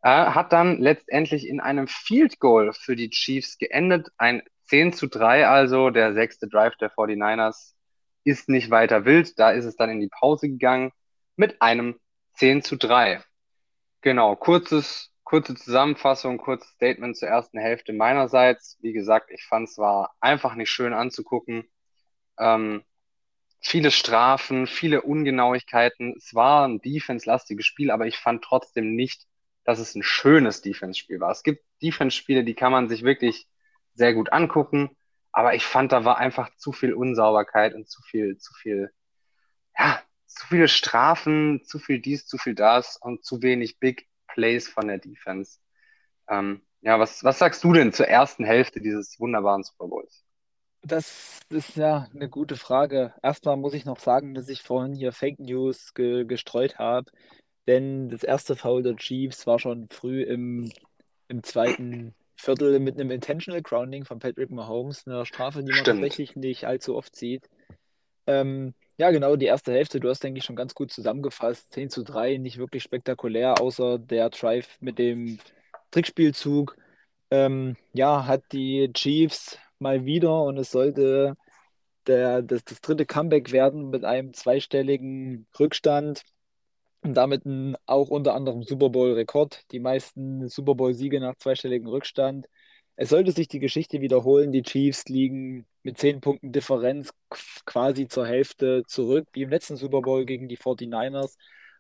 Er 0.02 0.36
hat 0.36 0.52
dann 0.52 0.80
letztendlich 0.80 1.48
in 1.48 1.60
einem 1.60 1.88
Field 1.88 2.40
Goal 2.40 2.74
für 2.74 2.96
die 2.96 3.12
Chiefs 3.12 3.58
geendet. 3.58 4.10
Ein 4.18 4.42
10 4.66 4.94
zu 4.94 5.08
3, 5.08 5.48
also 5.48 5.90
der 5.90 6.14
sechste 6.14 6.48
Drive 6.48 6.76
der 6.78 6.92
49ers 6.92 7.74
ist 8.24 8.50
nicht 8.50 8.70
weiter 8.72 9.06
wild. 9.06 9.38
Da 9.40 9.52
ist 9.52 9.66
es 9.66 9.76
dann 9.76 9.90
in 9.90 10.00
die 10.00 10.10
Pause 10.10 10.50
gegangen 10.50 10.92
mit 11.36 11.62
einem 11.62 12.00
10 12.36 12.64
zu 12.64 12.78
3. 12.78 13.24
Genau, 14.02 14.36
kurzes, 14.36 15.12
kurze 15.24 15.56
Zusammenfassung, 15.56 16.38
kurzes 16.40 16.72
Statement 16.72 17.16
zur 17.16 17.28
ersten 17.30 17.60
Hälfte 17.60 17.94
meinerseits. 17.94 18.78
Wie 18.82 18.94
gesagt, 18.94 19.30
ich 19.32 19.46
fand 19.46 19.70
es 19.70 19.78
war 19.78 20.16
einfach 20.20 20.56
nicht 20.56 20.72
schön 20.72 20.94
anzugucken. 20.94 21.70
Ähm, 22.40 22.84
viele 23.62 23.92
Strafen, 23.92 24.68
viele 24.68 25.02
Ungenauigkeiten. 25.04 26.16
Es 26.18 26.34
war 26.34 26.68
ein 26.68 26.82
defense-lastiges 26.82 27.66
Spiel, 27.66 27.92
aber 27.92 28.08
ich 28.08 28.18
fand 28.18 28.44
trotzdem 28.44 28.96
nicht, 28.96 29.28
dass 29.64 29.80
es 29.80 29.96
ein 29.96 30.04
schönes 30.04 30.62
Defense-Spiel 30.62 31.20
war. 31.20 31.32
Es 31.32 31.44
gibt 31.44 31.64
Defense-Spiele, 31.82 32.44
die 32.44 32.56
kann 32.56 32.72
man 32.72 32.90
sich 32.90 33.04
wirklich 33.04 33.48
sehr 33.94 34.14
gut 34.14 34.32
angucken, 34.34 34.96
aber 35.32 35.56
ich 35.56 35.66
fand, 35.66 35.92
da 35.92 36.06
war 36.06 36.18
einfach 36.18 36.56
zu 36.58 36.72
viel 36.72 36.94
Unsauberkeit 36.94 37.76
und 37.76 37.88
zu 37.88 38.02
viel, 38.02 38.38
zu 38.38 38.54
viel, 38.54 38.92
ja, 39.78 40.02
zu 40.26 40.48
viele 40.48 40.68
Strafen, 40.68 41.64
zu 41.64 41.80
viel 41.80 42.00
dies, 42.00 42.26
zu 42.26 42.38
viel 42.38 42.56
das 42.56 42.98
und 42.98 43.24
zu 43.24 43.42
wenig 43.42 43.80
Big 43.80 44.08
Plays 44.28 44.68
von 44.68 44.88
der 44.88 44.98
Defense. 44.98 45.60
Ähm, 46.30 46.62
ja, 46.82 47.00
was, 47.00 47.24
was 47.24 47.40
sagst 47.40 47.64
du 47.64 47.74
denn 47.74 47.94
zur 47.94 48.08
ersten 48.08 48.44
Hälfte 48.44 48.82
dieses 48.82 49.20
wunderbaren 49.20 49.64
Super 49.64 49.88
Bowls? 49.88 50.26
Das 50.84 51.40
ist 51.50 51.76
ja 51.78 52.08
eine 52.14 52.28
gute 52.28 52.56
Frage. 52.56 53.14
Erstmal 53.22 53.58
muss 53.58 53.74
ich 53.74 53.86
noch 53.86 54.00
sagen, 54.00 54.34
dass 54.34 54.50
ich 54.50 54.64
vorhin 54.64 54.96
hier 54.96 55.12
Fake 55.12 55.40
News 55.40 55.94
ge 55.94 56.26
gestreut 56.26 56.80
habe, 56.80 57.12
denn 57.68 58.10
das 58.10 58.24
erste 58.24 58.56
Foul 58.56 58.82
der 58.82 58.96
Chiefs 58.96 59.46
war 59.46 59.60
schon 59.60 59.88
früh 59.90 60.24
im, 60.24 60.72
im 61.28 61.44
zweiten 61.44 62.16
Viertel 62.36 62.80
mit 62.80 62.96
einem 62.96 63.12
Intentional 63.12 63.62
Grounding 63.62 64.06
von 64.06 64.18
Patrick 64.18 64.50
Mahomes, 64.50 65.06
eine 65.06 65.26
Strafe, 65.26 65.60
die 65.60 65.72
man 65.72 65.82
Stimmt. 65.82 66.00
tatsächlich 66.00 66.36
nicht 66.36 66.66
allzu 66.66 66.96
oft 66.96 67.16
sieht. 67.16 67.48
Ähm, 68.26 68.74
ja, 68.98 69.12
genau, 69.12 69.36
die 69.36 69.46
erste 69.46 69.72
Hälfte, 69.72 70.00
du 70.00 70.10
hast, 70.10 70.24
denke 70.24 70.40
ich, 70.40 70.46
schon 70.46 70.56
ganz 70.56 70.74
gut 70.74 70.92
zusammengefasst. 70.92 71.72
10 71.74 71.90
zu 71.90 72.04
3, 72.04 72.38
nicht 72.38 72.58
wirklich 72.58 72.84
spektakulär, 72.84 73.62
außer 73.62 74.00
der 74.00 74.30
Drive 74.32 74.78
mit 74.80 74.98
dem 74.98 75.40
Trickspielzug. 75.92 76.78
Ähm, 77.30 77.78
ja, 77.94 78.26
hat 78.26 78.44
die 78.52 78.92
Chiefs 78.94 79.58
mal 79.82 80.06
wieder 80.06 80.44
und 80.44 80.58
es 80.58 80.72
sollte 80.72 81.36
der, 82.08 82.42
das, 82.42 82.64
das 82.66 82.82
dritte 82.82 83.06
Comeback 83.06 83.52
werden 83.52 83.90
mit 83.90 84.06
einem 84.06 84.34
zweistelligen 84.34 85.48
Rückstand 85.60 86.24
und 87.02 87.16
damit 87.16 87.46
ein, 87.46 87.76
auch 87.86 88.10
unter 88.10 88.36
anderem 88.36 88.64
Super 88.64 88.90
Bowl-Rekord. 88.90 89.64
Die 89.72 89.80
meisten 89.80 90.48
Super 90.50 90.76
Bowl-Siege 90.76 91.20
nach 91.20 91.36
zweistelligen 91.38 91.88
Rückstand. 91.88 92.48
Es 92.96 93.10
sollte 93.10 93.32
sich 93.32 93.48
die 93.48 93.60
Geschichte 93.60 94.02
wiederholen. 94.02 94.52
Die 94.52 94.64
Chiefs 94.64 95.06
liegen 95.08 95.66
mit 95.84 95.98
10 95.98 96.22
Punkten 96.22 96.52
Differenz 96.52 97.12
quasi 97.66 98.08
zur 98.08 98.28
Hälfte 98.28 98.84
zurück, 98.88 99.28
wie 99.34 99.44
im 99.44 99.50
letzten 99.50 99.78
Super 99.78 100.02
Bowl 100.02 100.26
gegen 100.26 100.48
die 100.48 100.58
49ers. 100.58 101.36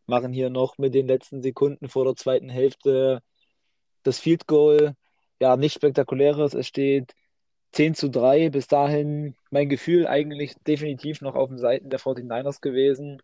Machen 0.07 0.33
hier 0.33 0.49
noch 0.49 0.77
mit 0.77 0.93
den 0.95 1.07
letzten 1.07 1.41
Sekunden 1.41 1.89
vor 1.89 2.05
der 2.05 2.15
zweiten 2.15 2.49
Hälfte 2.49 3.21
das 4.03 4.19
Field 4.19 4.47
Goal. 4.47 4.95
Ja, 5.39 5.57
nicht 5.57 5.75
spektakuläres. 5.75 6.53
Es 6.53 6.67
steht 6.67 7.13
10 7.71 7.95
zu 7.95 8.09
3. 8.09 8.49
Bis 8.49 8.67
dahin 8.67 9.35
mein 9.49 9.69
Gefühl 9.69 10.07
eigentlich 10.07 10.55
definitiv 10.67 11.21
noch 11.21 11.35
auf 11.35 11.49
den 11.49 11.57
Seiten 11.57 11.89
der 11.89 11.99
49ers 11.99 12.61
gewesen. 12.61 13.21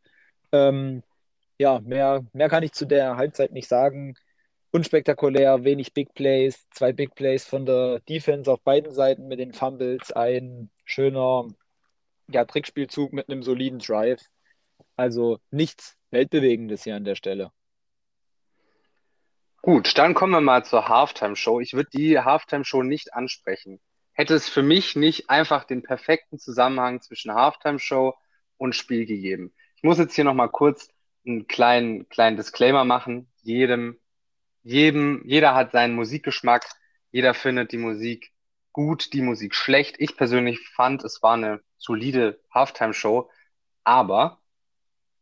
Ähm, 0.52 1.04
ja, 1.60 1.80
mehr, 1.82 2.26
mehr 2.34 2.50
kann 2.50 2.64
ich 2.64 2.74
zu 2.74 2.86
der 2.86 3.18
Halbzeit 3.18 3.52
nicht 3.52 3.68
sagen 3.68 4.16
unspektakulär, 4.72 5.64
wenig 5.64 5.94
Big 5.94 6.14
Plays, 6.14 6.68
zwei 6.72 6.94
Big 6.94 7.16
Plays 7.16 7.46
von 7.46 7.66
der 7.66 8.00
Defense 8.02 8.52
auf 8.52 8.62
beiden 8.62 8.92
Seiten 8.94 9.28
mit 9.28 9.40
den 9.40 9.54
Fumbles, 9.54 10.12
ein 10.12 10.70
schöner 10.86 11.48
ja, 12.30 12.46
Trickspielzug 12.46 13.14
mit 13.14 13.30
einem 13.30 13.44
soliden 13.44 13.80
Drive. 13.80 14.22
Also 14.96 15.40
nichts 15.52 15.96
Weltbewegendes 16.12 16.84
hier 16.84 16.96
an 16.96 17.06
der 17.06 17.16
Stelle. 17.16 17.52
Gut, 19.62 19.98
dann 19.98 20.14
kommen 20.14 20.34
wir 20.34 20.42
mal 20.42 20.64
zur 20.64 20.88
Halftime-Show. 20.88 21.60
Ich 21.60 21.74
würde 21.74 21.90
die 21.92 22.20
Halftime-Show 22.20 22.84
nicht 22.84 23.14
ansprechen. 23.14 23.80
Hätte 24.18 24.34
es 24.34 24.50
für 24.50 24.64
mich 24.64 24.98
nicht 24.98 25.30
einfach 25.30 25.64
den 25.64 25.84
perfekten 25.84 26.40
Zusammenhang 26.40 27.02
zwischen 27.02 27.34
Halftime-Show 27.34 28.16
und 28.58 28.76
Spiel 28.76 29.06
gegeben. 29.06 29.54
Ich 29.76 29.84
muss 29.84 30.00
jetzt 30.00 30.16
hier 30.16 30.26
nochmal 30.26 30.50
kurz 30.50 30.90
einen 31.26 31.48
kleinen, 31.48 32.10
kleinen 32.10 32.36
Disclaimer 32.36 32.84
machen. 32.84 33.32
Jedem 33.44 33.98
jedem, 34.68 35.22
jeder 35.26 35.56
hat 35.56 35.72
seinen 35.72 35.96
Musikgeschmack, 35.96 36.68
jeder 37.12 37.34
findet 37.34 37.72
die 37.72 37.78
Musik 37.78 38.34
gut, 38.74 39.14
die 39.14 39.22
Musik 39.22 39.56
schlecht. 39.56 39.96
Ich 40.00 40.18
persönlich 40.18 40.60
fand, 40.76 41.06
es 41.06 41.24
war 41.24 41.36
eine 41.36 41.62
solide 41.78 42.40
Halftime-Show, 42.54 43.30
aber 43.86 44.42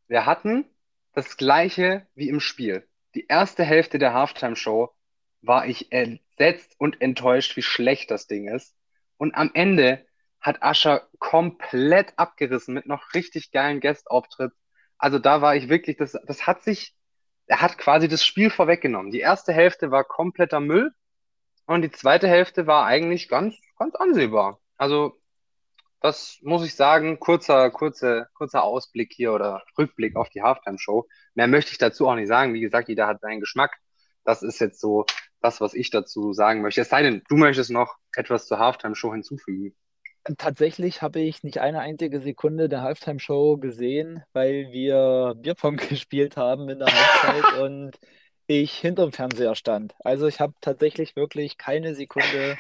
wir 0.08 0.26
hatten 0.26 0.66
das 1.14 1.38
gleiche 1.38 2.08
wie 2.16 2.28
im 2.28 2.40
Spiel. 2.40 2.88
Die 3.14 3.28
erste 3.28 3.64
Hälfte 3.64 4.00
der 4.00 4.14
Halftime-Show 4.14 4.92
war 5.42 5.68
ich 5.68 5.92
entsetzt 5.92 6.74
und 6.80 7.00
enttäuscht, 7.02 7.56
wie 7.56 7.62
schlecht 7.62 8.10
das 8.10 8.26
Ding 8.26 8.48
ist. 8.48 8.76
Und 9.18 9.36
am 9.36 9.52
Ende 9.54 10.06
hat 10.42 10.62
Ascher 10.62 11.08
komplett 11.20 12.14
abgerissen 12.18 12.74
mit 12.74 12.86
noch 12.86 13.14
richtig 13.14 13.52
geilen 13.52 13.80
Guest-Auftritt. 13.80 14.52
Also 14.98 15.20
da 15.20 15.42
war 15.42 15.56
ich 15.56 15.70
wirklich, 15.70 15.98
das, 15.98 16.18
das 16.28 16.48
hat 16.48 16.64
sich 16.64 16.96
er 17.48 17.62
hat 17.62 17.78
quasi 17.78 18.08
das 18.08 18.26
Spiel 18.26 18.50
vorweggenommen. 18.50 19.12
Die 19.12 19.20
erste 19.20 19.54
Hälfte 19.54 19.92
war 19.92 20.04
kompletter 20.04 20.60
Müll 20.60 20.92
und 21.66 21.82
die 21.82 21.92
zweite 21.92 22.28
Hälfte 22.28 22.68
war 22.68 22.86
eigentlich 22.86 23.30
ganz, 23.30 23.56
ganz 23.78 23.96
ansehbar. 23.96 24.60
Also, 24.78 25.20
das 26.02 26.40
muss 26.44 26.66
ich 26.66 26.76
sagen, 26.76 27.20
kurzer, 27.20 27.72
kurzer, 27.72 28.28
kurzer 28.34 28.64
Ausblick 28.64 29.14
hier 29.14 29.34
oder 29.34 29.64
Rückblick 29.78 30.16
auf 30.16 30.30
die 30.30 30.42
Halftime-Show. 30.42 31.08
Mehr 31.34 31.48
möchte 31.48 31.72
ich 31.72 31.78
dazu 31.78 32.08
auch 32.08 32.16
nicht 32.16 32.28
sagen. 32.28 32.54
Wie 32.54 32.62
gesagt, 32.62 32.90
jeder 32.90 33.08
hat 33.08 33.22
seinen 33.22 33.40
Geschmack. 33.40 33.78
Das 34.24 34.44
ist 34.44 34.60
jetzt 34.60 34.80
so 34.80 35.06
das, 35.46 35.62
was 35.62 35.74
ich 35.74 35.92
dazu 35.92 36.34
sagen 36.34 36.62
möchte. 36.62 36.82
Es 36.82 36.90
sei 36.90 37.04
denn, 37.04 37.22
du 37.30 37.36
möchtest 37.38 37.70
noch 37.70 37.96
etwas 38.16 38.48
zur 38.48 38.60
Halftime-Show 38.60 39.14
hinzufügen. 39.14 39.76
Tatsächlich 40.38 41.04
habe 41.04 41.20
ich 41.20 41.44
nicht 41.44 41.60
eine 41.60 41.82
einzige 41.82 42.20
Sekunde 42.20 42.68
der 42.68 42.82
Halftime-Show 42.82 43.58
gesehen, 43.58 44.24
weil 44.34 44.72
wir 44.72 45.36
Bierpong 45.38 45.78
gespielt 45.90 46.36
haben 46.36 46.68
in 46.68 46.80
der 46.80 46.88
Halbzeit 46.88 47.60
und 47.62 47.92
ich 48.48 48.74
hinterm 48.74 49.12
Fernseher 49.12 49.56
stand. 49.56 49.94
Also 50.00 50.28
ich 50.28 50.40
habe 50.40 50.54
tatsächlich 50.62 51.16
wirklich 51.16 51.58
keine 51.58 51.94
Sekunde 51.96 52.58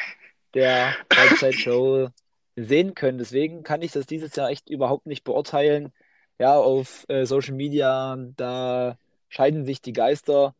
der 0.53 0.95
Halbzeitshow 1.13 2.09
sehen 2.55 2.93
können. 2.93 3.17
Deswegen 3.17 3.63
kann 3.63 3.81
ich 3.81 3.91
das 3.91 4.05
dieses 4.05 4.35
Jahr 4.35 4.49
echt 4.49 4.69
überhaupt 4.69 5.07
nicht 5.07 5.23
beurteilen. 5.23 5.91
Ja, 6.39 6.57
auf 6.57 7.05
äh, 7.07 7.25
Social 7.25 7.55
Media, 7.55 8.17
da 8.35 8.97
scheiden 9.29 9.65
sich 9.65 9.81
die 9.81 9.93
Geister. 9.93 10.53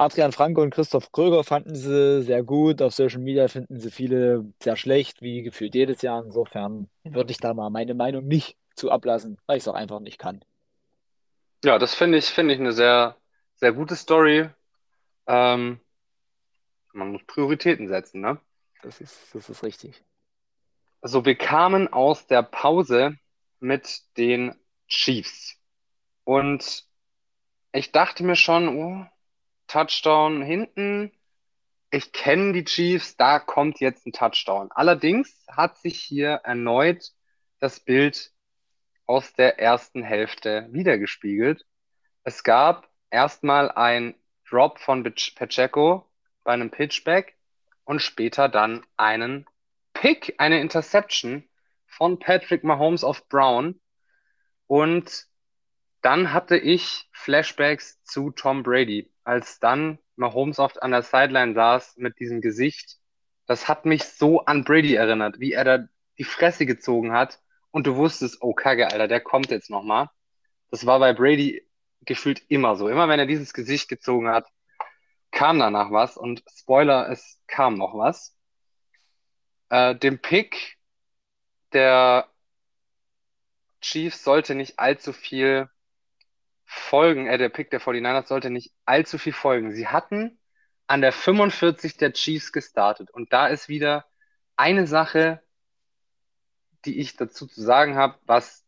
Adrian 0.00 0.30
Franke 0.30 0.60
und 0.60 0.70
Christoph 0.70 1.10
Kröger 1.10 1.42
fanden 1.42 1.74
sie 1.74 2.22
sehr 2.22 2.44
gut. 2.44 2.80
Auf 2.82 2.94
Social 2.94 3.18
Media 3.18 3.48
finden 3.48 3.80
sie 3.80 3.90
viele 3.90 4.52
sehr 4.62 4.76
schlecht, 4.76 5.22
wie 5.22 5.42
gefühlt 5.42 5.74
jedes 5.74 6.02
Jahr. 6.02 6.22
Insofern 6.24 6.88
würde 7.02 7.32
ich 7.32 7.38
da 7.38 7.52
mal 7.52 7.68
meine 7.68 7.94
Meinung 7.94 8.24
nicht 8.24 8.56
zu 8.76 8.92
ablassen, 8.92 9.38
weil 9.46 9.56
ich 9.56 9.64
es 9.64 9.68
auch 9.68 9.74
einfach 9.74 9.98
nicht 9.98 10.18
kann. 10.18 10.44
Ja, 11.64 11.80
das 11.80 11.96
finde 11.96 12.18
ich, 12.18 12.26
finde 12.26 12.54
ich 12.54 12.60
eine 12.60 12.72
sehr, 12.72 13.16
sehr 13.56 13.72
gute 13.72 13.96
Story. 13.96 14.48
Ähm, 15.26 15.80
man 16.92 17.12
muss 17.12 17.24
Prioritäten 17.26 17.88
setzen, 17.88 18.20
ne? 18.20 18.38
Das 18.82 19.00
ist, 19.00 19.34
das 19.34 19.48
ist 19.50 19.64
richtig. 19.64 20.00
So, 21.02 21.24
wir 21.24 21.34
kamen 21.34 21.92
aus 21.92 22.28
der 22.28 22.42
Pause 22.42 23.16
mit 23.58 24.02
den 24.16 24.54
Chiefs. 24.86 25.56
Und 26.22 26.86
ich 27.72 27.90
dachte 27.90 28.22
mir 28.22 28.36
schon, 28.36 28.68
oh, 28.68 29.06
Touchdown 29.68 30.42
hinten. 30.42 31.12
Ich 31.90 32.12
kenne 32.12 32.52
die 32.52 32.64
Chiefs, 32.64 33.16
da 33.16 33.38
kommt 33.38 33.80
jetzt 33.80 34.06
ein 34.06 34.12
Touchdown. 34.12 34.70
Allerdings 34.72 35.46
hat 35.48 35.78
sich 35.78 36.00
hier 36.00 36.40
erneut 36.44 37.12
das 37.60 37.80
Bild 37.80 38.32
aus 39.06 39.32
der 39.32 39.58
ersten 39.58 40.02
Hälfte 40.02 40.68
wiedergespiegelt. 40.70 41.64
Es 42.24 42.42
gab 42.44 42.88
erstmal 43.10 43.70
ein 43.70 44.14
Drop 44.48 44.78
von 44.78 45.02
Pacheco 45.02 46.10
bei 46.44 46.52
einem 46.52 46.70
Pitchback 46.70 47.36
und 47.84 48.02
später 48.02 48.48
dann 48.48 48.84
einen 48.96 49.46
Pick, 49.94 50.34
eine 50.38 50.60
Interception 50.60 51.48
von 51.86 52.18
Patrick 52.18 52.64
Mahomes 52.64 53.02
auf 53.02 53.28
Brown. 53.28 53.80
Und 54.66 55.26
dann 56.02 56.32
hatte 56.32 56.56
ich 56.56 57.08
Flashbacks 57.12 58.02
zu 58.04 58.30
Tom 58.30 58.62
Brady 58.62 59.10
als 59.28 59.60
dann 59.60 59.98
Mahomes 60.16 60.58
oft 60.58 60.82
an 60.82 60.90
der 60.90 61.02
Sideline 61.02 61.52
saß 61.52 61.98
mit 61.98 62.18
diesem 62.18 62.40
Gesicht, 62.40 62.96
das 63.44 63.68
hat 63.68 63.84
mich 63.84 64.04
so 64.04 64.46
an 64.46 64.64
Brady 64.64 64.94
erinnert, 64.94 65.38
wie 65.38 65.52
er 65.52 65.64
da 65.64 65.88
die 66.16 66.24
Fresse 66.24 66.64
gezogen 66.64 67.12
hat 67.12 67.38
und 67.70 67.86
du 67.86 67.96
wusstest, 67.96 68.38
oh 68.40 68.54
Kacke, 68.54 68.90
Alter, 68.90 69.06
der 69.06 69.20
kommt 69.20 69.50
jetzt 69.50 69.68
nochmal. 69.68 70.08
Das 70.70 70.86
war 70.86 70.98
bei 70.98 71.12
Brady 71.12 71.62
gefühlt 72.00 72.42
immer 72.48 72.76
so. 72.76 72.88
Immer 72.88 73.06
wenn 73.08 73.20
er 73.20 73.26
dieses 73.26 73.52
Gesicht 73.52 73.90
gezogen 73.90 74.28
hat, 74.30 74.46
kam 75.30 75.58
danach 75.58 75.90
was 75.92 76.16
und 76.16 76.42
Spoiler, 76.50 77.10
es 77.10 77.38
kam 77.46 77.74
noch 77.74 77.94
was. 77.94 78.34
Äh, 79.68 79.94
dem 79.94 80.20
Pick 80.20 80.78
der 81.74 82.26
Chiefs 83.82 84.24
sollte 84.24 84.54
nicht 84.54 84.78
allzu 84.78 85.12
viel 85.12 85.68
folgen, 86.68 87.26
äh, 87.26 87.38
der 87.38 87.48
Pick 87.48 87.70
der 87.70 87.80
49ers 87.80 88.28
sollte 88.28 88.50
nicht 88.50 88.72
allzu 88.84 89.18
viel 89.18 89.32
folgen. 89.32 89.72
Sie 89.72 89.88
hatten 89.88 90.38
an 90.86 91.00
der 91.00 91.12
45 91.12 91.96
der 91.96 92.12
Chiefs 92.12 92.52
gestartet 92.52 93.10
und 93.10 93.32
da 93.32 93.48
ist 93.48 93.68
wieder 93.68 94.06
eine 94.56 94.86
Sache, 94.86 95.42
die 96.84 97.00
ich 97.00 97.16
dazu 97.16 97.46
zu 97.46 97.62
sagen 97.62 97.96
habe, 97.96 98.18
was 98.26 98.64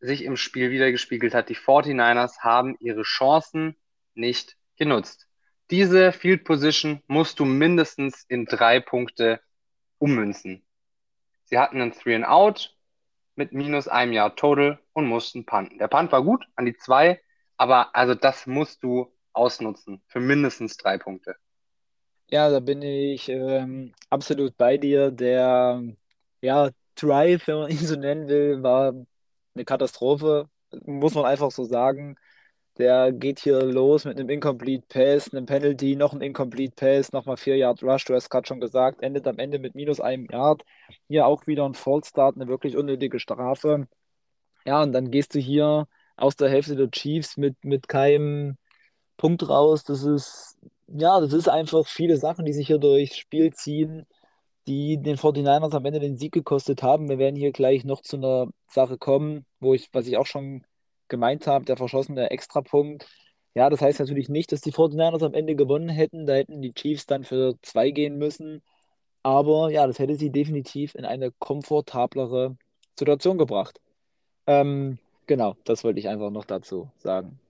sich 0.00 0.24
im 0.24 0.36
Spiel 0.36 0.70
wiedergespiegelt 0.70 1.32
hat. 1.34 1.48
Die 1.48 1.56
49ers 1.56 2.40
haben 2.40 2.76
ihre 2.80 3.02
Chancen 3.02 3.76
nicht 4.14 4.56
genutzt. 4.76 5.28
Diese 5.70 6.12
Field 6.12 6.44
Position 6.44 7.02
musst 7.06 7.40
du 7.40 7.44
mindestens 7.44 8.24
in 8.28 8.44
drei 8.44 8.80
Punkte 8.80 9.40
ummünzen. 9.98 10.62
Sie 11.44 11.58
hatten 11.58 11.80
einen 11.80 11.92
Three 11.92 12.16
and 12.16 12.26
Out 12.26 12.76
mit 13.36 13.52
minus 13.52 13.88
einem 13.88 14.12
Jahr 14.12 14.36
Total 14.36 14.78
und 14.92 15.06
mussten 15.06 15.46
punten. 15.46 15.78
Der 15.78 15.88
Punt 15.88 16.12
war 16.12 16.22
gut 16.22 16.44
an 16.56 16.66
die 16.66 16.76
zwei, 16.76 17.20
aber 17.56 17.94
also 17.94 18.14
das 18.14 18.46
musst 18.46 18.82
du 18.82 19.12
ausnutzen 19.32 20.02
für 20.06 20.20
mindestens 20.20 20.76
drei 20.76 20.98
Punkte. 20.98 21.36
Ja, 22.30 22.50
da 22.50 22.60
bin 22.60 22.82
ich 22.82 23.28
ähm, 23.28 23.92
absolut 24.10 24.56
bei 24.56 24.78
dir. 24.78 25.10
Der 25.10 25.82
ja, 26.40 26.70
Drive, 26.96 27.46
wenn 27.46 27.56
man 27.56 27.70
ihn 27.70 27.78
so 27.78 27.96
nennen 27.96 28.28
will, 28.28 28.62
war 28.62 28.94
eine 29.54 29.64
Katastrophe. 29.64 30.48
Muss 30.84 31.14
man 31.14 31.24
einfach 31.26 31.50
so 31.50 31.64
sagen. 31.64 32.16
Der 32.78 33.12
geht 33.12 33.38
hier 33.38 33.62
los 33.62 34.04
mit 34.04 34.18
einem 34.18 34.28
Incomplete 34.28 34.84
Pass, 34.88 35.32
einem 35.32 35.46
Penalty, 35.46 35.94
noch 35.94 36.12
ein 36.12 36.20
Incomplete 36.20 36.74
Pass, 36.74 37.12
nochmal 37.12 37.36
4 37.36 37.56
Yard 37.56 37.82
Rush, 37.84 38.04
du 38.04 38.14
hast 38.14 38.30
gerade 38.30 38.48
schon 38.48 38.60
gesagt, 38.60 39.00
endet 39.00 39.28
am 39.28 39.38
Ende 39.38 39.60
mit 39.60 39.76
minus 39.76 40.00
einem 40.00 40.26
Yard. 40.30 40.64
Hier 41.08 41.26
auch 41.26 41.46
wieder 41.46 41.64
ein 41.66 41.74
False 41.74 42.08
Start, 42.10 42.34
eine 42.36 42.48
wirklich 42.48 42.76
unnötige 42.76 43.20
Strafe. 43.20 43.86
Ja, 44.66 44.82
und 44.82 44.92
dann 44.92 45.10
gehst 45.10 45.34
du 45.34 45.38
hier 45.40 45.86
aus 46.16 46.36
der 46.36 46.48
Hälfte 46.48 46.76
der 46.76 46.90
Chiefs 46.90 47.36
mit, 47.36 47.64
mit 47.64 47.88
keinem 47.88 48.56
Punkt 49.16 49.48
raus. 49.48 49.84
Das 49.84 50.04
ist, 50.04 50.58
ja, 50.88 51.20
das 51.20 51.32
ist 51.32 51.48
einfach 51.48 51.86
viele 51.86 52.16
Sachen, 52.16 52.44
die 52.44 52.52
sich 52.52 52.66
hier 52.66 52.78
durchs 52.78 53.16
Spiel 53.16 53.52
ziehen, 53.52 54.06
die 54.66 54.98
den 54.98 55.16
49ers 55.16 55.74
am 55.74 55.84
Ende 55.84 56.00
den 56.00 56.16
Sieg 56.16 56.32
gekostet 56.32 56.82
haben. 56.82 57.08
Wir 57.08 57.18
werden 57.18 57.36
hier 57.36 57.52
gleich 57.52 57.84
noch 57.84 58.02
zu 58.02 58.16
einer 58.16 58.48
Sache 58.68 58.98
kommen, 58.98 59.46
wo 59.60 59.74
ich, 59.74 59.88
was 59.92 60.06
ich 60.06 60.16
auch 60.16 60.26
schon 60.26 60.64
gemeint 61.08 61.46
habe, 61.46 61.64
der 61.64 61.76
verschossene 61.76 62.30
Extrapunkt. 62.30 63.06
Ja, 63.54 63.70
das 63.70 63.80
heißt 63.80 64.00
natürlich 64.00 64.28
nicht, 64.28 64.52
dass 64.52 64.62
die 64.62 64.72
49ers 64.72 65.24
am 65.24 65.34
Ende 65.34 65.54
gewonnen 65.54 65.88
hätten. 65.88 66.26
Da 66.26 66.34
hätten 66.34 66.62
die 66.62 66.72
Chiefs 66.74 67.06
dann 67.06 67.24
für 67.24 67.54
zwei 67.62 67.90
gehen 67.90 68.16
müssen. 68.18 68.62
Aber 69.22 69.70
ja, 69.70 69.86
das 69.86 69.98
hätte 69.98 70.16
sie 70.16 70.30
definitiv 70.30 70.94
in 70.94 71.04
eine 71.04 71.32
komfortablere 71.32 72.56
Situation 72.98 73.38
gebracht. 73.38 73.80
Ähm, 74.46 74.98
Genau, 75.26 75.56
das 75.64 75.84
wollte 75.84 76.00
ich 76.00 76.08
einfach 76.08 76.30
noch 76.30 76.44
dazu 76.44 76.90
sagen. 76.98 77.40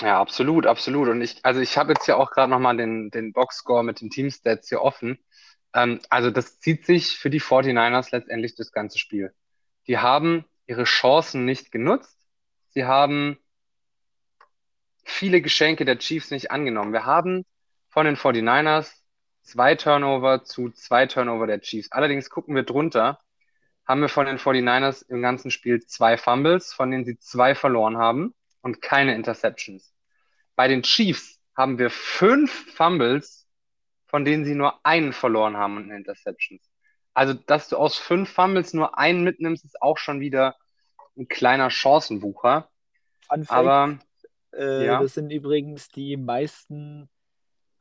Ja, 0.00 0.20
absolut, 0.20 0.66
absolut. 0.66 1.08
Und 1.08 1.22
ich, 1.22 1.42
also 1.42 1.60
ich 1.60 1.78
habe 1.78 1.94
jetzt 1.94 2.06
ja 2.06 2.16
auch 2.16 2.30
gerade 2.30 2.50
nochmal 2.50 2.76
den, 2.76 3.10
den 3.10 3.32
Boxscore 3.32 3.82
mit 3.82 4.00
den 4.00 4.10
Teamstats 4.10 4.68
hier 4.68 4.82
offen. 4.82 5.18
Ähm, 5.72 6.00
also 6.10 6.30
das 6.30 6.60
zieht 6.60 6.84
sich 6.84 7.16
für 7.16 7.30
die 7.30 7.40
49ers 7.40 8.08
letztendlich 8.12 8.54
das 8.54 8.72
ganze 8.72 8.98
Spiel. 8.98 9.32
Die 9.86 9.98
haben 9.98 10.44
ihre 10.66 10.84
Chancen 10.84 11.44
nicht 11.46 11.72
genutzt. 11.72 12.18
Sie 12.70 12.84
haben 12.84 13.38
viele 15.04 15.40
Geschenke 15.40 15.84
der 15.86 15.98
Chiefs 15.98 16.30
nicht 16.30 16.50
angenommen. 16.50 16.92
Wir 16.92 17.06
haben 17.06 17.46
von 17.88 18.04
den 18.04 18.16
49ers 18.16 18.92
zwei 19.42 19.76
Turnover 19.76 20.44
zu 20.44 20.70
zwei 20.70 21.06
Turnover 21.06 21.46
der 21.46 21.60
Chiefs. 21.60 21.92
Allerdings 21.92 22.28
gucken 22.28 22.54
wir 22.54 22.64
drunter 22.64 23.20
haben 23.86 24.00
wir 24.00 24.08
von 24.08 24.26
den 24.26 24.38
49ers 24.38 25.08
im 25.08 25.22
ganzen 25.22 25.50
Spiel 25.50 25.84
zwei 25.86 26.16
Fumbles, 26.16 26.72
von 26.72 26.90
denen 26.90 27.04
sie 27.04 27.18
zwei 27.18 27.54
verloren 27.54 27.96
haben 27.96 28.34
und 28.62 28.82
keine 28.82 29.14
Interceptions. 29.14 29.94
Bei 30.56 30.68
den 30.68 30.82
Chiefs 30.82 31.40
haben 31.56 31.78
wir 31.78 31.90
fünf 31.90 32.72
Fumbles, 32.74 33.46
von 34.06 34.24
denen 34.24 34.44
sie 34.44 34.54
nur 34.54 34.84
einen 34.84 35.12
verloren 35.12 35.56
haben 35.56 35.76
und 35.76 35.84
eine 35.84 35.96
Interceptions. 35.96 36.68
Also, 37.14 37.32
dass 37.34 37.68
du 37.68 37.76
aus 37.76 37.96
fünf 37.96 38.30
Fumbles 38.30 38.74
nur 38.74 38.98
einen 38.98 39.24
mitnimmst, 39.24 39.64
ist 39.64 39.80
auch 39.80 39.98
schon 39.98 40.20
wieder 40.20 40.56
ein 41.16 41.28
kleiner 41.28 41.70
Chancenwucher. 41.70 42.68
Fact, 43.28 43.50
Aber 43.50 43.98
äh, 44.52 44.86
ja. 44.86 45.00
das 45.00 45.14
sind 45.14 45.30
übrigens 45.30 45.88
die 45.88 46.16
meisten 46.16 47.08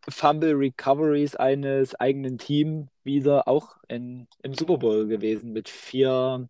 Fumble 0.07 0.53
Recoveries 0.53 1.35
eines 1.35 1.95
eigenen 1.95 2.37
Teams 2.37 2.87
wieder 3.03 3.47
auch 3.47 3.77
in, 3.87 4.27
im 4.43 4.53
Super 4.53 4.77
Bowl 4.77 5.07
gewesen 5.07 5.53
mit 5.53 5.69
vier 5.69 6.47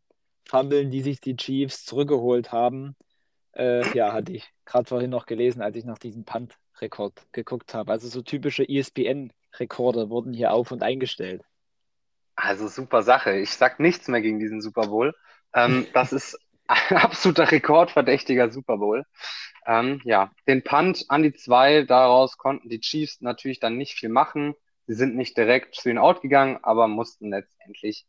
Fummeln, 0.47 0.91
die 0.91 1.01
sich 1.01 1.21
die 1.21 1.35
Chiefs 1.35 1.85
zurückgeholt 1.85 2.51
haben. 2.51 2.95
Äh, 3.53 3.87
ja, 3.95 4.13
hatte 4.13 4.33
ich 4.33 4.51
gerade 4.65 4.87
vorhin 4.87 5.09
noch 5.09 5.25
gelesen, 5.25 5.61
als 5.61 5.75
ich 5.77 5.85
nach 5.85 5.97
diesem 5.97 6.25
Punt-Rekord 6.25 7.13
geguckt 7.31 7.73
habe. 7.73 7.91
Also 7.91 8.07
so 8.07 8.21
typische 8.21 8.67
ESPN-Rekorde 8.67 10.09
wurden 10.09 10.33
hier 10.33 10.51
auf 10.51 10.71
und 10.71 10.83
eingestellt. 10.83 11.43
Also 12.35 12.67
super 12.67 13.01
Sache. 13.01 13.37
Ich 13.37 13.51
sag 13.51 13.79
nichts 13.79 14.07
mehr 14.07 14.21
gegen 14.21 14.39
diesen 14.39 14.61
Super 14.61 14.87
Bowl. 14.87 15.15
Ähm, 15.53 15.87
das 15.93 16.11
ist 16.11 16.37
absoluter 16.89 17.51
rekordverdächtiger 17.51 18.51
Super 18.51 18.77
Bowl. 18.77 19.05
Ähm, 19.67 20.01
ja, 20.03 20.31
den 20.47 20.63
Punt 20.63 21.05
an 21.09 21.23
die 21.23 21.33
zwei, 21.33 21.83
daraus 21.83 22.37
konnten 22.37 22.69
die 22.69 22.79
Chiefs 22.79 23.21
natürlich 23.21 23.59
dann 23.59 23.77
nicht 23.77 23.93
viel 23.93 24.09
machen. 24.09 24.55
Sie 24.87 24.93
sind 24.93 25.15
nicht 25.15 25.37
direkt 25.37 25.75
zu 25.75 25.89
den 25.89 25.97
Out 25.97 26.21
gegangen, 26.21 26.59
aber 26.61 26.87
mussten 26.87 27.29
letztendlich 27.29 28.05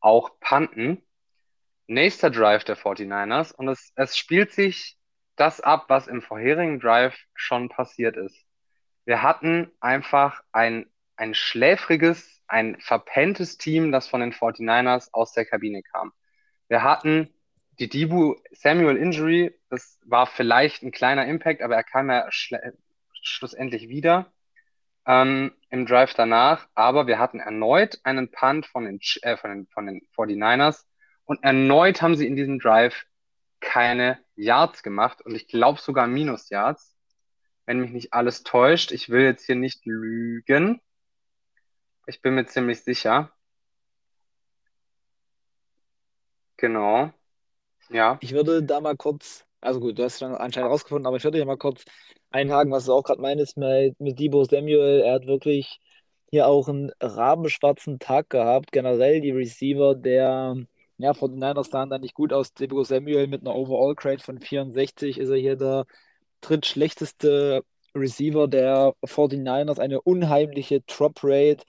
auch 0.00 0.38
punten. 0.40 1.02
Nächster 1.86 2.30
Drive 2.30 2.64
der 2.64 2.76
49ers 2.76 3.54
und 3.54 3.68
es, 3.68 3.92
es 3.94 4.16
spielt 4.16 4.52
sich 4.52 4.98
das 5.36 5.60
ab, 5.60 5.84
was 5.88 6.06
im 6.08 6.20
vorherigen 6.20 6.80
Drive 6.80 7.16
schon 7.34 7.68
passiert 7.68 8.16
ist. 8.16 8.44
Wir 9.04 9.22
hatten 9.22 9.70
einfach 9.80 10.42
ein, 10.52 10.90
ein 11.16 11.32
schläfriges, 11.32 12.42
ein 12.46 12.78
verpenntes 12.80 13.56
Team, 13.56 13.90
das 13.92 14.08
von 14.08 14.20
den 14.20 14.32
49ers 14.32 15.08
aus 15.12 15.32
der 15.32 15.46
Kabine 15.46 15.82
kam. 15.82 16.12
Wir 16.68 16.82
hatten 16.82 17.32
die 17.78 17.88
Dibu 17.88 18.36
Samuel 18.52 18.96
Injury, 18.96 19.54
das 19.70 19.98
war 20.04 20.26
vielleicht 20.26 20.82
ein 20.82 20.90
kleiner 20.90 21.26
Impact, 21.26 21.62
aber 21.62 21.76
er 21.76 21.84
kam 21.84 22.10
ja 22.10 22.28
schlussendlich 22.30 23.88
wieder 23.88 24.32
ähm, 25.06 25.52
im 25.70 25.86
Drive 25.86 26.14
danach. 26.14 26.68
Aber 26.74 27.06
wir 27.06 27.18
hatten 27.18 27.40
erneut 27.40 28.00
einen 28.04 28.30
Punt 28.30 28.66
von 28.66 28.84
den, 28.84 29.00
äh, 29.22 29.36
von 29.36 29.50
den, 29.50 29.66
von 29.68 29.86
den 29.86 30.06
49ers 30.16 30.84
und 31.24 31.42
erneut 31.44 32.02
haben 32.02 32.16
sie 32.16 32.26
in 32.26 32.36
diesem 32.36 32.58
Drive 32.58 33.06
keine 33.60 34.18
Yards 34.36 34.82
gemacht 34.82 35.20
und 35.22 35.34
ich 35.34 35.48
glaube 35.48 35.80
sogar 35.80 36.06
Minus 36.06 36.48
Yards, 36.50 36.96
wenn 37.66 37.80
mich 37.80 37.90
nicht 37.90 38.12
alles 38.12 38.44
täuscht. 38.44 38.92
Ich 38.92 39.08
will 39.08 39.22
jetzt 39.22 39.46
hier 39.46 39.56
nicht 39.56 39.84
lügen. 39.86 40.80
Ich 42.06 42.22
bin 42.22 42.34
mir 42.34 42.46
ziemlich 42.46 42.82
sicher. 42.82 43.32
Genau. 46.56 47.12
Ja. 47.90 48.18
Ich 48.20 48.32
würde 48.32 48.62
da 48.62 48.80
mal 48.80 48.96
kurz, 48.96 49.44
also 49.60 49.80
gut, 49.80 49.98
du 49.98 50.04
hast 50.04 50.14
es 50.14 50.18
dann 50.20 50.34
anscheinend 50.34 50.70
rausgefunden, 50.70 51.06
aber 51.06 51.16
ich 51.16 51.24
würde 51.24 51.38
hier 51.38 51.46
mal 51.46 51.56
kurz 51.56 51.84
einhaken, 52.30 52.72
was 52.72 52.86
du 52.86 52.92
auch 52.92 53.02
gerade 53.02 53.20
meinst 53.20 53.56
mit, 53.56 53.98
mit 54.00 54.18
Debo 54.18 54.44
Samuel. 54.44 55.00
Er 55.00 55.14
hat 55.14 55.26
wirklich 55.26 55.80
hier 56.30 56.46
auch 56.46 56.68
einen 56.68 56.90
rabenschwarzen 57.00 57.98
Tag 57.98 58.30
gehabt. 58.30 58.72
Generell 58.72 59.20
die 59.20 59.30
Receiver 59.30 59.94
der 59.94 60.56
ja, 60.98 61.14
von 61.14 61.30
den 61.30 61.38
Niners 61.40 61.70
sahen 61.70 61.90
da 61.90 61.98
nicht 61.98 62.14
gut 62.14 62.32
aus. 62.32 62.52
Debo 62.54 62.82
Samuel 62.84 63.28
mit 63.28 63.42
einer 63.42 63.54
Overall-Grade 63.54 64.22
von 64.22 64.40
64 64.40 65.18
ist 65.18 65.28
er 65.30 65.36
hier 65.36 65.56
der 65.56 65.86
drittschlechteste 66.40 67.62
Receiver 67.94 68.48
der 68.48 68.94
49ers. 69.04 69.78
Eine 69.78 70.00
unheimliche 70.02 70.80
Drop-Rate. 70.82 71.64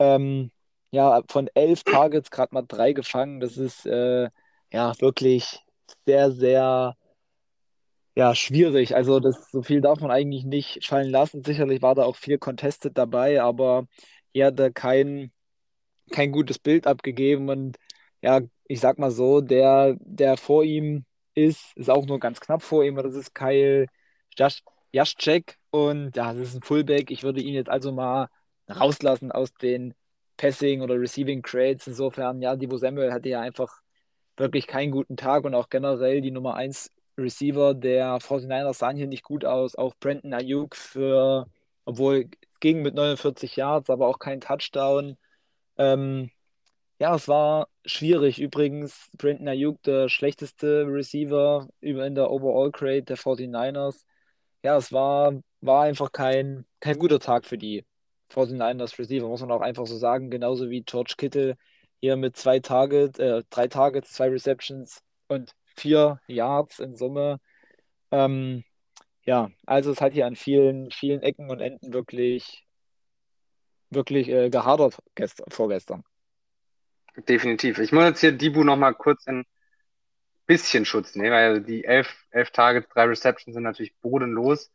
Ähm, 0.00 0.50
ja, 0.90 1.22
von 1.28 1.48
elf 1.54 1.84
Targets 1.84 2.30
gerade 2.30 2.54
mal 2.54 2.62
drei 2.62 2.92
gefangen. 2.92 3.40
Das 3.40 3.56
ist 3.56 3.86
äh, 3.86 4.30
ja 4.72 4.92
wirklich 5.00 5.60
sehr, 6.06 6.30
sehr 6.32 6.96
ja, 8.16 8.34
schwierig. 8.34 8.96
Also 8.96 9.20
das, 9.20 9.50
so 9.50 9.62
viel 9.62 9.80
darf 9.80 10.00
man 10.00 10.10
eigentlich 10.10 10.44
nicht 10.44 10.86
fallen 10.86 11.10
lassen. 11.10 11.42
Sicherlich 11.42 11.82
war 11.82 11.94
da 11.94 12.04
auch 12.04 12.16
viel 12.16 12.38
Contested 12.38 12.96
dabei, 12.96 13.42
aber 13.42 13.86
er 14.32 14.48
hat 14.48 14.58
da 14.58 14.70
kein, 14.70 15.32
kein 16.12 16.32
gutes 16.32 16.58
Bild 16.58 16.86
abgegeben 16.86 17.48
und 17.50 17.76
ja, 18.22 18.40
ich 18.68 18.80
sag 18.80 18.98
mal 18.98 19.10
so, 19.10 19.40
der, 19.40 19.96
der 20.00 20.36
vor 20.36 20.64
ihm 20.64 21.04
ist, 21.34 21.76
ist 21.76 21.90
auch 21.90 22.06
nur 22.06 22.18
ganz 22.20 22.40
knapp 22.40 22.62
vor 22.62 22.84
ihm, 22.84 22.96
das 22.96 23.14
ist 23.14 23.34
Kyle 23.34 23.86
Jaschczek 24.92 25.58
und 25.70 26.16
ja, 26.16 26.32
das 26.32 26.48
ist 26.48 26.54
ein 26.56 26.62
Fullback. 26.62 27.10
Ich 27.10 27.22
würde 27.22 27.40
ihn 27.40 27.54
jetzt 27.54 27.70
also 27.70 27.92
mal 27.92 28.28
rauslassen 28.68 29.32
aus 29.32 29.52
den 29.54 29.94
Passing 30.36 30.82
oder 30.82 30.98
Receiving 31.00 31.42
Crates. 31.42 31.86
Insofern, 31.86 32.42
ja, 32.42 32.56
Divo 32.56 32.76
Samuel 32.78 33.12
hatte 33.12 33.28
ja 33.28 33.40
einfach 33.40 33.80
wirklich 34.36 34.66
keinen 34.66 34.90
guten 34.92 35.16
Tag 35.16 35.44
und 35.44 35.54
auch 35.54 35.68
generell 35.68 36.20
die 36.20 36.30
Nummer 36.30 36.54
1 36.54 36.90
Receiver 37.18 37.74
der 37.74 38.20
49ers 38.20 38.74
sahen 38.74 38.96
hier 38.96 39.06
nicht 39.06 39.22
gut 39.22 39.44
aus. 39.44 39.76
Auch 39.76 39.94
Brandon 39.98 40.34
Ayuk 40.34 40.76
für, 40.76 41.46
obwohl 41.84 42.28
es 42.52 42.60
ging 42.60 42.82
mit 42.82 42.94
49 42.94 43.56
Yards, 43.56 43.90
aber 43.90 44.08
auch 44.08 44.18
kein 44.18 44.40
Touchdown. 44.40 45.16
Ähm, 45.78 46.30
ja, 46.98 47.14
es 47.14 47.28
war 47.28 47.68
schwierig. 47.84 48.40
Übrigens, 48.40 49.10
Brandon 49.18 49.48
Ayuk, 49.48 49.82
der 49.82 50.08
schlechteste 50.08 50.86
Receiver 50.86 51.68
in 51.80 52.14
der 52.14 52.30
Overall 52.30 52.70
Grade 52.70 53.02
der 53.02 53.18
49ers. 53.18 54.04
Ja, 54.62 54.76
es 54.76 54.92
war, 54.92 55.34
war 55.60 55.84
einfach 55.84 56.12
kein, 56.12 56.66
kein 56.80 56.98
guter 56.98 57.20
Tag 57.20 57.46
für 57.46 57.58
die 57.58 57.84
49ers 58.30 58.98
Receiver, 58.98 59.28
muss 59.28 59.40
man 59.40 59.52
auch 59.52 59.60
einfach 59.60 59.86
so 59.86 59.96
sagen. 59.96 60.30
Genauso 60.30 60.70
wie 60.70 60.82
George 60.82 61.14
Kittle 61.16 61.56
hier 62.00 62.16
mit 62.16 62.36
zwei 62.36 62.60
Targets, 62.60 63.18
äh, 63.18 63.42
drei 63.50 63.68
Targets, 63.68 64.12
zwei 64.12 64.28
Receptions 64.28 65.02
und 65.28 65.54
vier 65.64 66.20
Yards 66.26 66.78
in 66.78 66.94
Summe. 66.96 67.40
Ähm, 68.10 68.64
ja, 69.22 69.50
also 69.66 69.90
es 69.90 70.00
hat 70.00 70.12
hier 70.12 70.26
an 70.26 70.36
vielen, 70.36 70.90
vielen 70.90 71.22
Ecken 71.22 71.50
und 71.50 71.60
Enden 71.60 71.92
wirklich, 71.92 72.64
wirklich 73.90 74.28
äh, 74.28 74.50
gehadert 74.50 74.98
gestern, 75.14 75.46
vorgestern. 75.50 76.04
Definitiv. 77.28 77.78
Ich 77.78 77.92
muss 77.92 78.04
jetzt 78.04 78.20
hier 78.20 78.32
Dibu 78.32 78.62
nochmal 78.62 78.94
kurz 78.94 79.26
in 79.26 79.44
bisschen 80.46 80.84
Schutz 80.84 81.16
nehmen, 81.16 81.32
weil 81.32 81.60
die 81.60 81.84
elf, 81.84 82.24
elf 82.30 82.50
Targets, 82.50 82.88
drei 82.88 83.04
Receptions 83.04 83.54
sind 83.54 83.64
natürlich 83.64 83.96
bodenlos. 84.00 84.70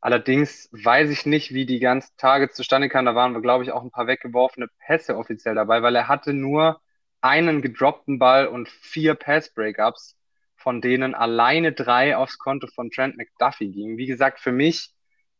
Allerdings 0.00 0.68
weiß 0.72 1.10
ich 1.10 1.26
nicht, 1.26 1.52
wie 1.52 1.66
die 1.66 1.78
ganzen 1.78 2.16
Targets 2.16 2.56
zustande 2.56 2.88
kamen. 2.88 3.06
Da 3.06 3.14
waren 3.14 3.34
wir, 3.34 3.42
glaube 3.42 3.64
ich, 3.64 3.72
auch 3.72 3.82
ein 3.82 3.90
paar 3.90 4.06
weggeworfene 4.06 4.68
Pässe 4.86 5.16
offiziell 5.16 5.54
dabei, 5.54 5.82
weil 5.82 5.94
er 5.94 6.08
hatte 6.08 6.32
nur 6.32 6.80
einen 7.20 7.60
gedroppten 7.60 8.18
Ball 8.18 8.46
und 8.46 8.68
vier 8.68 9.14
Pass-Breakups, 9.14 10.16
von 10.56 10.80
denen 10.80 11.14
alleine 11.14 11.72
drei 11.72 12.16
aufs 12.16 12.38
Konto 12.38 12.66
von 12.68 12.90
Trent 12.90 13.16
McDuffie 13.18 13.70
gingen. 13.70 13.98
Wie 13.98 14.06
gesagt, 14.06 14.40
für 14.40 14.52
mich 14.52 14.94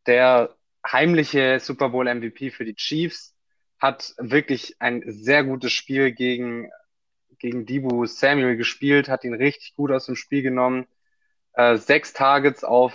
der 0.06 0.56
heimliche 0.86 1.58
Super 1.60 1.90
Bowl 1.90 2.06
MVP 2.06 2.50
für 2.50 2.64
die 2.64 2.74
Chiefs 2.74 3.34
hat 3.78 4.14
wirklich 4.18 4.76
ein 4.78 5.02
sehr 5.06 5.44
gutes 5.44 5.72
Spiel 5.72 6.12
gegen, 6.12 6.70
gegen 7.38 7.64
Dibu 7.64 8.04
Samuel 8.04 8.56
gespielt, 8.56 9.08
hat 9.08 9.24
ihn 9.24 9.34
richtig 9.34 9.74
gut 9.74 9.90
aus 9.90 10.06
dem 10.06 10.16
Spiel 10.16 10.42
genommen. 10.42 10.86
Äh, 11.54 11.76
sechs 11.76 12.12
Targets 12.12 12.62
auf 12.62 12.92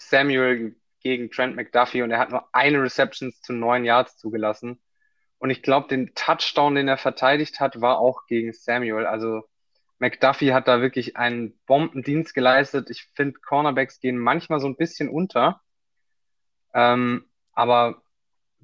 Samuel 0.00 0.76
gegen 1.00 1.30
Trent 1.30 1.56
McDuffie 1.56 2.02
und 2.02 2.10
er 2.10 2.18
hat 2.18 2.30
nur 2.30 2.48
eine 2.52 2.82
Reception 2.82 3.32
zu 3.42 3.52
neun 3.52 3.84
Yards 3.84 4.16
zugelassen. 4.16 4.80
Und 5.38 5.50
ich 5.50 5.62
glaube, 5.62 5.88
den 5.88 6.14
Touchdown, 6.14 6.74
den 6.74 6.88
er 6.88 6.98
verteidigt 6.98 7.60
hat, 7.60 7.80
war 7.80 7.98
auch 7.98 8.26
gegen 8.26 8.52
Samuel. 8.52 9.06
Also 9.06 9.42
McDuffie 9.98 10.52
hat 10.52 10.68
da 10.68 10.80
wirklich 10.80 11.16
einen 11.16 11.58
Bombendienst 11.66 12.34
geleistet. 12.34 12.90
Ich 12.90 13.08
finde, 13.14 13.40
Cornerbacks 13.40 14.00
gehen 14.00 14.18
manchmal 14.18 14.60
so 14.60 14.66
ein 14.66 14.76
bisschen 14.76 15.08
unter. 15.08 15.60
Ähm, 16.74 17.26
aber 17.52 18.02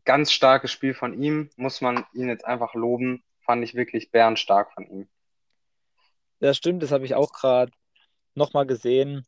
ganz 0.05 0.33
starkes 0.33 0.71
Spiel 0.71 0.95
von 0.95 1.21
ihm, 1.21 1.51
muss 1.57 1.81
man 1.81 2.05
ihn 2.13 2.29
jetzt 2.29 2.45
einfach 2.45 2.75
loben. 2.75 3.23
Fand 3.41 3.63
ich 3.65 3.75
wirklich 3.75 4.11
bärenstark 4.11 4.73
von 4.73 4.87
ihm. 4.87 5.09
Das 6.41 6.57
stimmt, 6.57 6.83
das 6.83 6.93
habe 6.93 7.05
ich 7.05 7.15
auch 7.15 7.33
gerade 7.33 7.73
nochmal 8.35 8.67
gesehen. 8.67 9.27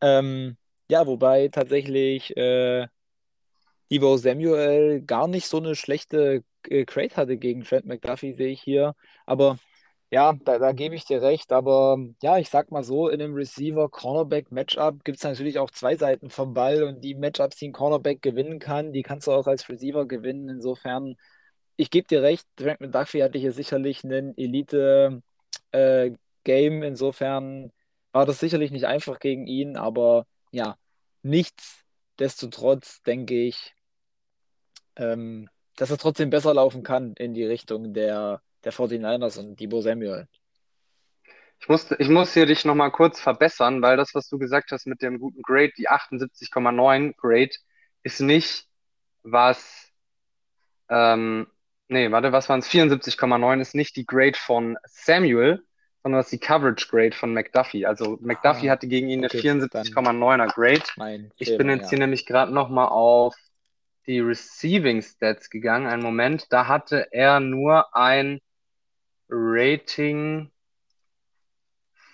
Ähm, 0.00 0.56
ja, 0.88 1.06
wobei 1.06 1.48
tatsächlich 1.48 2.36
äh, 2.36 2.86
Ivo 3.88 4.16
Samuel 4.16 5.02
gar 5.02 5.28
nicht 5.28 5.46
so 5.46 5.58
eine 5.58 5.74
schlechte 5.74 6.44
äh, 6.68 6.84
Crate 6.84 7.16
hatte 7.16 7.36
gegen 7.36 7.62
Trent 7.64 7.86
McDuffie, 7.86 8.32
sehe 8.34 8.52
ich 8.52 8.62
hier. 8.62 8.94
Aber 9.26 9.58
ja, 10.10 10.34
da, 10.44 10.58
da 10.58 10.72
gebe 10.72 10.94
ich 10.94 11.04
dir 11.06 11.22
recht, 11.22 11.52
aber 11.52 11.98
ja, 12.22 12.38
ich 12.38 12.50
sag 12.50 12.70
mal 12.70 12.84
so, 12.84 13.08
in 13.08 13.22
einem 13.22 13.34
Receiver-Cornerback-Matchup 13.34 15.04
gibt 15.04 15.18
es 15.18 15.24
natürlich 15.24 15.58
auch 15.58 15.70
zwei 15.70 15.96
Seiten 15.96 16.30
vom 16.30 16.54
Ball 16.54 16.82
und 16.82 17.00
die 17.02 17.14
Matchups, 17.14 17.56
die 17.56 17.68
ein 17.68 17.72
Cornerback 17.72 18.22
gewinnen 18.22 18.58
kann, 18.58 18.92
die 18.92 19.02
kannst 19.02 19.26
du 19.26 19.32
auch 19.32 19.46
als 19.46 19.68
Receiver 19.70 20.06
gewinnen. 20.06 20.48
Insofern, 20.50 21.16
ich 21.76 21.90
gebe 21.90 22.06
dir 22.08 22.22
recht, 22.22 22.46
Trent 22.56 22.80
McDuffie 22.80 23.22
hatte 23.22 23.38
hier 23.38 23.52
sicherlich 23.52 24.04
einen 24.04 24.36
Elite-Game, 24.36 25.22
äh, 26.82 26.86
insofern 26.86 27.72
war 28.12 28.26
das 28.26 28.40
sicherlich 28.40 28.70
nicht 28.70 28.86
einfach 28.86 29.18
gegen 29.18 29.46
ihn, 29.46 29.76
aber 29.76 30.26
ja, 30.52 30.78
nichtsdestotrotz 31.22 33.02
denke 33.02 33.34
ich, 33.34 33.74
ähm, 34.94 35.50
dass 35.76 35.90
es 35.90 35.98
trotzdem 35.98 36.30
besser 36.30 36.54
laufen 36.54 36.84
kann 36.84 37.14
in 37.14 37.34
die 37.34 37.44
Richtung 37.44 37.92
der 37.92 38.40
der 38.64 38.72
49ers 38.72 39.38
und 39.38 39.58
Debo 39.58 39.80
Samuel. 39.80 40.28
Ich 41.60 41.68
muss, 41.68 41.90
ich 41.92 42.08
muss 42.08 42.34
hier 42.34 42.46
dich 42.46 42.64
nochmal 42.64 42.90
kurz 42.90 43.20
verbessern, 43.20 43.82
weil 43.82 43.96
das, 43.96 44.14
was 44.14 44.28
du 44.28 44.38
gesagt 44.38 44.72
hast 44.72 44.86
mit 44.86 45.00
dem 45.00 45.20
guten 45.20 45.42
Grade, 45.42 45.72
die 45.76 45.88
78,9 45.88 47.14
Grade, 47.16 47.52
ist 48.02 48.20
nicht, 48.20 48.66
was, 49.22 49.92
ähm, 50.88 51.46
nee, 51.86 52.10
warte, 52.10 52.32
was 52.32 52.48
waren 52.48 52.60
es? 52.60 52.68
74,9 52.68 53.60
ist 53.60 53.74
nicht 53.76 53.94
die 53.94 54.06
Grade 54.06 54.36
von 54.36 54.76
Samuel, 54.84 55.64
sondern 56.02 56.18
das 56.18 56.26
ist 56.26 56.32
die 56.32 56.46
Coverage 56.46 56.88
Grade 56.88 57.14
von 57.14 57.32
McDuffie. 57.32 57.86
Also 57.86 58.18
McDuffie 58.20 58.68
ah, 58.68 58.72
hatte 58.72 58.88
gegen 58.88 59.08
ihn 59.08 59.24
okay, 59.24 59.48
eine 59.50 59.66
74,9er 59.66 60.52
Grade. 60.52 61.30
Ich 61.36 61.48
Fehler, 61.48 61.58
bin 61.58 61.68
jetzt 61.70 61.84
ja. 61.84 61.88
hier 61.90 61.98
nämlich 61.98 62.26
gerade 62.26 62.52
nochmal 62.52 62.88
auf 62.88 63.36
die 64.06 64.20
Receiving 64.20 65.00
Stats 65.02 65.48
gegangen. 65.48 65.86
Einen 65.86 66.02
Moment, 66.02 66.52
da 66.52 66.66
hatte 66.66 67.12
er 67.12 67.40
nur 67.40 67.94
ein 67.94 68.40
Rating 69.28 70.50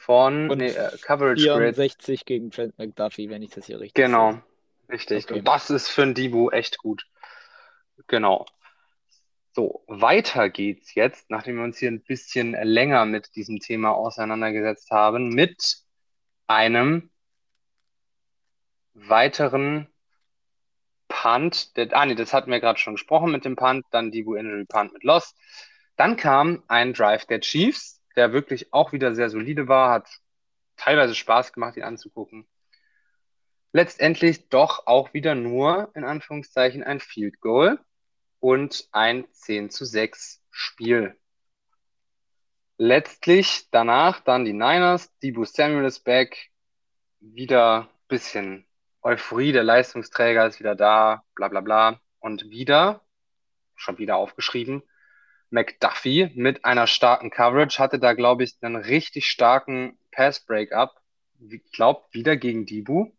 von 0.01 0.47
nee, 0.49 0.69
äh, 0.69 0.97
Coverage 1.03 1.43
64 1.43 2.07
Grade. 2.07 2.25
gegen 2.25 2.51
Trent 2.51 2.79
McDuffie, 2.79 3.31
wenn 3.31 3.43
ich 3.43 3.51
das 3.51 3.67
hier 3.67 3.81
richtig 3.81 3.95
Genau, 3.95 4.33
sehe. 4.33 4.43
richtig. 4.91 5.25
Okay. 5.25 5.39
Und 5.39 5.49
das 5.49 5.71
ist 5.71 5.89
für 5.89 6.03
ein 6.03 6.15
Dibu 6.15 6.51
echt 6.51 6.79
gut. 6.79 7.07
Genau. 8.07 8.47
So, 9.53 9.85
weiter 9.89 10.51
geht's 10.51 10.95
jetzt, 10.95 11.31
nachdem 11.31 11.57
wir 11.57 11.65
uns 11.65 11.79
hier 11.79 11.91
ein 11.91 12.03
bisschen 12.03 12.53
länger 12.53 13.07
mit 13.07 13.35
diesem 13.35 13.59
Thema 13.59 13.91
auseinandergesetzt 13.93 14.91
haben, 14.91 15.31
mit 15.31 15.79
einem 16.47 17.11
weiteren 18.95 19.89
Punt, 21.09 21.77
der, 21.77 21.89
ah 21.97 22.07
nee, 22.07 22.15
das 22.15 22.33
hatten 22.33 22.51
wir 22.51 22.61
gerade 22.61 22.79
schon 22.79 22.95
gesprochen 22.95 23.33
mit 23.33 23.45
dem 23.45 23.57
Punt, 23.57 23.85
dann 23.91 24.11
Debo 24.13 24.35
Injury 24.35 24.67
Punt 24.67 24.93
mit 24.93 25.05
Loss. 25.05 25.35
Dann 25.97 26.17
kam 26.17 26.63
ein 26.69 26.93
Drive 26.93 27.25
der 27.27 27.41
Chiefs, 27.41 28.01
der 28.17 28.33
wirklich 28.33 28.73
auch 28.73 28.93
wieder 28.93 29.15
sehr 29.15 29.31
solide 29.31 29.69
war, 29.69 29.91
hat 29.91 30.09
teilweise 30.77 31.15
Spaß 31.15 31.53
gemacht, 31.53 31.77
ihn 31.77 31.83
anzugucken. 31.83 32.47
Letztendlich 33.73 34.49
doch 34.49 34.87
auch 34.87 35.13
wieder 35.15 35.35
nur, 35.35 35.91
in 35.95 36.05
Anführungszeichen, 36.05 36.85
ein 36.85 37.01
Field 37.01 37.41
Goal 37.41 37.79
und 38.41 38.89
ein 38.93 39.27
10 39.33 39.71
zu 39.71 39.85
6 39.85 40.43
Spiel. 40.51 41.17
Letztlich 42.77 43.69
danach 43.71 44.21
dann 44.21 44.45
die 44.45 44.53
Niners, 44.53 45.13
Debo 45.19 45.45
Samuel 45.45 45.85
ist 45.85 46.05
back, 46.05 46.51
wieder 47.21 47.83
ein 47.83 47.89
bisschen 48.07 48.67
Euphorie, 49.03 49.53
der 49.53 49.65
Leistungsträger 49.65 50.47
ist 50.47 50.61
wieder 50.61 50.77
da, 50.77 51.25
bla 51.35 51.49
bla 51.49 51.61
bla. 51.61 52.01
Und 52.21 52.51
wieder, 52.51 53.05
schon 53.75 53.99
wieder 53.99 54.17
aufgeschrieben, 54.17 54.83
McDuffie 55.51 56.31
mit 56.35 56.65
einer 56.65 56.87
starken 56.87 57.31
Coverage 57.31 57.79
hatte 57.79 57.99
da, 57.99 58.13
glaube 58.13 58.45
ich, 58.45 58.57
einen 58.61 58.77
richtig 58.77 59.27
starken 59.27 59.99
Pass-Breakup. 60.13 61.01
Ich 61.41 61.73
glaube, 61.73 62.05
wieder 62.11 62.37
gegen 62.37 62.67
Dibu. 62.67 63.13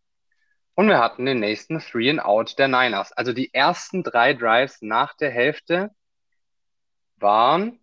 Und 0.79 0.87
wir 0.87 0.99
hatten 0.99 1.25
den 1.25 1.41
nächsten 1.41 1.81
Three 1.81 2.09
and 2.09 2.21
Out 2.21 2.57
der 2.57 2.69
Niners. 2.69 3.11
Also 3.11 3.33
die 3.33 3.53
ersten 3.53 4.01
drei 4.01 4.33
Drives 4.33 4.81
nach 4.81 5.13
der 5.13 5.29
Hälfte 5.29 5.91
waren 7.17 7.81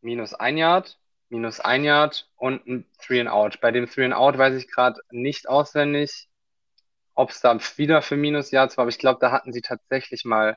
minus 0.00 0.34
ein 0.34 0.56
Yard, 0.56 0.98
minus 1.28 1.60
ein 1.60 1.84
Yard 1.84 2.28
und 2.34 2.66
ein 2.66 2.86
Three 2.98 3.20
and 3.20 3.30
Out. 3.30 3.60
Bei 3.60 3.70
dem 3.70 3.88
Three 3.88 4.06
and 4.06 4.14
Out 4.14 4.36
weiß 4.36 4.56
ich 4.56 4.66
gerade 4.68 5.00
nicht 5.12 5.48
auswendig, 5.48 6.28
ob 7.14 7.30
es 7.30 7.40
da 7.40 7.56
wieder 7.76 8.02
für 8.02 8.16
minus 8.16 8.50
Yards 8.50 8.76
war, 8.76 8.82
aber 8.82 8.90
ich 8.90 8.98
glaube, 8.98 9.20
da 9.20 9.30
hatten 9.30 9.52
sie 9.52 9.62
tatsächlich 9.62 10.24
mal 10.24 10.56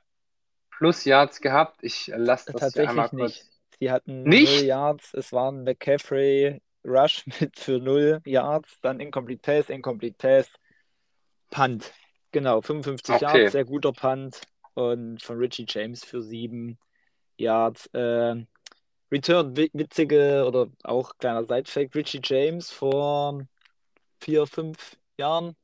plus 0.71 1.05
Yards 1.05 1.41
gehabt. 1.41 1.83
Ich 1.83 2.07
lasse 2.07 2.53
das 2.53 2.59
Tatsächlich 2.59 2.89
hier 2.95 3.03
einmal 3.03 3.09
nicht. 3.11 3.43
kurz. 3.43 3.59
Sie 3.79 3.91
hatten 3.91 4.23
Nicht? 4.23 4.61
0 4.61 4.65
Yards, 4.65 5.13
es 5.13 5.31
waren 5.31 5.63
McCaffrey 5.63 6.59
Rush 6.83 7.23
mit 7.39 7.59
für 7.59 7.77
0 7.77 8.23
Yards, 8.25 8.79
dann 8.81 8.99
Incomplete 8.99 9.41
Pass, 9.43 9.69
Incomplete 9.69 10.15
Pass, 10.17 10.49
Punt. 11.55 11.93
Genau, 12.31 12.61
55 12.61 13.15
Okay. 13.15 13.23
Yards, 13.39 13.51
sehr 13.53 13.65
guter 13.65 13.93
Punt. 13.93 14.41
Und 14.73 15.21
von 15.21 15.37
Richie 15.37 15.65
James 15.67 16.03
für 16.03 16.21
7 16.21 16.77
Yards. 17.37 17.87
Äh, 17.93 18.35
Return, 19.11 19.55
wi- 19.55 19.69
witzige 19.73 20.45
oder 20.45 20.67
auch 20.83 21.17
kleiner 21.17 21.45
Side-Fact: 21.45 21.95
Richie 21.95 22.19
James 22.23 22.71
vor 22.71 23.41
4, 24.19 24.45
5 24.47 24.97
Jahren 25.17 25.55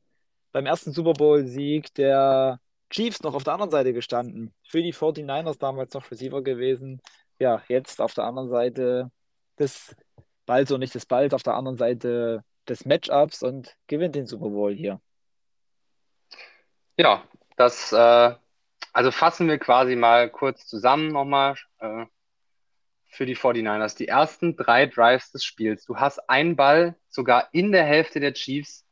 beim 0.53 0.65
ersten 0.65 0.91
Super 0.93 1.13
Bowl-Sieg 1.13 1.93
der 1.95 2.59
Chiefs 2.89 3.21
noch 3.21 3.33
auf 3.33 3.43
der 3.43 3.53
anderen 3.53 3.71
Seite 3.71 3.91
gestanden. 3.93 4.53
Für 4.67 4.81
die 4.81 4.93
49ers 4.93 5.57
damals 5.59 5.93
noch 5.93 6.09
Receiver 6.11 6.41
gewesen. 6.41 7.01
Ja, 7.39 7.61
jetzt 7.67 7.99
auf 7.99 8.13
der 8.13 8.25
anderen 8.25 8.49
Seite 8.49 9.11
des 9.59 9.95
Balls 10.45 10.71
und 10.71 10.79
nicht 10.79 10.95
des 10.95 11.05
Balls, 11.05 11.33
auf 11.33 11.43
der 11.43 11.55
anderen 11.55 11.77
Seite 11.77 12.43
des 12.67 12.85
Matchups 12.85 13.43
und 13.43 13.75
gewinnt 13.87 14.15
den 14.15 14.25
Super 14.27 14.49
Bowl 14.49 14.73
hier. 14.73 15.01
Ja, 17.02 17.24
das, 17.58 17.91
äh, 17.93 18.36
also 18.93 19.10
fassen 19.10 19.47
wir 19.47 19.58
quasi 19.58 19.95
mal 19.95 20.30
kurz 20.30 20.68
zusammen 20.68 21.08
nochmal 21.08 21.56
äh, 21.80 22.06
für 23.08 23.26
die 23.26 23.36
49ers. 23.36 23.97
Die 23.97 24.08
ersten 24.08 24.56
drei 24.56 24.86
Drives 24.86 25.32
des 25.32 25.43
Spiels. 25.43 25.84
Du 25.86 25.97
hast 25.97 26.20
einen 26.30 26.56
Ball 26.56 26.95
sogar 27.10 27.49
in 27.54 27.72
der 27.72 27.86
Hälfte 27.86 28.20
der 28.20 28.36
Chiefs 28.36 28.86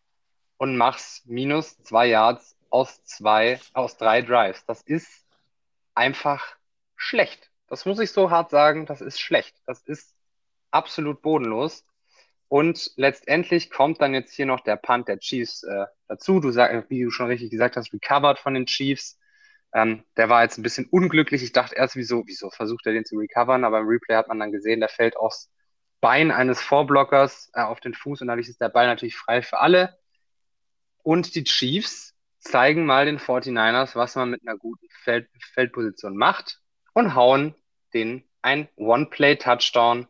und 0.58 0.76
machst 0.76 1.28
minus 1.28 1.78
zwei 1.84 2.08
Yards 2.08 2.58
aus 2.72 3.04
zwei, 3.04 3.60
aus 3.74 3.96
drei 3.98 4.24
Drives. 4.24 4.66
Das 4.66 4.82
ist 4.82 5.28
einfach 5.94 6.56
schlecht. 6.96 7.52
Das 7.68 7.86
muss 7.86 8.00
ich 8.00 8.12
so 8.12 8.32
hart 8.32 8.50
sagen. 8.50 8.88
Das 8.88 9.02
ist 9.02 9.20
schlecht. 9.20 9.56
Das 9.68 9.84
ist 9.84 10.16
absolut 10.72 11.22
bodenlos. 11.22 11.86
Und 12.50 12.92
letztendlich 12.96 13.70
kommt 13.70 14.02
dann 14.02 14.16
jetzt 14.16 14.34
hier 14.34 14.48
noch 14.48 14.62
der 14.62 14.76
Punt 14.76 15.08
der 15.08 15.20
Chiefs 15.20 15.64
äh, 15.64 15.86
dazu. 16.08 16.40
Du 16.40 16.52
sagst, 16.52 16.90
wie 16.90 17.04
du 17.04 17.12
schon 17.12 17.28
richtig 17.28 17.52
gesagt 17.52 17.78
hast, 17.78 17.94
recovered 17.94 18.40
von 18.40 18.56
den 18.56 18.66
Chiefs. 18.66 19.20
Ähm, 19.72 20.04
der 20.18 20.30
war 20.30 20.42
jetzt 20.42 20.58
ein 20.58 20.64
bisschen 20.64 20.88
unglücklich. 20.88 21.44
Ich 21.44 21.52
dachte 21.52 21.76
erst, 21.76 21.96
wieso, 21.96 22.24
wieso 22.26 22.50
versucht 22.50 22.88
er 22.88 22.94
den 22.94 23.06
zu 23.06 23.18
recovern? 23.18 23.64
Aber 23.64 23.80
im 23.80 23.88
Replay 23.88 24.16
hat 24.16 24.28
man 24.28 24.40
dann 24.40 24.52
gesehen, 24.52 24.80
der 24.80 24.90
fällt 24.90 25.16
aufs 25.16 25.52
Bein 26.02 26.32
eines 26.32 26.60
Vorblockers 26.60 27.52
äh, 27.54 27.62
auf 27.62 27.80
den 27.82 27.94
Fuß 27.94 28.22
und 28.22 28.28
dadurch 28.28 28.50
ist 28.50 28.62
der 28.62 28.70
Ball 28.70 28.88
natürlich 28.88 29.16
frei 29.16 29.44
für 29.44 29.60
alle. 29.60 29.98
Und 31.04 31.36
die 31.36 31.44
Chiefs 31.44 32.16
zeigen 32.40 32.86
mal 32.86 33.06
den 33.06 33.20
49ers, 33.20 33.96
was 33.96 34.16
man 34.16 34.32
mit 34.32 34.42
einer 34.42 34.58
guten 34.58 34.88
Feld 35.04 35.30
Feldposition 35.54 36.16
macht 36.18 36.62
und 36.94 37.14
hauen 37.16 37.54
den 37.94 38.24
ein 38.42 38.70
One-Play-Touchdown 38.76 40.08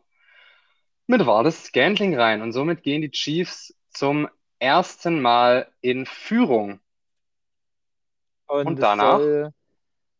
mit 1.10 1.26
Vardes 1.26 1.64
Scantling 1.66 2.16
rein. 2.18 2.42
Und 2.42 2.52
somit 2.52 2.82
gehen 2.82 3.02
die 3.02 3.10
Chiefs 3.10 3.74
zum 3.90 4.28
ersten 4.60 5.20
Mal 5.20 5.70
in 5.82 6.06
Führung. 6.06 6.80
Und, 8.64 8.78
Und 8.78 8.82
danach? 8.82 9.22
soll, 9.22 9.52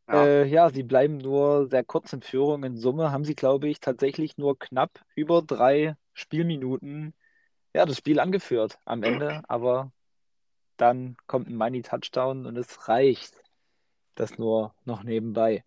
Ja. 0.08 0.30
äh, 0.42 0.46
ja, 0.46 0.70
sie 0.70 0.82
bleiben 0.84 1.18
nur 1.18 1.66
sehr 1.68 1.84
kurz 1.84 2.12
in 2.12 2.22
Führung. 2.22 2.64
In 2.64 2.76
Summe 2.78 3.12
haben 3.12 3.24
sie, 3.24 3.34
glaube 3.36 3.68
ich, 3.68 3.80
tatsächlich 3.80 4.38
nur 4.38 4.58
knapp 4.58 5.04
über 5.16 5.42
drei 5.42 5.96
Spielminuten 6.14 7.14
ja, 7.74 7.86
das 7.86 7.98
Spiel 7.98 8.20
angeführt 8.20 8.78
am 8.86 9.02
Ende. 9.04 9.42
Aber 9.48 9.92
dann 10.78 11.16
kommt 11.26 11.48
ein 11.48 11.56
Money 11.56 11.82
Touchdown 11.82 12.46
und 12.46 12.56
es 12.58 12.88
reicht. 12.88 13.34
Das 14.16 14.38
nur 14.38 14.74
noch 14.84 15.04
nebenbei. 15.04 15.64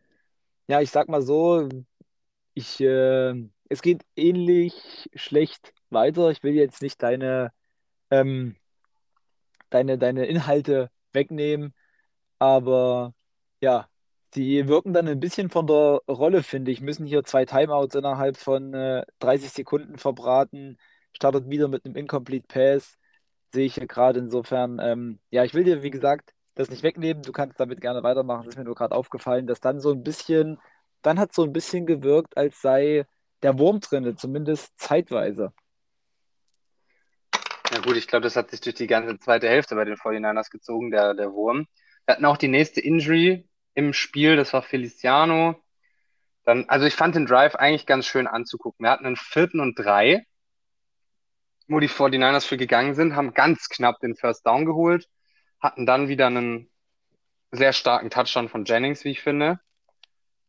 Ja, 0.67 0.82
ich 0.82 0.91
sag 0.91 1.09
mal 1.09 1.21
so, 1.24 1.69
ich, 2.53 2.80
äh, 2.82 3.34
es 3.74 3.82
geht 3.82 4.05
ähnlich 4.15 5.09
schlecht 5.15 5.74
weiter. 5.89 6.30
Ich 6.32 6.43
will 6.43 6.53
jetzt 6.53 6.82
nicht 6.82 7.01
deine, 7.03 7.51
ähm, 8.11 8.55
deine, 9.69 9.97
deine 9.97 10.26
Inhalte 10.28 10.89
wegnehmen, 11.13 11.74
aber 12.39 13.13
ja, 13.61 13.88
die 14.36 14.67
wirken 14.67 14.93
dann 14.93 15.07
ein 15.07 15.19
bisschen 15.19 15.49
von 15.49 15.67
der 15.67 16.01
Rolle, 16.07 16.43
finde 16.43 16.71
ich. 16.71 16.82
Müssen 16.82 17.05
hier 17.05 17.24
zwei 17.24 17.45
Timeouts 17.45 17.95
innerhalb 17.95 18.38
von 18.38 18.74
äh, 18.74 19.05
30 19.19 19.51
Sekunden 19.51 19.97
verbraten, 19.97 20.78
startet 21.15 21.49
wieder 21.49 21.67
mit 21.67 21.86
einem 21.86 21.95
Incomplete 21.95 22.47
Pass, 22.47 22.97
sehe 23.53 23.65
ich 23.65 23.76
hier 23.76 23.88
gerade 23.88 24.19
insofern. 24.19 24.80
Ähm, 24.82 25.19
ja, 25.32 25.43
ich 25.43 25.53
will 25.53 25.63
dir, 25.63 25.84
wie 25.84 25.91
gesagt, 25.91 26.34
das 26.55 26.69
nicht 26.69 26.84
wegnehmen. 26.84 27.24
Du 27.24 27.32
kannst 27.32 27.59
damit 27.59 27.82
gerne 27.82 28.03
weitermachen. 28.03 28.43
Es 28.43 28.49
ist 28.49 28.57
mir 28.57 28.65
nur 28.65 28.76
gerade 28.76 28.95
aufgefallen, 28.95 29.47
dass 29.47 29.59
dann 29.61 29.80
so 29.80 29.91
ein 29.91 30.03
bisschen, 30.03 30.59
dann 31.01 31.19
hat 31.19 31.34
so 31.34 31.43
ein 31.43 31.53
bisschen 31.53 31.86
gewirkt, 31.86 32.38
als 32.38 32.61
sei 32.61 33.05
der 33.43 33.59
Wurm 33.59 33.79
drin, 33.79 34.17
zumindest 34.17 34.77
zeitweise. 34.79 35.53
Ja 37.71 37.79
gut, 37.81 37.97
ich 37.97 38.07
glaube, 38.07 38.23
das 38.23 38.35
hat 38.35 38.51
sich 38.51 38.61
durch 38.61 38.75
die 38.75 38.87
ganze 38.87 39.17
zweite 39.19 39.47
Hälfte 39.47 39.75
bei 39.75 39.85
den 39.85 39.95
49ers 39.95 40.49
gezogen, 40.49 40.91
der, 40.91 41.13
der 41.13 41.33
Wurm. 41.33 41.67
Wir 42.05 42.15
hatten 42.15 42.25
auch 42.25 42.37
die 42.37 42.47
nächste 42.47 42.81
Injury 42.81 43.47
im 43.73 43.93
Spiel, 43.93 44.35
das 44.35 44.53
war 44.53 44.61
Feliciano. 44.61 45.55
Dann, 46.43 46.69
also 46.69 46.85
ich 46.85 46.93
fand 46.93 47.15
den 47.15 47.25
Drive 47.25 47.55
eigentlich 47.55 47.85
ganz 47.85 48.05
schön 48.05 48.27
anzugucken. 48.27 48.85
Wir 48.85 48.91
hatten 48.91 49.05
einen 49.05 49.15
vierten 49.15 49.59
und 49.59 49.75
drei, 49.79 50.25
wo 51.67 51.79
die 51.79 51.89
49ers 51.89 52.45
für 52.45 52.57
gegangen 52.57 52.93
sind, 52.93 53.15
haben 53.15 53.33
ganz 53.33 53.69
knapp 53.69 53.99
den 54.01 54.15
First 54.15 54.45
Down 54.45 54.65
geholt, 54.65 55.09
hatten 55.59 55.85
dann 55.85 56.09
wieder 56.09 56.27
einen 56.27 56.69
sehr 57.51 57.73
starken 57.73 58.09
Touchdown 58.09 58.49
von 58.49 58.65
Jennings, 58.65 59.03
wie 59.03 59.11
ich 59.11 59.21
finde, 59.21 59.59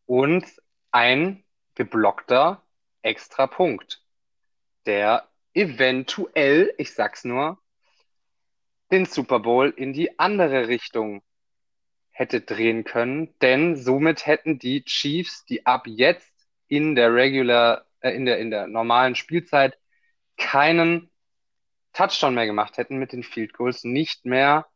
und 0.07 0.45
ein 0.91 1.45
geblockter 1.75 2.64
extra 3.05 3.47
Punkt, 3.47 4.03
der 4.87 5.29
eventuell, 5.53 6.75
ich 6.79 6.95
sag's 6.95 7.25
nur, 7.25 7.59
den 8.91 9.07
Super 9.07 9.41
Bowl 9.41 9.73
in 9.77 9.93
die 9.93 10.19
andere 10.19 10.69
Richtung 10.69 11.23
hätte 12.11 12.41
drehen 12.41 12.85
können, 12.85 13.37
denn 13.41 13.77
somit 13.77 14.27
hätten 14.27 14.59
die 14.59 14.85
Chiefs, 14.85 15.45
die 15.47 15.67
ab 15.67 15.87
jetzt 15.87 16.33
in 16.69 16.95
der 16.95 17.13
regular, 17.13 17.87
äh, 18.01 18.11
in 18.11 18.25
der, 18.25 18.39
in 18.39 18.51
der 18.51 18.67
normalen 18.69 19.17
Spielzeit 19.17 19.79
keinen 20.37 21.11
Touchdown 21.93 22.35
mehr 22.35 22.47
gemacht 22.47 22.77
hätten 22.77 22.97
mit 22.97 23.13
den 23.13 23.23
Field 23.23 23.53
Goals, 23.53 23.85
nicht 23.85 24.25
mehr 24.25 24.67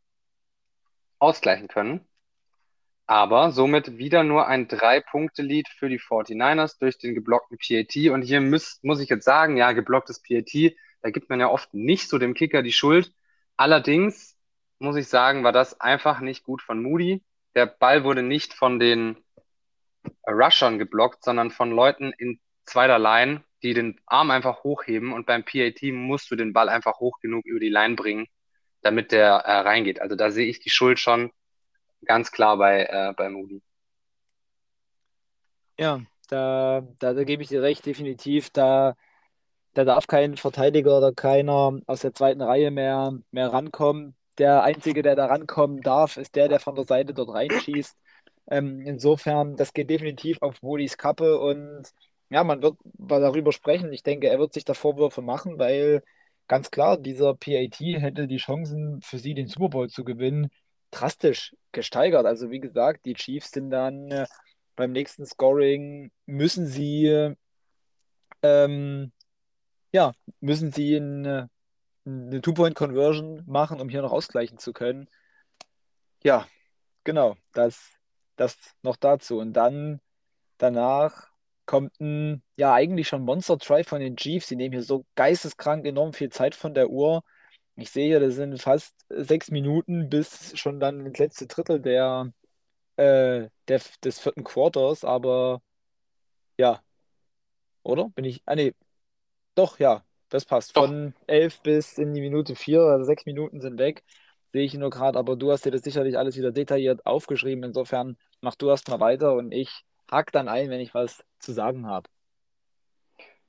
ausgleichen 1.19 1.67
können. 1.67 2.08
Aber 3.09 3.51
somit 3.51 3.97
wieder 3.97 4.23
nur 4.23 4.45
ein 4.45 4.67
Drei-Punkte-Lead 4.67 5.67
für 5.67 5.89
die 5.89 5.97
49ers 5.99 6.77
durch 6.77 6.99
den 6.99 7.15
geblockten 7.15 7.57
PAT. 7.57 8.11
Und 8.11 8.21
hier 8.21 8.39
muss, 8.39 8.77
muss 8.83 8.99
ich 8.99 9.09
jetzt 9.09 9.25
sagen, 9.25 9.57
ja, 9.57 9.71
geblocktes 9.71 10.21
PAT, 10.21 10.75
da 11.01 11.09
gibt 11.09 11.27
man 11.27 11.39
ja 11.39 11.49
oft 11.49 11.73
nicht 11.73 12.07
so 12.07 12.19
dem 12.19 12.35
Kicker 12.35 12.61
die 12.61 12.71
Schuld. 12.71 13.11
Allerdings 13.57 14.37
muss 14.77 14.95
ich 14.95 15.07
sagen, 15.07 15.43
war 15.43 15.51
das 15.51 15.81
einfach 15.81 16.19
nicht 16.19 16.43
gut 16.43 16.61
von 16.61 16.83
Moody. 16.83 17.23
Der 17.55 17.65
Ball 17.65 18.03
wurde 18.03 18.21
nicht 18.21 18.53
von 18.53 18.77
den 18.77 19.17
Rushern 20.27 20.77
geblockt, 20.77 21.23
sondern 21.23 21.49
von 21.49 21.71
Leuten 21.71 22.13
in 22.15 22.39
zweiter 22.65 22.99
Line, 22.99 23.43
die 23.63 23.73
den 23.73 23.99
Arm 24.05 24.29
einfach 24.29 24.63
hochheben. 24.63 25.13
Und 25.13 25.25
beim 25.25 25.43
PAT 25.43 25.81
musst 25.93 26.29
du 26.29 26.35
den 26.35 26.53
Ball 26.53 26.69
einfach 26.69 26.99
hoch 26.99 27.19
genug 27.21 27.43
über 27.47 27.59
die 27.59 27.69
Line 27.69 27.95
bringen, 27.95 28.27
damit 28.83 29.11
der 29.11 29.31
äh, 29.31 29.61
reingeht. 29.61 29.99
Also 29.99 30.15
da 30.15 30.29
sehe 30.29 30.45
ich 30.45 30.59
die 30.59 30.69
Schuld 30.69 30.99
schon 30.99 31.31
ganz 32.05 32.31
klar 32.31 32.57
bei, 32.57 32.85
äh, 32.85 33.13
bei 33.15 33.29
Moody. 33.29 33.61
Ja, 35.77 36.01
da, 36.29 36.81
da, 36.99 37.13
da 37.13 37.23
gebe 37.23 37.41
ich 37.43 37.49
dir 37.49 37.61
recht, 37.61 37.85
definitiv. 37.85 38.49
Da, 38.51 38.95
da 39.73 39.85
darf 39.85 40.07
kein 40.07 40.37
Verteidiger 40.37 40.97
oder 40.97 41.13
keiner 41.13 41.79
aus 41.87 42.01
der 42.01 42.13
zweiten 42.13 42.41
Reihe 42.41 42.71
mehr, 42.71 43.13
mehr 43.31 43.53
rankommen. 43.53 44.15
Der 44.37 44.63
Einzige, 44.63 45.01
der 45.03 45.15
da 45.15 45.27
rankommen 45.27 45.81
darf, 45.81 46.17
ist 46.17 46.35
der, 46.35 46.47
der 46.49 46.59
von 46.59 46.75
der 46.75 46.85
Seite 46.85 47.13
dort 47.13 47.29
reinschießt. 47.33 47.97
Ähm, 48.51 48.81
insofern, 48.81 49.55
das 49.57 49.73
geht 49.73 49.89
definitiv 49.89 50.41
auf 50.41 50.61
Modis 50.61 50.97
Kappe 50.97 51.39
und 51.39 51.83
ja, 52.29 52.43
man 52.43 52.61
wird 52.61 52.77
darüber 52.97 53.51
sprechen. 53.51 53.93
Ich 53.93 54.03
denke, 54.03 54.27
er 54.29 54.39
wird 54.39 54.53
sich 54.53 54.65
da 54.65 54.73
Vorwürfe 54.73 55.21
machen, 55.21 55.59
weil 55.59 56.03
ganz 56.47 56.71
klar, 56.71 56.97
dieser 56.97 57.35
PAT 57.35 57.79
hätte 57.79 58.27
die 58.27 58.37
Chancen 58.37 59.01
für 59.01 59.19
sie, 59.19 59.33
den 59.33 59.47
Super 59.47 59.69
Bowl 59.69 59.89
zu 59.89 60.03
gewinnen, 60.03 60.49
drastisch 60.91 61.55
gesteigert. 61.71 62.25
Also 62.25 62.49
wie 62.51 62.59
gesagt, 62.59 63.05
die 63.05 63.13
Chiefs 63.13 63.51
sind 63.51 63.69
dann 63.71 64.11
äh, 64.11 64.27
beim 64.75 64.91
nächsten 64.91 65.25
Scoring, 65.25 66.11
müssen 66.25 66.65
sie 66.65 67.35
ähm, 68.41 69.11
ja, 69.91 70.13
müssen 70.39 70.71
sie 70.71 70.97
eine, 70.97 71.49
eine 72.05 72.41
Two-Point-Conversion 72.41 73.43
machen, 73.47 73.81
um 73.81 73.89
hier 73.89 74.01
noch 74.01 74.11
ausgleichen 74.11 74.57
zu 74.57 74.73
können. 74.73 75.09
Ja, 76.23 76.47
genau, 77.03 77.35
das, 77.53 77.93
das 78.35 78.57
noch 78.83 78.97
dazu. 78.97 79.39
Und 79.39 79.53
dann 79.53 80.01
danach 80.57 81.29
kommt 81.65 81.99
ein, 81.99 82.43
ja, 82.57 82.73
eigentlich 82.73 83.07
schon 83.07 83.23
Monster-Try 83.23 83.83
von 83.83 83.99
den 84.01 84.17
Chiefs. 84.17 84.47
Die 84.47 84.55
nehmen 84.55 84.73
hier 84.73 84.83
so 84.83 85.05
geisteskrank 85.15 85.85
enorm 85.85 86.13
viel 86.13 86.29
Zeit 86.29 86.55
von 86.55 86.73
der 86.73 86.89
Uhr. 86.89 87.23
Ich 87.81 87.91
sehe 87.91 88.19
das 88.19 88.35
sind 88.35 88.61
fast 88.61 88.95
sechs 89.09 89.51
Minuten 89.51 90.09
bis 90.09 90.57
schon 90.57 90.79
dann 90.79 91.05
ins 91.05 91.17
letzte 91.19 91.47
Drittel 91.47 91.79
der, 91.79 92.31
äh, 92.97 93.49
der, 93.67 93.81
des 94.03 94.19
vierten 94.19 94.43
Quarters, 94.43 95.03
aber 95.03 95.61
ja, 96.57 96.81
oder? 97.83 98.09
Bin 98.09 98.25
ich. 98.25 98.41
Ah, 98.45 98.55
nee. 98.55 98.73
Doch, 99.55 99.79
ja, 99.79 100.03
das 100.29 100.45
passt. 100.45 100.75
Doch. 100.75 100.85
Von 100.85 101.13
elf 101.27 101.61
bis 101.61 101.97
in 101.97 102.13
die 102.13 102.21
Minute 102.21 102.55
vier, 102.55 102.81
also 102.81 103.05
sechs 103.05 103.25
Minuten 103.25 103.61
sind 103.61 103.79
weg. 103.79 104.03
Sehe 104.53 104.63
ich 104.63 104.73
nur 104.73 104.89
gerade, 104.89 105.17
aber 105.19 105.35
du 105.35 105.51
hast 105.51 105.65
dir 105.65 105.71
das 105.71 105.81
sicherlich 105.81 106.17
alles 106.17 106.37
wieder 106.37 106.51
detailliert 106.51 107.05
aufgeschrieben. 107.05 107.63
Insofern 107.63 108.17
mach 108.41 108.55
du 108.55 108.69
erst 108.69 108.89
mal 108.89 108.99
weiter 108.99 109.33
und 109.33 109.51
ich 109.51 109.83
hake 110.09 110.31
dann 110.31 110.47
ein, 110.47 110.69
wenn 110.69 110.79
ich 110.79 110.93
was 110.93 111.23
zu 111.39 111.53
sagen 111.53 111.87
habe. 111.87 112.09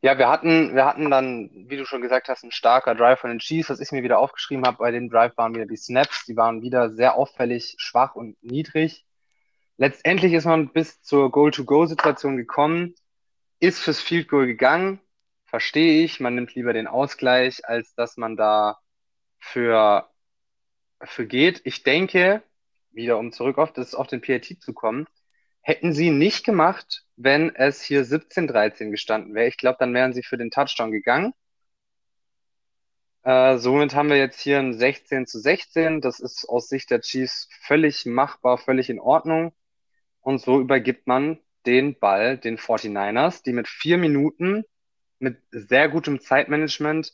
Ja, 0.02 0.16
wir 0.16 0.28
hatten, 0.30 0.74
wir 0.74 0.86
hatten 0.86 1.10
dann, 1.10 1.50
wie 1.68 1.76
du 1.76 1.84
schon 1.84 2.00
gesagt 2.00 2.28
hast, 2.28 2.42
ein 2.42 2.52
starker 2.52 2.94
Drive 2.94 3.20
von 3.20 3.28
den 3.28 3.38
Chiefs, 3.38 3.68
was 3.68 3.80
ich 3.80 3.92
mir 3.92 4.02
wieder 4.02 4.18
aufgeschrieben 4.18 4.64
habe. 4.66 4.78
Bei 4.78 4.90
dem 4.90 5.10
Drive 5.10 5.36
waren 5.36 5.54
wieder 5.54 5.66
die 5.66 5.76
Snaps, 5.76 6.24
die 6.24 6.36
waren 6.36 6.62
wieder 6.62 6.90
sehr 6.90 7.16
auffällig 7.16 7.74
schwach 7.78 8.14
und 8.14 8.42
niedrig. 8.42 9.04
Letztendlich 9.76 10.32
ist 10.32 10.46
man 10.46 10.72
bis 10.72 11.02
zur 11.02 11.30
Goal-to-Go-Situation 11.30 12.36
gekommen, 12.38 12.94
ist 13.60 13.80
fürs 13.80 14.00
Field 14.00 14.28
Goal 14.28 14.46
gegangen, 14.46 15.00
verstehe 15.44 16.02
ich. 16.04 16.18
Man 16.18 16.34
nimmt 16.34 16.54
lieber 16.54 16.72
den 16.72 16.86
Ausgleich, 16.86 17.66
als 17.66 17.94
dass 17.94 18.16
man 18.16 18.36
da 18.36 18.78
für, 19.38 20.08
für 21.02 21.26
geht. 21.26 21.60
Ich 21.64 21.82
denke, 21.82 22.42
wieder 22.90 23.18
um 23.18 23.32
zurück 23.32 23.58
auf 23.58 23.72
das, 23.72 23.94
auf 23.94 24.06
den 24.06 24.22
PAT 24.22 24.46
zu 24.60 24.72
kommen, 24.72 25.06
hätten 25.62 25.92
sie 25.92 26.10
nicht 26.10 26.44
gemacht, 26.44 27.04
wenn 27.16 27.54
es 27.54 27.82
hier 27.82 28.04
17-13 28.04 28.90
gestanden 28.90 29.34
wäre. 29.34 29.48
Ich 29.48 29.56
glaube, 29.56 29.76
dann 29.78 29.94
wären 29.94 30.12
sie 30.12 30.22
für 30.22 30.38
den 30.38 30.50
Touchdown 30.50 30.90
gegangen. 30.90 31.34
Äh, 33.22 33.58
somit 33.58 33.94
haben 33.94 34.08
wir 34.08 34.16
jetzt 34.16 34.40
hier 34.40 34.58
ein 34.58 34.72
16 34.72 35.26
zu 35.26 35.38
16. 35.38 36.00
Das 36.00 36.20
ist 36.20 36.48
aus 36.48 36.68
Sicht 36.68 36.90
der 36.90 37.02
Chiefs 37.02 37.48
völlig 37.62 38.06
machbar, 38.06 38.58
völlig 38.58 38.88
in 38.88 39.00
Ordnung. 39.00 39.52
Und 40.20 40.40
so 40.40 40.60
übergibt 40.60 41.06
man 41.06 41.38
den 41.66 41.98
Ball 41.98 42.38
den 42.38 42.58
49ers, 42.58 43.42
die 43.42 43.52
mit 43.52 43.68
vier 43.68 43.98
Minuten 43.98 44.64
mit 45.18 45.38
sehr 45.50 45.88
gutem 45.90 46.20
Zeitmanagement 46.20 47.12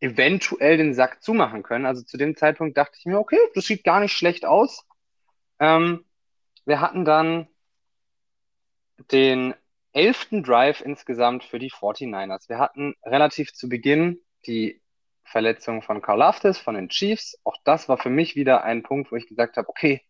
eventuell 0.00 0.76
den 0.76 0.94
Sack 0.94 1.22
zumachen 1.22 1.62
können. 1.62 1.86
Also 1.86 2.02
zu 2.02 2.18
dem 2.18 2.36
Zeitpunkt 2.36 2.76
dachte 2.76 2.98
ich 2.98 3.06
mir, 3.06 3.18
okay, 3.18 3.38
das 3.54 3.64
sieht 3.64 3.84
gar 3.84 4.00
nicht 4.00 4.12
schlecht 4.12 4.44
aus. 4.44 4.86
Ähm, 5.58 6.04
wir 6.66 6.80
hatten 6.80 7.06
dann 7.06 7.48
den 9.10 9.54
elften 9.92 10.42
Drive 10.42 10.80
insgesamt 10.80 11.44
für 11.44 11.58
die 11.58 11.70
49ers. 11.70 12.48
Wir 12.48 12.58
hatten 12.58 12.94
relativ 13.02 13.52
zu 13.54 13.68
Beginn 13.68 14.20
die 14.46 14.82
Verletzung 15.24 15.82
von 15.82 16.02
Carl 16.02 16.18
Laftis 16.18 16.58
von 16.58 16.74
den 16.74 16.88
Chiefs. 16.88 17.38
Auch 17.44 17.56
das 17.64 17.88
war 17.88 17.98
für 17.98 18.10
mich 18.10 18.36
wieder 18.36 18.62
ein 18.64 18.82
Punkt, 18.82 19.10
wo 19.10 19.16
ich 19.16 19.26
gesagt 19.26 19.56
habe, 19.56 19.68
okay, 19.68 20.02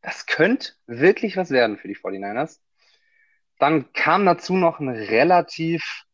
das 0.00 0.26
könnte 0.26 0.72
wirklich 0.86 1.36
was 1.36 1.50
werden 1.50 1.78
für 1.78 1.88
die 1.88 1.96
49ers. 1.96 2.60
Dann 3.58 3.92
kam 3.92 4.26
dazu 4.26 4.54
noch 4.54 4.80
ein 4.80 4.88
relativ 4.88 6.04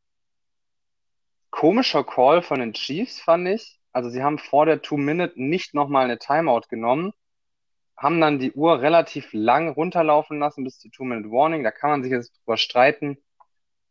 komischer 1.51 2.05
Call 2.05 2.43
von 2.43 2.61
den 2.61 2.73
Chiefs, 2.73 3.21
fand 3.21 3.49
ich. 3.49 3.81
Also 3.93 4.09
sie 4.11 4.23
haben 4.23 4.39
vor 4.39 4.67
der 4.67 4.83
Two-Minute 4.83 5.35
nicht 5.37 5.75
nochmal 5.75 6.05
eine 6.05 6.19
Timeout 6.19 6.69
genommen, 6.69 7.13
haben 8.01 8.19
dann 8.19 8.39
die 8.39 8.53
Uhr 8.53 8.81
relativ 8.81 9.29
lang 9.33 9.69
runterlaufen 9.69 10.39
lassen 10.39 10.65
bis 10.65 10.79
zur 10.79 10.91
Two-Minute-Warning. 10.91 11.63
Da 11.63 11.71
kann 11.71 11.91
man 11.91 12.03
sich 12.03 12.11
jetzt 12.11 12.33
drüber 12.39 12.57
streiten, 12.57 13.19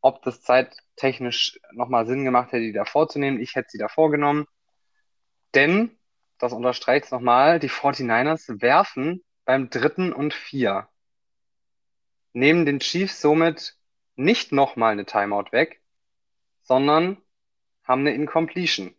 ob 0.02 0.24
das 0.24 0.42
zeittechnisch 0.42 1.60
nochmal 1.74 2.08
Sinn 2.08 2.26
gemacht 2.26 2.52
hätte, 2.52 2.64
die 2.64 2.74
davor 2.74 3.08
zu 3.08 3.20
nehmen. 3.20 3.40
Ich 3.40 3.54
hätte 3.54 3.70
sie 3.70 3.78
davor 3.78 4.10
genommen. 4.10 4.48
Denn, 5.54 5.96
das 6.40 6.54
unterstreicht 6.54 7.06
es 7.06 7.12
nochmal, 7.12 7.60
die 7.60 7.70
49ers 7.70 8.62
werfen 8.64 9.24
beim 9.46 9.70
dritten 9.70 10.12
und 10.12 10.34
vier. 10.34 10.90
Nehmen 12.34 12.66
den 12.66 12.80
Chiefs 12.80 13.22
somit 13.22 13.78
nicht 14.16 14.52
nochmal 14.52 14.94
eine 14.94 15.06
Timeout 15.06 15.52
weg, 15.52 15.84
sondern 16.64 17.18
haben 17.84 18.02
eine 18.02 18.16
Incompletion. 18.16 18.96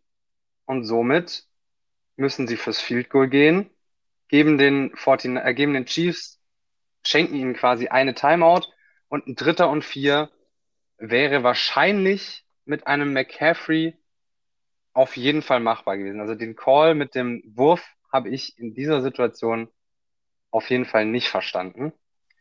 Und 0.66 0.84
somit 0.84 1.48
müssen 2.14 2.46
sie 2.46 2.56
fürs 2.56 2.80
Field 2.80 3.10
Goal 3.10 3.28
gehen, 3.28 3.70
geben 4.30 4.58
den, 4.58 4.96
14, 4.96 5.36
äh, 5.36 5.54
geben 5.54 5.74
den 5.74 5.86
Chiefs, 5.86 6.40
schenken 7.04 7.34
ihnen 7.34 7.54
quasi 7.54 7.88
eine 7.88 8.14
Timeout 8.14 8.62
und 9.08 9.26
ein 9.26 9.34
Dritter 9.34 9.68
und 9.68 9.84
Vier 9.84 10.30
wäre 10.98 11.42
wahrscheinlich 11.42 12.44
mit 12.64 12.86
einem 12.86 13.12
McCaffrey 13.12 13.96
auf 14.92 15.16
jeden 15.16 15.42
Fall 15.42 15.60
machbar 15.60 15.98
gewesen. 15.98 16.20
Also 16.20 16.34
den 16.34 16.56
Call 16.56 16.94
mit 16.94 17.14
dem 17.14 17.42
Wurf 17.54 17.84
habe 18.12 18.28
ich 18.28 18.58
in 18.58 18.74
dieser 18.74 19.02
Situation 19.02 19.68
auf 20.50 20.70
jeden 20.70 20.84
Fall 20.84 21.06
nicht 21.06 21.28
verstanden. 21.28 21.92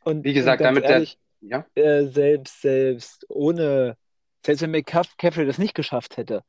Und 0.04 0.24
Wie 0.24 0.34
gesagt, 0.34 0.62
und 0.62 0.66
damit 0.66 0.84
ehrlich, 0.84 1.18
der, 1.42 1.66
ja, 1.76 1.82
äh, 1.82 2.06
selbst, 2.06 2.62
selbst 2.62 3.26
ohne, 3.30 3.98
selbst 4.46 4.62
wenn 4.62 4.72
McCaffrey 4.72 5.46
das 5.46 5.58
nicht 5.58 5.76
geschafft 5.76 6.18
hätte, 6.18 6.44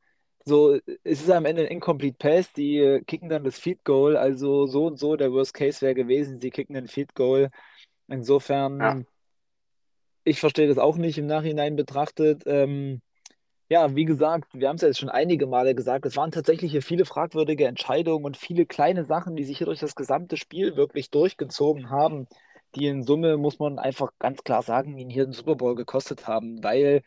so, 0.45 0.75
es 1.03 1.21
ist 1.21 1.29
am 1.29 1.45
Ende 1.45 1.63
ein 1.63 1.67
Incomplete 1.67 2.17
Pass, 2.17 2.51
die 2.53 2.77
äh, 2.77 3.01
kicken 3.03 3.29
dann 3.29 3.43
das 3.43 3.59
Field 3.59 3.83
Goal, 3.83 4.17
also 4.17 4.65
so 4.65 4.87
und 4.87 4.97
so, 4.97 5.15
der 5.15 5.31
Worst 5.31 5.53
Case 5.53 5.81
wäre 5.81 5.95
gewesen, 5.95 6.39
sie 6.39 6.49
kicken 6.49 6.75
ein 6.75 6.87
Field 6.87 7.13
Goal. 7.15 7.49
ja, 7.51 8.15
Insofern, 8.15 9.05
ich 10.23 10.39
verstehe 10.39 10.67
das 10.67 10.77
auch 10.77 10.97
nicht 10.97 11.17
im 11.17 11.27
Nachhinein 11.27 11.75
betrachtet. 11.75 12.43
Ähm, 12.45 13.01
ja, 13.69 13.95
wie 13.95 14.05
gesagt, 14.05 14.53
wir 14.53 14.67
haben 14.67 14.75
es 14.75 14.81
ja 14.81 14.89
jetzt 14.89 14.99
schon 14.99 15.09
einige 15.09 15.47
Male 15.47 15.75
gesagt, 15.75 16.05
es 16.05 16.17
waren 16.17 16.31
tatsächlich 16.31 16.71
hier 16.71 16.81
viele 16.81 17.05
fragwürdige 17.05 17.67
Entscheidungen 17.67 18.25
und 18.25 18.35
viele 18.35 18.65
kleine 18.65 19.05
Sachen, 19.05 19.37
die 19.37 19.45
sich 19.45 19.57
hier 19.59 19.67
durch 19.67 19.79
das 19.79 19.95
gesamte 19.95 20.35
Spiel 20.35 20.75
wirklich 20.75 21.09
durchgezogen 21.09 21.89
haben, 21.89 22.27
die 22.75 22.87
in 22.87 23.03
Summe, 23.03 23.37
muss 23.37 23.59
man 23.59 23.79
einfach 23.79 24.11
ganz 24.19 24.43
klar 24.43 24.61
sagen, 24.61 24.97
ihn 24.97 25.09
hier 25.09 25.25
den 25.25 25.33
Super 25.33 25.55
Bowl 25.55 25.75
gekostet 25.75 26.27
haben, 26.27 26.61
weil 26.63 27.01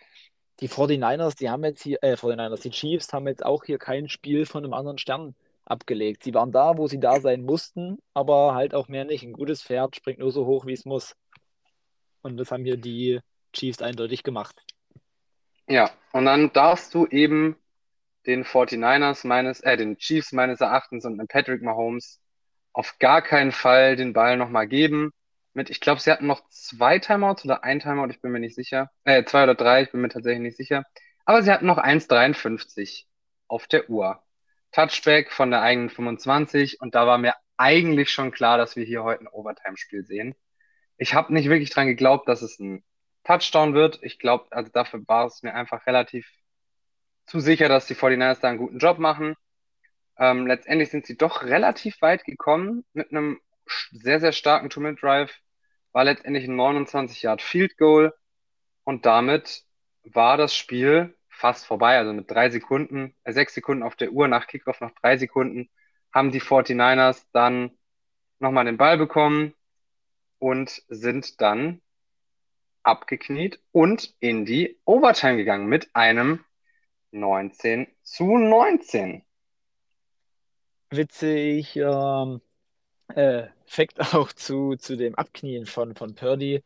die 0.60 0.68
49ers, 0.68 1.36
die 1.36 1.50
haben 1.50 1.64
jetzt 1.64 1.82
hier, 1.82 1.98
äh, 2.02 2.16
49ers, 2.16 2.62
die 2.62 2.70
Chiefs 2.70 3.12
haben 3.12 3.26
jetzt 3.28 3.44
auch 3.44 3.64
hier 3.64 3.78
kein 3.78 4.08
Spiel 4.08 4.46
von 4.46 4.64
einem 4.64 4.74
anderen 4.74 4.98
Stern 4.98 5.34
abgelegt. 5.64 6.22
Sie 6.24 6.34
waren 6.34 6.52
da, 6.52 6.76
wo 6.78 6.86
sie 6.86 7.00
da 7.00 7.20
sein 7.20 7.42
mussten, 7.44 7.98
aber 8.14 8.54
halt 8.54 8.74
auch 8.74 8.88
mehr 8.88 9.04
nicht. 9.04 9.24
Ein 9.24 9.32
gutes 9.32 9.62
Pferd 9.62 9.96
springt 9.96 10.18
nur 10.20 10.32
so 10.32 10.46
hoch, 10.46 10.66
wie 10.66 10.72
es 10.72 10.84
muss. 10.84 11.16
Und 12.22 12.36
das 12.36 12.50
haben 12.52 12.64
hier 12.64 12.76
die 12.76 13.20
Chiefs 13.52 13.82
eindeutig 13.82 14.22
gemacht. 14.22 14.62
ja. 15.68 15.90
Und 16.12 16.26
dann 16.26 16.52
darfst 16.52 16.94
du 16.94 17.06
eben 17.06 17.56
den 18.26 18.44
49ers 18.44 19.26
meines, 19.26 19.60
äh, 19.60 19.76
den 19.76 19.98
Chiefs 19.98 20.32
meines 20.32 20.60
Erachtens 20.60 21.04
und 21.04 21.16
mit 21.16 21.28
Patrick 21.28 21.62
Mahomes 21.62 22.20
auf 22.72 22.98
gar 22.98 23.22
keinen 23.22 23.52
Fall 23.52 23.96
den 23.96 24.12
Ball 24.12 24.36
nochmal 24.36 24.68
geben. 24.68 25.12
Mit, 25.54 25.70
ich 25.70 25.80
glaube, 25.80 26.00
sie 26.00 26.10
hatten 26.10 26.26
noch 26.26 26.48
zwei 26.48 26.98
Timeouts 26.98 27.44
oder 27.44 27.64
ein 27.64 27.80
Timeout, 27.80 28.10
ich 28.10 28.20
bin 28.20 28.32
mir 28.32 28.40
nicht 28.40 28.56
sicher. 28.56 28.90
Äh, 29.04 29.24
zwei 29.24 29.44
oder 29.44 29.54
drei, 29.54 29.82
ich 29.82 29.92
bin 29.92 30.00
mir 30.00 30.08
tatsächlich 30.08 30.42
nicht 30.42 30.56
sicher. 30.56 30.84
Aber 31.24 31.42
sie 31.42 31.52
hatten 31.52 31.66
noch 31.66 31.78
1,53 31.78 33.04
auf 33.48 33.66
der 33.68 33.88
Uhr. 33.88 34.22
Touchback 34.72 35.30
von 35.32 35.50
der 35.50 35.62
eigenen 35.62 35.90
25 35.90 36.80
und 36.80 36.94
da 36.96 37.06
war 37.06 37.18
mir 37.18 37.34
eigentlich 37.56 38.10
schon 38.10 38.32
klar, 38.32 38.58
dass 38.58 38.74
wir 38.74 38.84
hier 38.84 39.04
heute 39.04 39.22
ein 39.22 39.28
Overtime-Spiel 39.28 40.04
sehen. 40.04 40.34
Ich 40.96 41.14
habe 41.14 41.32
nicht 41.32 41.48
wirklich 41.48 41.70
dran 41.70 41.86
geglaubt, 41.86 42.28
dass 42.28 42.42
es 42.42 42.58
ein 42.58 42.84
Touchdown 43.22 43.74
wird. 43.74 44.00
Ich 44.02 44.18
glaube, 44.18 44.46
also 44.50 44.70
dafür 44.72 45.06
war 45.06 45.26
es 45.26 45.42
mir 45.42 45.54
einfach 45.54 45.86
relativ 45.86 46.28
zu 47.26 47.40
sicher, 47.40 47.68
dass 47.68 47.86
die 47.86 47.94
49ers 47.94 48.40
da 48.40 48.48
einen 48.48 48.58
guten 48.58 48.78
Job 48.78 48.98
machen. 48.98 49.36
Ähm, 50.18 50.46
letztendlich 50.46 50.90
sind 50.90 51.06
sie 51.06 51.16
doch 51.16 51.42
relativ 51.42 52.00
weit 52.02 52.24
gekommen 52.24 52.84
mit 52.92 53.10
einem 53.10 53.40
sehr, 53.92 54.20
sehr 54.20 54.32
starken 54.32 54.70
Two-Minute-Drive, 54.70 55.34
war 55.92 56.04
letztendlich 56.04 56.46
ein 56.46 56.56
29 56.56 57.22
Yard 57.22 57.42
Field 57.42 57.76
Goal 57.78 58.14
und 58.84 59.06
damit 59.06 59.64
war 60.02 60.36
das 60.36 60.54
Spiel 60.54 61.16
fast 61.28 61.66
vorbei. 61.66 61.98
Also 61.98 62.12
mit 62.12 62.30
drei 62.30 62.50
Sekunden, 62.50 63.14
äh, 63.24 63.32
sechs 63.32 63.54
Sekunden 63.54 63.82
auf 63.82 63.96
der 63.96 64.12
Uhr 64.12 64.28
nach 64.28 64.46
Kickoff, 64.46 64.80
noch 64.80 64.92
drei 65.00 65.16
Sekunden, 65.16 65.70
haben 66.12 66.30
die 66.30 66.40
49ers 66.40 67.26
dann 67.32 67.70
nochmal 68.38 68.64
den 68.64 68.76
Ball 68.76 68.98
bekommen 68.98 69.54
und 70.38 70.82
sind 70.88 71.40
dann 71.40 71.80
abgekniet 72.82 73.60
und 73.72 74.14
in 74.20 74.44
die 74.44 74.78
Overtime 74.84 75.36
gegangen 75.36 75.66
mit 75.66 75.94
einem 75.94 76.44
19 77.12 77.86
zu 78.02 78.36
19. 78.36 79.24
Witzig, 80.90 81.76
ähm, 81.76 82.40
äh, 83.08 83.48
Fakt 83.66 83.98
auch 84.14 84.32
zu, 84.32 84.76
zu 84.76 84.96
dem 84.96 85.14
Abknien 85.14 85.66
von, 85.66 85.94
von 85.94 86.14
Purdy. 86.14 86.62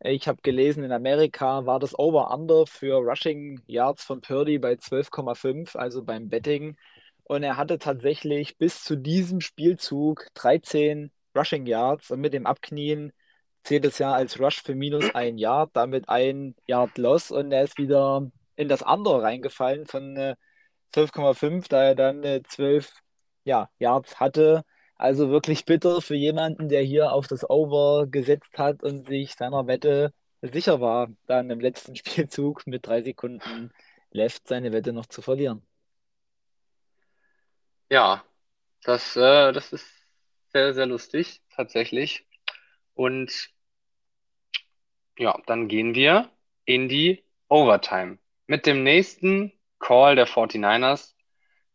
Ich 0.00 0.28
habe 0.28 0.42
gelesen, 0.42 0.84
in 0.84 0.92
Amerika 0.92 1.66
war 1.66 1.78
das 1.80 1.98
Over-Under 1.98 2.66
für 2.66 2.96
Rushing 2.98 3.62
Yards 3.66 4.04
von 4.04 4.20
Purdy 4.20 4.58
bei 4.58 4.74
12,5, 4.74 5.76
also 5.76 6.04
beim 6.04 6.28
Betting. 6.28 6.76
Und 7.24 7.42
er 7.42 7.56
hatte 7.56 7.78
tatsächlich 7.78 8.58
bis 8.58 8.84
zu 8.84 8.96
diesem 8.96 9.40
Spielzug 9.40 10.26
13 10.34 11.10
Rushing 11.36 11.66
Yards 11.66 12.10
und 12.10 12.20
mit 12.20 12.34
dem 12.34 12.46
Abknien 12.46 13.12
zählt 13.64 13.84
es 13.86 13.98
ja 13.98 14.12
als 14.12 14.38
Rush 14.40 14.62
für 14.62 14.74
minus 14.74 15.14
ein 15.14 15.38
Yard, 15.38 15.70
damit 15.74 16.08
ein 16.08 16.54
Yard 16.66 16.98
Loss 16.98 17.30
und 17.30 17.50
er 17.52 17.64
ist 17.64 17.78
wieder 17.78 18.30
in 18.56 18.68
das 18.68 18.82
andere 18.82 19.22
reingefallen 19.22 19.86
von 19.86 20.16
äh, 20.16 20.36
12,5, 20.94 21.68
da 21.68 21.82
er 21.84 21.94
dann 21.94 22.22
äh, 22.24 22.42
12 22.46 22.92
ja, 23.44 23.70
Yards 23.78 24.20
hatte. 24.20 24.64
Also 24.96 25.30
wirklich 25.30 25.64
bitter 25.64 26.00
für 26.00 26.14
jemanden, 26.14 26.68
der 26.68 26.82
hier 26.82 27.12
auf 27.12 27.26
das 27.26 27.48
Over 27.48 28.06
gesetzt 28.06 28.58
hat 28.58 28.82
und 28.82 29.06
sich 29.06 29.34
seiner 29.34 29.66
Wette 29.66 30.12
sicher 30.42 30.80
war, 30.80 31.08
dann 31.26 31.50
im 31.50 31.60
letzten 31.60 31.96
Spielzug 31.96 32.66
mit 32.66 32.86
drei 32.86 33.02
Sekunden 33.02 33.72
left 34.10 34.46
seine 34.46 34.72
Wette 34.72 34.92
noch 34.92 35.06
zu 35.06 35.22
verlieren. 35.22 35.66
Ja, 37.90 38.24
das, 38.84 39.16
äh, 39.16 39.52
das 39.52 39.72
ist 39.72 39.86
sehr, 40.52 40.74
sehr 40.74 40.86
lustig, 40.86 41.42
tatsächlich. 41.50 42.26
Und 42.94 43.50
ja, 45.18 45.36
dann 45.46 45.68
gehen 45.68 45.94
wir 45.94 46.30
in 46.64 46.88
die 46.88 47.24
Overtime 47.48 48.18
mit 48.46 48.66
dem 48.66 48.82
nächsten 48.82 49.52
Call 49.78 50.16
der 50.16 50.26
49ers, 50.26 51.13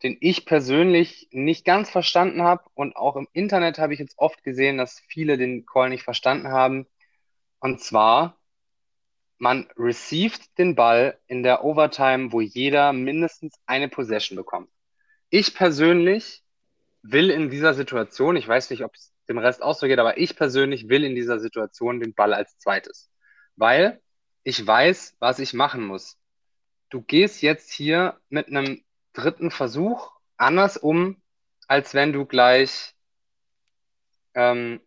den 0.03 0.17
ich 0.19 0.45
persönlich 0.45 1.27
nicht 1.31 1.65
ganz 1.65 1.89
verstanden 1.89 2.43
habe. 2.43 2.63
Und 2.73 2.95
auch 2.95 3.15
im 3.15 3.27
Internet 3.33 3.79
habe 3.79 3.93
ich 3.93 3.99
jetzt 3.99 4.17
oft 4.17 4.43
gesehen, 4.43 4.77
dass 4.77 4.99
viele 5.07 5.37
den 5.37 5.65
Call 5.65 5.89
nicht 5.89 6.03
verstanden 6.03 6.49
haben. 6.49 6.87
Und 7.59 7.81
zwar, 7.81 8.37
man 9.37 9.67
received 9.77 10.57
den 10.57 10.75
Ball 10.75 11.19
in 11.27 11.43
der 11.43 11.63
Overtime, 11.63 12.31
wo 12.31 12.41
jeder 12.41 12.93
mindestens 12.93 13.55
eine 13.65 13.89
Possession 13.89 14.35
bekommt. 14.35 14.69
Ich 15.29 15.55
persönlich 15.55 16.43
will 17.01 17.29
in 17.29 17.49
dieser 17.49 17.73
Situation, 17.73 18.35
ich 18.35 18.47
weiß 18.47 18.69
nicht, 18.69 18.83
ob 18.83 18.95
es 18.95 19.13
dem 19.29 19.37
Rest 19.37 19.61
auch 19.61 19.75
so 19.75 19.87
geht, 19.87 19.99
aber 19.99 20.17
ich 20.17 20.35
persönlich 20.35 20.89
will 20.89 21.03
in 21.03 21.15
dieser 21.15 21.39
Situation 21.39 21.99
den 21.99 22.13
Ball 22.13 22.33
als 22.33 22.57
zweites 22.57 23.09
weil 23.59 24.01
ich 24.43 24.65
weiß, 24.65 25.17
was 25.19 25.39
ich 25.39 25.53
machen 25.53 25.85
muss. 25.85 26.17
Du 26.89 27.01
gehst 27.01 27.41
jetzt 27.41 27.71
hier 27.71 28.19
mit 28.29 28.47
einem 28.47 28.83
dritten 29.13 29.51
Versuch 29.51 30.11
anders 30.37 30.77
um, 30.77 31.21
als 31.67 31.93
wenn 31.93 32.13
du 32.13 32.25
gleich, 32.25 32.93
ähm, 34.33 34.81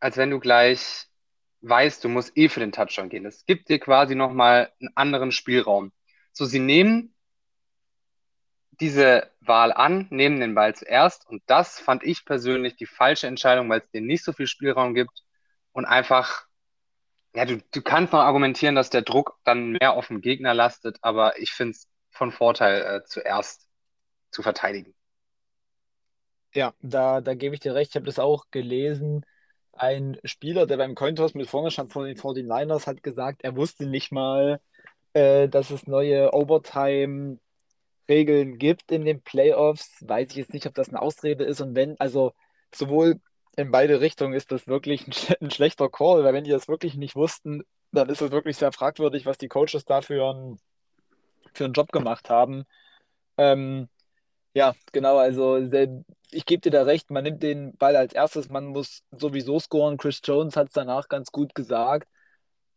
als 0.00 0.16
wenn 0.16 0.30
du 0.30 0.40
gleich 0.40 1.06
weißt, 1.62 2.04
du 2.04 2.08
musst 2.08 2.36
eh 2.36 2.48
für 2.48 2.60
den 2.60 2.72
Touchdown 2.72 3.08
gehen. 3.08 3.26
Es 3.26 3.44
gibt 3.46 3.68
dir 3.68 3.78
quasi 3.78 4.14
nochmal 4.14 4.72
einen 4.80 4.90
anderen 4.94 5.32
Spielraum. 5.32 5.92
So, 6.32 6.44
sie 6.44 6.58
nehmen 6.58 7.14
diese 8.72 9.30
Wahl 9.40 9.72
an, 9.72 10.06
nehmen 10.10 10.38
den 10.38 10.54
Ball 10.54 10.74
zuerst 10.74 11.26
und 11.26 11.42
das 11.46 11.80
fand 11.80 12.04
ich 12.04 12.24
persönlich 12.24 12.76
die 12.76 12.86
falsche 12.86 13.26
Entscheidung, 13.26 13.68
weil 13.70 13.80
es 13.80 13.90
dir 13.90 14.02
nicht 14.02 14.22
so 14.22 14.32
viel 14.32 14.46
Spielraum 14.46 14.94
gibt 14.94 15.24
und 15.72 15.86
einfach 15.86 16.46
ja, 17.36 17.44
du, 17.44 17.58
du 17.70 17.82
kannst 17.82 18.14
noch 18.14 18.20
argumentieren, 18.20 18.74
dass 18.74 18.88
der 18.88 19.02
Druck 19.02 19.38
dann 19.44 19.72
mehr 19.72 19.92
auf 19.92 20.08
den 20.08 20.22
Gegner 20.22 20.54
lastet, 20.54 20.96
aber 21.02 21.38
ich 21.38 21.52
finde 21.52 21.72
es 21.72 21.86
von 22.16 22.32
Vorteil, 22.32 22.82
äh, 22.82 23.04
zuerst 23.04 23.68
zu 24.30 24.42
verteidigen. 24.42 24.94
Ja, 26.52 26.74
da, 26.80 27.20
da 27.20 27.34
gebe 27.34 27.54
ich 27.54 27.60
dir 27.60 27.74
recht. 27.74 27.90
Ich 27.90 27.96
habe 27.96 28.06
das 28.06 28.18
auch 28.18 28.46
gelesen. 28.50 29.26
Ein 29.72 30.18
Spieler, 30.24 30.66
der 30.66 30.78
beim 30.78 30.94
Cointoss 30.94 31.34
mit 31.34 31.48
vorne 31.48 31.70
stand 31.70 31.92
von 31.92 32.06
den 32.06 32.16
49ers, 32.16 32.86
hat 32.86 33.02
gesagt, 33.02 33.44
er 33.44 33.56
wusste 33.56 33.86
nicht 33.86 34.10
mal, 34.10 34.60
äh, 35.12 35.48
dass 35.48 35.70
es 35.70 35.86
neue 35.86 36.32
Overtime-Regeln 36.32 38.58
gibt 38.58 38.90
in 38.90 39.04
den 39.04 39.20
Playoffs. 39.22 39.98
Weiß 40.00 40.30
ich 40.30 40.36
jetzt 40.36 40.54
nicht, 40.54 40.66
ob 40.66 40.74
das 40.74 40.88
eine 40.88 41.02
Ausrede 41.02 41.44
ist. 41.44 41.60
Und 41.60 41.74
wenn, 41.74 42.00
also 42.00 42.32
sowohl 42.74 43.20
in 43.56 43.70
beide 43.70 44.00
Richtungen 44.00 44.34
ist 44.34 44.52
das 44.52 44.66
wirklich 44.66 45.06
ein, 45.06 45.12
ein, 45.40 45.50
schlechter 45.50 45.88
Call, 45.90 46.24
weil 46.24 46.34
wenn 46.34 46.44
die 46.44 46.50
das 46.50 46.68
wirklich 46.68 46.94
nicht 46.96 47.16
wussten, 47.16 47.62
dann 47.92 48.08
ist 48.08 48.22
es 48.22 48.30
wirklich 48.30 48.56
sehr 48.56 48.72
fragwürdig, 48.72 49.26
was 49.26 49.38
die 49.38 49.48
Coaches 49.48 49.84
da 49.84 50.02
für, 50.02 50.32
ein, 50.32 50.58
für 51.56 51.64
einen 51.64 51.74
Job 51.74 51.92
gemacht 51.92 52.30
haben. 52.30 52.64
Ähm, 53.38 53.88
ja, 54.54 54.74
genau, 54.92 55.18
also 55.18 55.58
ich 56.30 56.46
gebe 56.46 56.62
dir 56.62 56.70
da 56.70 56.82
recht, 56.84 57.10
man 57.10 57.24
nimmt 57.24 57.42
den 57.42 57.76
Ball 57.76 57.96
als 57.96 58.14
erstes, 58.14 58.48
man 58.48 58.66
muss 58.66 59.02
sowieso 59.10 59.58
scoren. 59.60 59.98
Chris 59.98 60.20
Jones 60.24 60.56
hat 60.56 60.68
es 60.68 60.72
danach 60.74 61.08
ganz 61.08 61.30
gut 61.32 61.54
gesagt. 61.54 62.08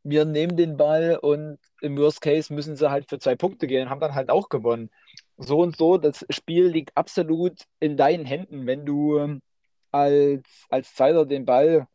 Wir 0.03 0.25
nehmen 0.25 0.57
den 0.57 0.77
Ball 0.77 1.17
und 1.21 1.59
im 1.81 1.97
Worst 1.97 2.21
Case 2.21 2.53
müssen 2.53 2.75
sie 2.75 2.89
halt 2.89 3.09
für 3.09 3.19
zwei 3.19 3.35
Punkte 3.35 3.67
gehen 3.67 3.83
und 3.83 3.89
haben 3.89 3.99
dann 4.01 4.15
halt 4.15 4.29
auch 4.29 4.49
gewonnen. 4.49 4.89
So 5.37 5.59
und 5.61 5.77
so, 5.77 5.97
das 5.97 6.25
Spiel 6.29 6.67
liegt 6.67 6.95
absolut 6.97 7.63
in 7.79 7.97
deinen 7.97 8.25
Händen, 8.25 8.65
wenn 8.67 8.85
du 8.85 9.39
als, 9.91 10.43
als 10.69 10.93
Zweiter 10.95 11.25
den 11.25 11.45
Ball, 11.45 11.87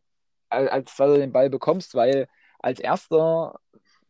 als 0.49 0.95
Zweiter 0.97 1.19
den 1.19 1.33
Ball 1.33 1.51
bekommst, 1.51 1.95
weil 1.95 2.29
als 2.59 2.81
erster, 2.81 3.61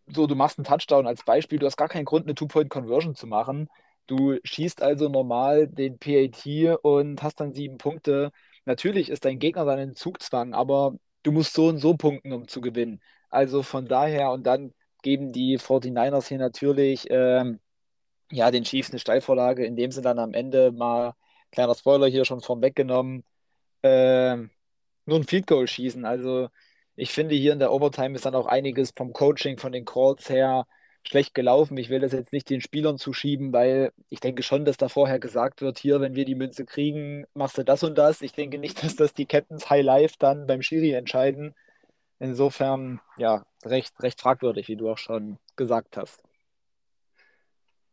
so 0.06 0.26
du 0.26 0.34
machst 0.34 0.58
einen 0.58 0.64
Touchdown 0.64 1.06
als 1.06 1.24
Beispiel, 1.24 1.58
du 1.58 1.66
hast 1.66 1.76
gar 1.76 1.88
keinen 1.88 2.04
Grund, 2.04 2.26
eine 2.26 2.34
Two-Point-Conversion 2.34 3.14
zu 3.14 3.26
machen. 3.26 3.68
Du 4.06 4.38
schießt 4.44 4.82
also 4.82 5.08
normal 5.08 5.68
den 5.68 5.98
PAT 5.98 6.78
und 6.82 7.22
hast 7.22 7.40
dann 7.40 7.54
sieben 7.54 7.78
Punkte. 7.78 8.30
Natürlich 8.66 9.08
ist 9.10 9.24
dein 9.24 9.38
Gegner 9.38 9.64
dann 9.64 9.78
in 9.78 9.94
Zugzwang, 9.94 10.54
aber 10.54 10.94
du 11.22 11.32
musst 11.32 11.54
so 11.54 11.68
und 11.68 11.78
so 11.78 11.96
punkten, 11.96 12.32
um 12.32 12.48
zu 12.48 12.60
gewinnen. 12.60 13.00
Also 13.30 13.62
von 13.62 13.86
daher, 13.86 14.30
und 14.32 14.44
dann 14.46 14.74
geben 15.02 15.32
die 15.32 15.58
49ers 15.58 16.28
hier 16.28 16.38
natürlich 16.38 17.06
ähm, 17.10 17.60
ja, 18.30 18.50
den 18.50 18.64
Chiefs 18.64 18.90
eine 18.90 18.98
Steilvorlage, 18.98 19.64
indem 19.64 19.90
sie 19.92 20.02
dann 20.02 20.18
am 20.18 20.34
Ende 20.34 20.72
mal, 20.72 21.14
kleiner 21.52 21.74
Spoiler 21.74 22.08
hier 22.08 22.24
schon 22.24 22.40
vorweggenommen, 22.40 23.24
äh, 23.82 24.36
nur 25.06 25.18
ein 25.18 25.24
Field 25.24 25.46
Goal 25.46 25.66
schießen. 25.68 26.04
Also 26.04 26.48
ich 26.96 27.10
finde, 27.12 27.34
hier 27.34 27.52
in 27.52 27.58
der 27.58 27.72
Overtime 27.72 28.14
ist 28.14 28.26
dann 28.26 28.34
auch 28.34 28.46
einiges 28.46 28.92
vom 28.96 29.12
Coaching, 29.12 29.58
von 29.58 29.72
den 29.72 29.84
Calls 29.84 30.28
her 30.28 30.66
schlecht 31.06 31.34
gelaufen. 31.34 31.76
Ich 31.76 31.90
will 31.90 32.00
das 32.00 32.12
jetzt 32.12 32.32
nicht 32.32 32.48
den 32.48 32.60
Spielern 32.60 32.98
zuschieben, 32.98 33.52
weil 33.52 33.92
ich 34.08 34.20
denke 34.20 34.42
schon, 34.42 34.64
dass 34.64 34.76
da 34.76 34.88
vorher 34.88 35.18
gesagt 35.18 35.60
wird, 35.60 35.78
hier, 35.78 36.00
wenn 36.00 36.14
wir 36.14 36.24
die 36.24 36.34
Münze 36.34 36.64
kriegen, 36.64 37.26
machst 37.34 37.58
du 37.58 37.64
das 37.64 37.82
und 37.82 37.96
das. 37.96 38.22
Ich 38.22 38.32
denke 38.32 38.58
nicht, 38.58 38.82
dass 38.84 38.96
das 38.96 39.12
die 39.12 39.26
Captains 39.26 39.68
High 39.70 39.84
Life 39.84 40.16
dann 40.18 40.46
beim 40.46 40.62
Schiri 40.62 40.92
entscheiden. 40.92 41.54
Insofern, 42.20 43.00
ja, 43.18 43.44
recht, 43.64 43.92
recht 44.00 44.20
fragwürdig, 44.20 44.68
wie 44.68 44.76
du 44.76 44.88
auch 44.90 44.98
schon 44.98 45.38
gesagt 45.56 45.96
hast. 45.96 46.22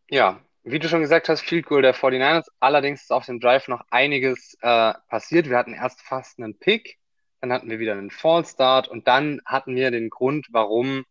Ja, 0.09 0.41
wie 0.63 0.79
du 0.79 0.87
schon 0.87 1.01
gesagt 1.01 1.27
hast, 1.27 1.41
Field 1.41 1.65
Goal 1.65 1.81
der 1.81 1.95
49ers. 1.95 2.47
Allerdings 2.59 3.01
ist 3.01 3.11
auf 3.11 3.25
dem 3.25 3.39
Drive 3.39 3.67
noch 3.67 3.83
einiges 3.89 4.55
äh, 4.61 4.93
passiert. 5.09 5.49
Wir 5.49 5.57
hatten 5.57 5.73
erst 5.73 6.01
fast 6.01 6.39
einen 6.39 6.57
Pick, 6.57 6.99
dann 7.41 7.51
hatten 7.51 7.69
wir 7.69 7.79
wieder 7.79 7.93
einen 7.93 8.11
Fall 8.11 8.45
Start 8.45 8.87
und 8.87 9.07
dann 9.07 9.41
hatten 9.45 9.75
wir 9.75 9.89
den 9.91 10.09
Grund, 10.09 10.47
warum, 10.51 11.05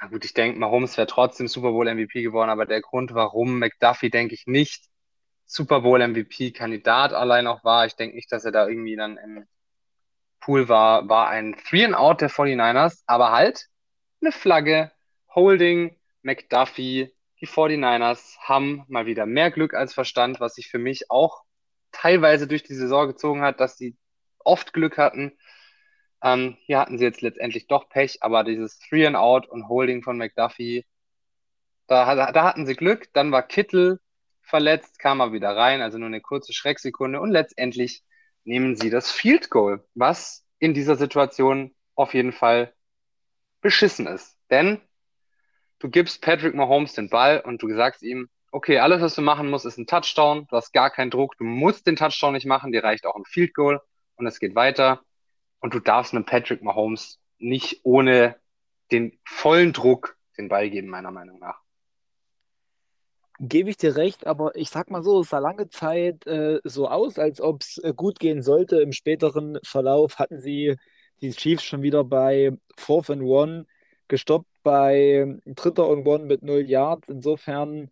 na 0.00 0.08
gut, 0.08 0.24
ich 0.26 0.34
denke, 0.34 0.58
Mahomes 0.58 0.96
wäre 0.98 1.06
trotzdem 1.06 1.48
Super 1.48 1.72
Bowl 1.72 1.92
MVP 1.92 2.22
geworden, 2.22 2.50
aber 2.50 2.66
der 2.66 2.82
Grund, 2.82 3.14
warum 3.14 3.58
McDuffie, 3.58 4.10
denke 4.10 4.34
ich, 4.34 4.46
nicht 4.46 4.84
Super 5.46 5.80
Bowl 5.80 6.06
MVP-Kandidat 6.06 7.14
allein 7.14 7.46
auch 7.46 7.64
war, 7.64 7.86
ich 7.86 7.96
denke 7.96 8.16
nicht, 8.16 8.30
dass 8.30 8.44
er 8.44 8.52
da 8.52 8.68
irgendwie 8.68 8.96
dann 8.96 9.16
im 9.16 9.46
Pool 10.40 10.68
war, 10.68 11.08
war 11.08 11.28
ein 11.28 11.56
Three 11.56 11.84
and 11.84 11.94
Out 11.94 12.20
der 12.20 12.30
49ers, 12.30 13.02
aber 13.06 13.32
halt 13.32 13.66
eine 14.20 14.32
Flagge, 14.32 14.92
Holding, 15.34 15.96
McDuffie, 16.22 17.10
die 17.40 17.46
49ers 17.46 18.38
haben 18.40 18.84
mal 18.88 19.06
wieder 19.06 19.24
mehr 19.24 19.50
Glück 19.50 19.72
als 19.72 19.94
Verstand, 19.94 20.40
was 20.40 20.54
sich 20.54 20.68
für 20.68 20.78
mich 20.78 21.10
auch 21.10 21.42
teilweise 21.92 22.46
durch 22.46 22.64
die 22.64 22.74
Saison 22.74 23.06
gezogen 23.06 23.40
hat, 23.42 23.60
dass 23.60 23.78
sie 23.78 23.96
oft 24.46 24.72
Glück 24.72 24.98
hatten. 24.98 25.32
Ähm, 26.22 26.56
hier 26.60 26.78
hatten 26.78 26.98
sie 26.98 27.04
jetzt 27.04 27.20
letztendlich 27.20 27.66
doch 27.66 27.88
Pech, 27.88 28.22
aber 28.22 28.44
dieses 28.44 28.78
Three 28.78 29.06
and 29.06 29.16
Out 29.16 29.48
und 29.48 29.68
Holding 29.68 30.02
von 30.02 30.16
McDuffie, 30.16 30.84
da, 31.86 32.32
da 32.32 32.44
hatten 32.44 32.66
sie 32.66 32.74
Glück. 32.74 33.12
Dann 33.12 33.32
war 33.32 33.42
Kittel 33.42 34.00
verletzt, 34.42 34.98
kam 34.98 35.20
er 35.20 35.32
wieder 35.32 35.56
rein, 35.56 35.82
also 35.82 35.98
nur 35.98 36.08
eine 36.08 36.20
kurze 36.20 36.52
Schrecksekunde 36.52 37.20
und 37.20 37.30
letztendlich 37.30 38.02
nehmen 38.44 38.76
sie 38.76 38.90
das 38.90 39.10
Field 39.10 39.50
Goal, 39.50 39.84
was 39.94 40.44
in 40.58 40.72
dieser 40.72 40.96
Situation 40.96 41.74
auf 41.94 42.14
jeden 42.14 42.32
Fall 42.32 42.72
beschissen 43.60 44.06
ist. 44.06 44.38
Denn 44.50 44.80
du 45.80 45.90
gibst 45.90 46.22
Patrick 46.22 46.54
Mahomes 46.54 46.94
den 46.94 47.10
Ball 47.10 47.40
und 47.40 47.62
du 47.62 47.74
sagst 47.74 48.02
ihm, 48.02 48.28
okay, 48.52 48.78
alles, 48.78 49.02
was 49.02 49.14
du 49.14 49.22
machen 49.22 49.50
musst, 49.50 49.66
ist 49.66 49.78
ein 49.78 49.86
Touchdown. 49.86 50.46
Du 50.48 50.56
hast 50.56 50.72
gar 50.72 50.90
keinen 50.90 51.10
Druck. 51.10 51.36
Du 51.38 51.44
musst 51.44 51.86
den 51.86 51.96
Touchdown 51.96 52.32
nicht 52.32 52.46
machen. 52.46 52.72
Dir 52.72 52.84
reicht 52.84 53.04
auch 53.04 53.16
ein 53.16 53.24
Field 53.24 53.52
Goal 53.54 53.80
und 54.16 54.26
es 54.26 54.40
geht 54.40 54.54
weiter. 54.54 55.02
Und 55.60 55.74
du 55.74 55.80
darfst 55.80 56.12
einem 56.12 56.24
Patrick 56.24 56.62
Mahomes 56.62 57.18
nicht 57.38 57.80
ohne 57.82 58.36
den 58.92 59.18
vollen 59.24 59.72
Druck 59.72 60.16
den 60.38 60.48
Ball 60.48 60.70
geben, 60.70 60.88
meiner 60.88 61.10
Meinung 61.10 61.38
nach. 61.38 61.60
Gebe 63.38 63.68
ich 63.68 63.76
dir 63.76 63.96
recht, 63.96 64.26
aber 64.26 64.56
ich 64.56 64.70
sag 64.70 64.90
mal 64.90 65.02
so, 65.02 65.20
es 65.20 65.28
sah 65.28 65.38
lange 65.38 65.68
Zeit 65.68 66.26
äh, 66.26 66.60
so 66.64 66.88
aus, 66.88 67.18
als 67.18 67.40
ob 67.40 67.60
es 67.60 67.78
äh, 67.78 67.92
gut 67.94 68.18
gehen 68.18 68.42
sollte. 68.42 68.80
Im 68.80 68.92
späteren 68.92 69.58
Verlauf 69.62 70.18
hatten 70.18 70.38
sie 70.38 70.76
die 71.20 71.32
Chiefs 71.32 71.64
schon 71.64 71.82
wieder 71.82 72.02
bei 72.04 72.56
Fourth 72.76 73.10
and 73.10 73.22
One 73.22 73.66
gestoppt, 74.08 74.48
bei 74.62 75.38
Dritter 75.44 75.86
und 75.88 76.06
One 76.06 76.24
mit 76.24 76.42
0 76.42 76.60
Yards. 76.62 77.08
Insofern, 77.10 77.90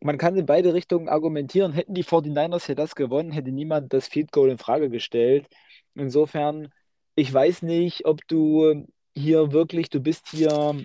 man 0.00 0.18
kann 0.18 0.36
in 0.36 0.46
beide 0.46 0.74
Richtungen 0.74 1.08
argumentieren. 1.08 1.72
Hätten 1.72 1.94
die 1.94 2.04
49ers 2.04 2.66
hier 2.66 2.74
das 2.74 2.94
gewonnen, 2.94 3.32
hätte 3.32 3.52
niemand 3.52 3.92
das 3.92 4.08
Field 4.08 4.32
Goal 4.32 4.50
in 4.50 4.58
Frage 4.58 4.90
gestellt. 4.90 5.46
Insofern, 5.94 6.68
ich 7.16 7.32
weiß 7.32 7.62
nicht, 7.62 8.06
ob 8.06 8.26
du 8.28 8.86
hier 9.14 9.52
wirklich, 9.52 9.90
du 9.90 10.00
bist 10.00 10.28
hier 10.28 10.76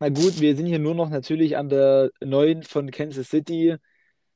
na 0.00 0.10
gut, 0.10 0.40
wir 0.40 0.54
sind 0.54 0.66
hier 0.66 0.78
nur 0.78 0.94
noch 0.94 1.10
natürlich 1.10 1.56
an 1.56 1.68
der 1.68 2.10
9 2.20 2.62
von 2.62 2.90
Kansas 2.92 3.30
City, 3.30 3.76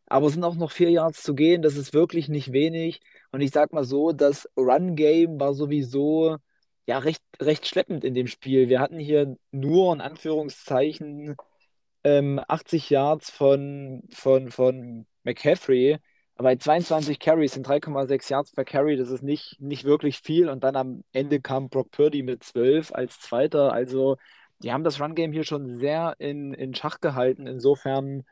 aber 0.06 0.26
es 0.26 0.32
sind 0.34 0.44
auch 0.44 0.56
noch 0.56 0.72
vier 0.72 0.90
Yards 0.90 1.22
zu 1.22 1.34
gehen. 1.34 1.62
Das 1.62 1.76
ist 1.76 1.94
wirklich 1.94 2.28
nicht 2.28 2.52
wenig. 2.52 3.00
Und 3.30 3.40
ich 3.42 3.52
sag 3.52 3.72
mal 3.72 3.84
so, 3.84 4.12
das 4.12 4.48
Run-Game 4.56 5.38
war 5.40 5.54
sowieso 5.54 6.36
ja 6.86 6.98
recht, 6.98 7.22
recht 7.40 7.66
schleppend 7.66 8.04
in 8.04 8.14
dem 8.14 8.26
Spiel. 8.26 8.68
Wir 8.68 8.80
hatten 8.80 8.98
hier 8.98 9.36
nur 9.52 9.92
in 9.94 10.00
Anführungszeichen 10.00 11.36
ähm, 12.04 12.40
80 12.48 12.90
Yards 12.90 13.30
von, 13.30 14.02
von, 14.10 14.50
von 14.50 15.06
McCaffrey. 15.24 15.98
Bei 16.36 16.56
22 16.56 17.18
Carries 17.20 17.52
sind 17.52 17.68
3,6 17.68 18.30
Yards 18.30 18.52
per 18.52 18.64
Carry, 18.64 18.96
das 18.96 19.10
ist 19.10 19.22
nicht, 19.22 19.60
nicht 19.60 19.84
wirklich 19.84 20.18
viel. 20.20 20.48
Und 20.48 20.64
dann 20.64 20.76
am 20.76 21.04
Ende 21.12 21.40
kam 21.40 21.68
Brock 21.68 21.90
Purdy 21.92 22.22
mit 22.22 22.42
12 22.42 22.92
als 22.92 23.20
Zweiter. 23.20 23.72
Also 23.72 24.16
die 24.62 24.72
haben 24.72 24.84
das 24.84 25.00
Run-Game 25.00 25.32
hier 25.32 25.44
schon 25.44 25.78
sehr 25.78 26.14
in, 26.18 26.54
in 26.54 26.74
Schach 26.74 27.00
gehalten. 27.00 27.46
Insofern 27.46 28.24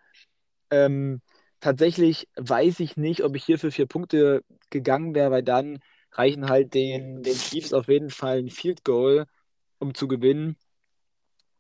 ähm, 0.71 1.21
tatsächlich 1.61 2.29
weiß 2.37 2.81
ich 2.81 2.97
nicht, 2.97 3.23
ob 3.25 3.37
ich 3.37 3.45
hier 3.45 3.59
für 3.59 3.71
vier 3.71 3.87
Punkte 3.87 4.45
gegangen 4.71 5.15
wäre, 5.15 5.31
weil 5.31 5.43
dann 5.43 5.81
reichen 6.13 6.49
halt 6.49 6.75
den, 6.75 7.23
den 7.23 7.35
Chiefs 7.35 7.73
auf 7.73 7.89
jeden 7.89 8.11
Fall 8.11 8.39
ein 8.39 8.51
Field 8.51 8.85
Goal, 8.85 9.27
um 9.79 9.95
zu 9.95 10.09
gewinnen. 10.09 10.57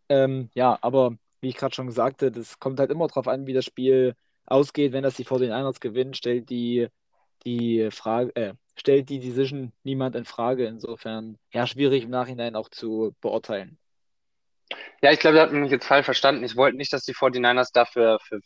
Ähm, 0.08 0.50
ja, 0.54 0.78
aber 0.82 1.16
wie 1.41 1.49
ich 1.49 1.57
gerade 1.57 1.74
schon 1.74 1.91
sagte, 1.91 2.30
das 2.30 2.59
kommt 2.59 2.80
halt 2.80 2.91
immer 2.91 3.07
darauf 3.07 3.28
an, 3.28 3.47
wie 3.47 3.53
das 3.53 3.64
Spiel 3.64 4.14
ausgeht. 4.47 4.93
Wenn 4.93 5.03
das 5.03 5.14
die 5.14 5.24
49ers 5.24 5.80
gewinnen, 5.80 6.14
stellt 6.14 6.51
die, 6.51 6.88
die 7.45 7.88
Frage, 7.91 8.34
äh, 8.36 8.55
stellt 8.76 9.09
die 9.09 9.20
Decision 9.20 9.72
niemand 9.82 10.16
in 10.16 10.24
Frage. 10.24 10.66
Insofern 10.66 11.38
ja 11.53 11.66
schwierig 11.66 12.05
im 12.05 12.11
Nachhinein 12.11 12.57
auch 12.57 12.68
zu 12.68 13.14
beurteilen. 13.20 13.78
Ja, 15.03 15.12
ich 15.12 15.18
glaube, 15.18 15.38
ihr 15.38 15.43
habt 15.43 15.53
mich 15.53 15.70
jetzt 15.70 15.86
falsch 15.86 16.05
verstanden. 16.05 16.45
Ich 16.45 16.57
wollte 16.57 16.76
nicht, 16.76 16.93
dass 16.93 17.05
die 17.05 17.14
49ers 17.14 17.72
dafür 17.72 18.18
für, 18.20 18.41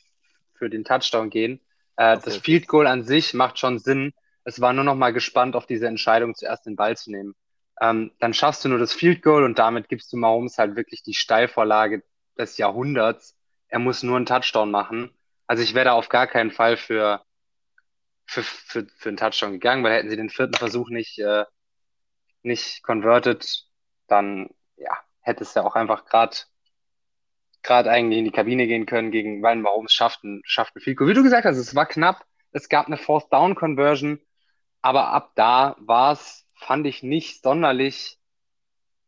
für 0.54 0.70
den 0.70 0.84
Touchdown 0.84 1.30
gehen. 1.30 1.60
Äh, 1.96 2.18
das 2.18 2.36
Field 2.36 2.68
Goal 2.68 2.86
an 2.86 3.04
sich 3.04 3.34
macht 3.34 3.58
schon 3.58 3.78
Sinn. 3.78 4.12
Es 4.44 4.60
war 4.60 4.72
nur 4.72 4.84
noch 4.84 4.94
mal 4.94 5.12
gespannt 5.12 5.56
auf 5.56 5.66
diese 5.66 5.86
Entscheidung, 5.86 6.34
zuerst 6.34 6.66
den 6.66 6.76
Ball 6.76 6.96
zu 6.96 7.10
nehmen. 7.10 7.34
Ähm, 7.80 8.12
dann 8.20 8.34
schaffst 8.34 8.64
du 8.64 8.68
nur 8.68 8.78
das 8.78 8.92
Field 8.92 9.22
Goal 9.22 9.44
und 9.44 9.58
damit 9.58 9.88
gibst 9.88 10.12
du 10.12 10.16
Mahomes 10.16 10.58
halt 10.58 10.76
wirklich 10.76 11.02
die 11.02 11.14
Steilvorlage 11.14 12.02
des 12.38 12.56
Jahrhunderts. 12.58 13.36
Er 13.68 13.78
muss 13.78 14.02
nur 14.02 14.16
einen 14.16 14.26
Touchdown 14.26 14.70
machen. 14.70 15.10
Also 15.46 15.62
ich 15.62 15.74
wäre 15.74 15.86
da 15.86 15.92
auf 15.92 16.08
gar 16.08 16.26
keinen 16.26 16.50
Fall 16.50 16.76
für, 16.76 17.24
für, 18.26 18.42
für, 18.42 18.86
für 18.96 19.08
einen 19.08 19.18
Touchdown 19.18 19.52
gegangen, 19.52 19.84
weil 19.84 19.92
hätten 19.92 20.10
sie 20.10 20.16
den 20.16 20.30
vierten 20.30 20.54
Versuch 20.54 20.88
nicht, 20.88 21.18
äh, 21.18 21.44
nicht 22.42 22.82
converted, 22.82 23.64
dann 24.06 24.50
ja, 24.76 24.96
hätte 25.20 25.44
es 25.44 25.54
ja 25.54 25.62
auch 25.62 25.74
einfach 25.74 26.04
gerade 26.06 26.36
gerade 27.64 27.90
eigentlich 27.90 28.18
in 28.18 28.24
die 28.26 28.30
Kabine 28.30 28.66
gehen 28.66 28.86
können 28.86 29.10
gegen 29.10 29.44
Ryan 29.44 29.62
Mahomes 29.62 29.92
schafft 29.92 30.22
ein, 30.22 30.42
schafft 30.44 30.76
ein 30.76 30.80
Field 30.80 31.00
Wie 31.00 31.14
du 31.14 31.22
gesagt 31.22 31.46
hast, 31.46 31.56
es 31.56 31.74
war 31.74 31.86
knapp. 31.86 32.24
Es 32.52 32.68
gab 32.68 32.86
eine 32.86 32.98
Fourth 32.98 33.32
Down 33.32 33.56
Conversion, 33.56 34.20
aber 34.82 35.08
ab 35.08 35.32
da 35.34 35.74
war 35.80 36.12
es, 36.12 36.46
fand 36.54 36.86
ich 36.86 37.02
nicht 37.02 37.42
sonderlich 37.42 38.18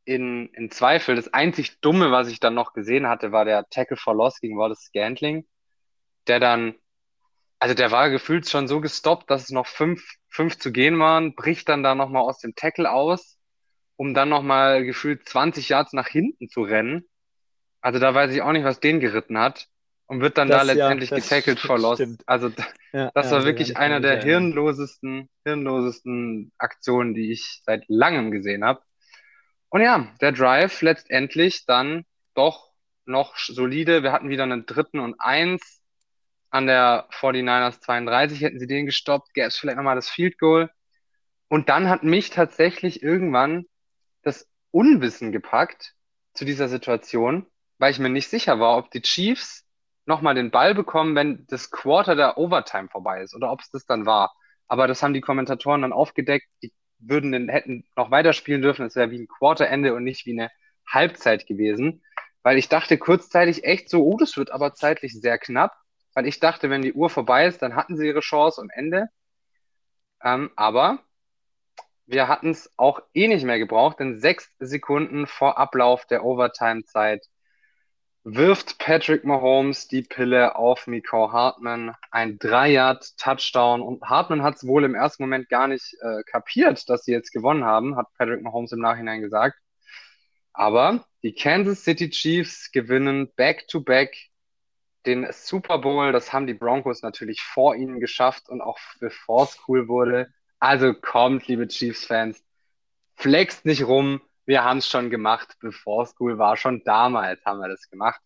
in, 0.07 0.49
in 0.55 0.71
Zweifel. 0.71 1.17
Das 1.17 1.33
einzig 1.35 1.81
Dumme, 1.81 2.11
was 2.11 2.29
ich 2.29 2.41
dann 2.41 2.55
noch 2.55 2.73
gesehen 2.73 3.07
hatte, 3.07 3.33
war 3.33 3.45
der 3.45 3.69
Tackle 3.69 3.99
for 3.99 4.15
Loss 4.15 4.41
gegen 4.41 4.57
Wallace 4.57 4.85
Scantling, 4.85 5.47
der 6.27 6.41
dann, 6.41 6.75
also 7.59 7.75
der 7.75 7.91
war 7.91 8.09
gefühlt 8.09 8.49
schon 8.49 8.69
so 8.69 8.81
gestoppt, 8.81 9.31
dass 9.31 9.45
es 9.45 9.51
noch 9.51 9.67
fünf, 9.67 10.03
fünf 10.29 10.59
zu 10.59 10.73
gehen 10.73 10.99
waren, 10.99 11.35
bricht 11.35 11.69
dann 11.69 11.83
da 11.83 11.95
nochmal 11.95 12.23
aus 12.23 12.39
dem 12.39 12.55
Tackle 12.55 12.91
aus 12.91 13.37
um 13.97 14.15
dann 14.15 14.29
nochmal 14.29 14.85
gefühlt 14.85 15.29
20 15.29 15.71
Yards 15.71 15.93
nach 15.93 16.07
hinten 16.07 16.49
zu 16.49 16.63
rennen. 16.63 17.09
Also 17.81 17.99
da 17.99 18.15
weiß 18.15 18.33
ich 18.33 18.43
auch 18.43 18.53
nicht, 18.53 18.65
was 18.65 18.81
den 18.81 19.01
geritten 19.01 19.39
hat. 19.39 19.69
Und 20.09 20.21
wird 20.21 20.39
dann 20.39 20.49
das, 20.49 20.59
da 20.59 20.73
letztendlich 20.73 21.11
ja, 21.11 21.17
getackelt 21.17 21.59
for 21.59 21.79
Loss. 21.81 22.01
Also 22.27 22.51
ja, 22.93 23.11
das 23.13 23.33
war 23.33 23.41
ja, 23.41 23.45
wirklich 23.45 23.77
einer 23.77 24.01
der 24.01 24.23
hirnlosesten, 24.23 25.29
hirnlosesten 25.45 26.53
Aktionen, 26.59 27.15
die 27.15 27.33
ich 27.33 27.63
seit 27.65 27.85
langem 27.89 28.31
gesehen 28.31 28.65
habe. 28.65 28.83
Und 29.69 29.83
ja, 29.83 30.13
der 30.21 30.33
Drive 30.33 30.81
letztendlich 30.83 31.67
dann 31.67 32.05
doch 32.35 32.71
noch 33.05 33.37
solide. 33.37 34.03
Wir 34.03 34.13
hatten 34.13 34.29
wieder 34.29 34.43
einen 34.43 34.67
dritten 34.67 35.01
und 35.01 35.17
eins 35.19 35.83
an 36.51 36.67
der 36.67 37.09
49ers 37.11 37.81
32. 37.81 38.41
Hätten 38.41 38.59
sie 38.59 38.67
den 38.67 38.87
gestoppt, 38.87 39.35
gäbe 39.35 39.49
es 39.49 39.57
vielleicht 39.57 39.77
nochmal 39.77 39.97
das 39.97 40.09
Field 40.09 40.39
Goal. 40.39 40.71
Und 41.49 41.69
dann 41.69 41.89
hat 41.89 42.03
mich 42.03 42.31
tatsächlich 42.31 43.03
irgendwann 43.03 43.67
das 44.23 44.49
Unwissen 44.71 45.33
gepackt 45.33 45.95
zu 46.35 46.45
dieser 46.45 46.69
Situation, 46.69 47.47
weil 47.79 47.93
ich 47.93 47.99
mir 47.99 48.09
nicht 48.09 48.29
sicher 48.29 48.59
war, 48.59 48.77
ob 48.77 48.91
die 48.91 49.03
Chiefs 49.03 49.65
nochmal 50.07 50.35
den 50.35 50.51
Ball 50.51 50.75
bekommen, 50.75 51.15
wenn 51.15 51.47
das 51.49 51.71
Quarter 51.71 52.15
der 52.15 52.39
Overtime 52.39 52.89
vorbei 52.89 53.23
ist 53.23 53.35
oder 53.35 53.51
ob 53.51 53.61
es 53.61 53.71
das 53.71 53.87
dann 53.87 54.07
war. 54.07 54.35
Aber 54.69 54.89
das 54.89 55.03
haben 55.03 55.15
die 55.15 55.21
Kommentatoren 55.21 55.83
dann 55.83 55.93
aufgedeckt. 55.93 56.47
Die 56.63 56.73
würden 56.99 57.33
den, 57.33 57.49
hätten 57.49 57.85
noch 57.97 58.11
weiterspielen 58.11 58.63
dürfen. 58.63 58.87
Es 58.87 58.97
wäre 58.97 59.11
wie 59.11 59.21
ein 59.21 59.29
Quarterende 59.29 59.95
und 59.95 60.05
nicht 60.05 60.27
wie 60.27 60.33
eine 60.33 60.51
Halbzeit 60.87 61.47
gewesen. 61.47 62.03
Weil 62.43 62.59
ich 62.59 62.69
dachte 62.69 62.99
kurzzeitig 62.99 63.65
echt 63.65 63.91
so, 63.91 64.05
oh, 64.05 64.17
das 64.17 64.37
wird 64.37 64.51
aber 64.51 64.75
zeitlich 64.75 65.13
sehr 65.21 65.39
knapp. 65.39 65.77
Weil 66.15 66.27
ich 66.27 66.41
dachte, 66.41 66.71
wenn 66.71 66.83
die 66.83 66.95
Uhr 66.95 67.11
vorbei 67.11 67.47
ist, 67.47 67.61
dann 67.61 67.75
hatten 67.75 67.97
sie 67.97 68.07
ihre 68.07 68.21
Chance 68.21 68.61
und 68.61 68.71
Ende. 68.71 69.09
Ähm, 70.23 70.51
aber 70.57 71.01
wir 72.07 72.29
hatten 72.29 72.51
es 72.51 72.73
auch 72.77 73.03
eh 73.15 73.29
nicht 73.29 73.45
mehr 73.45 73.59
gebraucht, 73.59 73.99
denn 74.01 74.21
sechs 74.21 74.51
Sekunden 74.59 75.27
vor 75.27 75.59
Ablauf 75.59 76.07
der 76.07 76.25
Overtime-Zeit 76.25 77.27
wirft 78.29 78.79
Patrick 78.79 79.25
Mahomes 79.25 79.87
die 79.87 80.03
Pille 80.03 80.57
auf 80.57 80.89
Miko 80.89 81.33
Hartman. 81.33 81.95
Ein 82.11 82.41
Dreier-Touchdown. 82.41 83.81
Und 83.81 84.03
Hartman 84.03 84.43
hat 84.43 84.57
es 84.57 84.67
wohl 84.67 84.83
im 84.83 84.97
ersten 84.97 85.23
Moment 85.23 85.49
gar 85.49 85.69
nicht 85.69 85.95
äh, 86.01 86.25
kapiert, 86.25 86.89
dass 86.91 87.05
sie 87.05 87.13
jetzt 87.13 87.31
gewonnen 87.31 87.65
haben, 87.65 87.97
hat 87.97 88.09
Patrick 88.19 88.43
Mahomes 88.43 88.73
im 88.73 88.81
Nachhinein 88.81 89.21
gesagt. 89.21 89.57
Aber 90.53 91.07
die 91.23 91.35
Kansas 91.35 91.85
City 91.85 92.11
Chiefs 92.11 92.73
gewinnen 92.73 93.33
back-to-back 93.37 94.11
-back 94.11 94.17
den 95.07 95.29
Super 95.31 95.79
Bowl. 95.79 96.11
Das 96.11 96.33
haben 96.33 96.49
die 96.49 96.55
Broncos 96.55 97.03
natürlich 97.03 97.43
vor 97.43 97.77
ihnen 97.77 98.01
geschafft 98.01 98.49
und 98.49 98.61
auch 98.61 98.79
bevor 98.99 99.45
es 99.45 99.57
cool 99.69 99.87
wurde, 99.87 100.33
also 100.59 100.95
kommt, 100.95 101.47
liebe 101.47 101.69
Chiefs-Fans, 101.69 102.43
flext 103.15 103.65
nicht 103.65 103.87
rum. 103.87 104.21
Wir 104.47 104.65
haben 104.65 104.79
es 104.79 104.89
schon 104.89 105.11
gemacht, 105.11 105.57
bevor 105.61 106.05
es 106.05 106.15
cool 106.21 106.39
war. 106.39 106.57
Schon 106.57 106.83
damals 106.85 107.45
haben 107.45 107.59
wir 107.59 107.69
das 107.69 107.91
gemacht. 107.91 108.21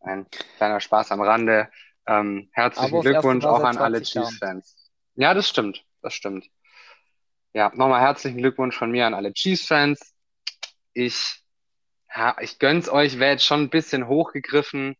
Ein 0.00 0.26
kleiner 0.56 0.80
Spaß 0.80 1.10
am 1.10 1.20
Rande. 1.20 1.68
Ähm, 2.06 2.48
herzlichen 2.52 3.00
Glückwunsch 3.00 3.44
auch 3.44 3.64
an 3.64 3.76
alle 3.76 4.00
Chiefs-Fans. 4.00 4.90
Ja, 5.16 5.34
das 5.34 5.48
stimmt. 5.48 5.84
Das 6.00 6.14
stimmt. 6.14 6.48
Ja, 7.54 7.72
nochmal 7.74 8.00
herzlichen 8.00 8.38
Glückwunsch 8.38 8.76
von 8.76 8.90
mir 8.90 9.06
an 9.06 9.14
alle 9.14 9.32
Chiefs-Fans. 9.32 10.14
Ich, 10.92 11.42
ja, 12.14 12.36
ich 12.40 12.58
gönn's 12.58 12.88
euch, 12.88 13.18
wäre 13.18 13.32
jetzt 13.32 13.44
schon 13.44 13.62
ein 13.62 13.70
bisschen 13.70 14.06
hochgegriffen, 14.06 14.96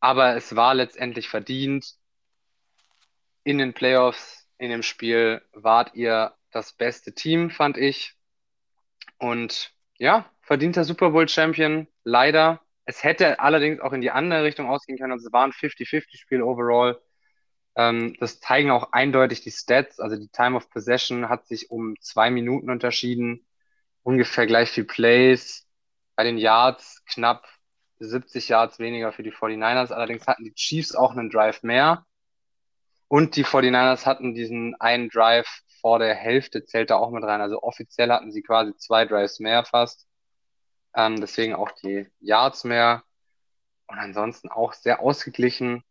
aber 0.00 0.36
es 0.36 0.56
war 0.56 0.74
letztendlich 0.74 1.28
verdient. 1.28 1.94
In 3.44 3.58
den 3.58 3.72
Playoffs 3.72 4.46
in 4.58 4.70
dem 4.70 4.82
Spiel 4.82 5.42
wart 5.52 5.94
ihr 5.94 6.34
das 6.50 6.72
beste 6.72 7.14
Team, 7.14 7.50
fand 7.50 7.78
ich. 7.78 8.14
Und 9.18 9.72
ja, 9.98 10.30
verdienter 10.42 10.84
Super 10.84 11.10
Bowl 11.10 11.28
Champion, 11.28 11.88
leider. 12.04 12.60
Es 12.84 13.04
hätte 13.04 13.40
allerdings 13.40 13.80
auch 13.80 13.92
in 13.92 14.00
die 14.00 14.10
andere 14.10 14.44
Richtung 14.44 14.68
ausgehen 14.68 14.98
können. 14.98 15.12
Also 15.12 15.26
es 15.26 15.32
war 15.32 15.44
ein 15.44 15.52
50-50-Spiel 15.52 16.42
overall. 16.42 16.98
Ähm, 17.76 18.16
das 18.18 18.40
zeigen 18.40 18.70
auch 18.70 18.92
eindeutig 18.92 19.42
die 19.42 19.50
Stats. 19.50 20.00
Also 20.00 20.16
die 20.16 20.28
Time 20.28 20.56
of 20.56 20.70
Possession 20.70 21.28
hat 21.28 21.46
sich 21.46 21.70
um 21.70 21.96
zwei 22.00 22.30
Minuten 22.30 22.70
unterschieden. 22.70 23.46
Ungefähr 24.02 24.46
gleich 24.46 24.70
viel 24.70 24.84
Plays. 24.84 25.66
Bei 26.16 26.24
den 26.24 26.38
Yards 26.38 27.04
knapp 27.04 27.46
70 27.98 28.48
Yards 28.48 28.78
weniger 28.78 29.12
für 29.12 29.22
die 29.22 29.32
49ers. 29.32 29.92
Allerdings 29.92 30.26
hatten 30.26 30.44
die 30.44 30.54
Chiefs 30.54 30.94
auch 30.94 31.12
einen 31.12 31.30
Drive 31.30 31.62
mehr. 31.62 32.06
Und 33.08 33.36
die 33.36 33.44
49ers 33.44 34.06
hatten 34.06 34.34
diesen 34.34 34.74
einen 34.80 35.08
Drive 35.08 35.62
vor 35.88 35.98
der 35.98 36.14
Hälfte, 36.14 36.66
zählt 36.66 36.90
da 36.90 36.96
auch 36.96 37.10
mit 37.10 37.24
rein. 37.24 37.40
Also 37.40 37.62
offiziell 37.62 38.12
hatten 38.12 38.30
sie 38.30 38.42
quasi 38.42 38.76
zwei 38.76 39.06
Drives 39.06 39.40
mehr 39.40 39.64
fast. 39.64 40.06
Ähm, 40.94 41.18
deswegen 41.18 41.54
auch 41.54 41.70
die 41.70 42.06
Yards 42.20 42.64
mehr. 42.64 43.04
Und 43.86 43.98
ansonsten 43.98 44.50
auch 44.50 44.74
sehr 44.74 45.00
ausgeglichen. 45.00 45.82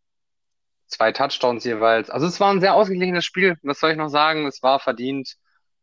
Zwei 0.86 1.10
Touchdowns 1.10 1.64
jeweils. 1.64 2.10
Also 2.10 2.28
es 2.28 2.38
war 2.38 2.52
ein 2.52 2.60
sehr 2.60 2.76
ausgeglichenes 2.76 3.24
Spiel. 3.24 3.58
Was 3.64 3.80
soll 3.80 3.90
ich 3.90 3.96
noch 3.96 4.08
sagen? 4.08 4.46
Es 4.46 4.62
war 4.62 4.78
verdient. 4.78 5.34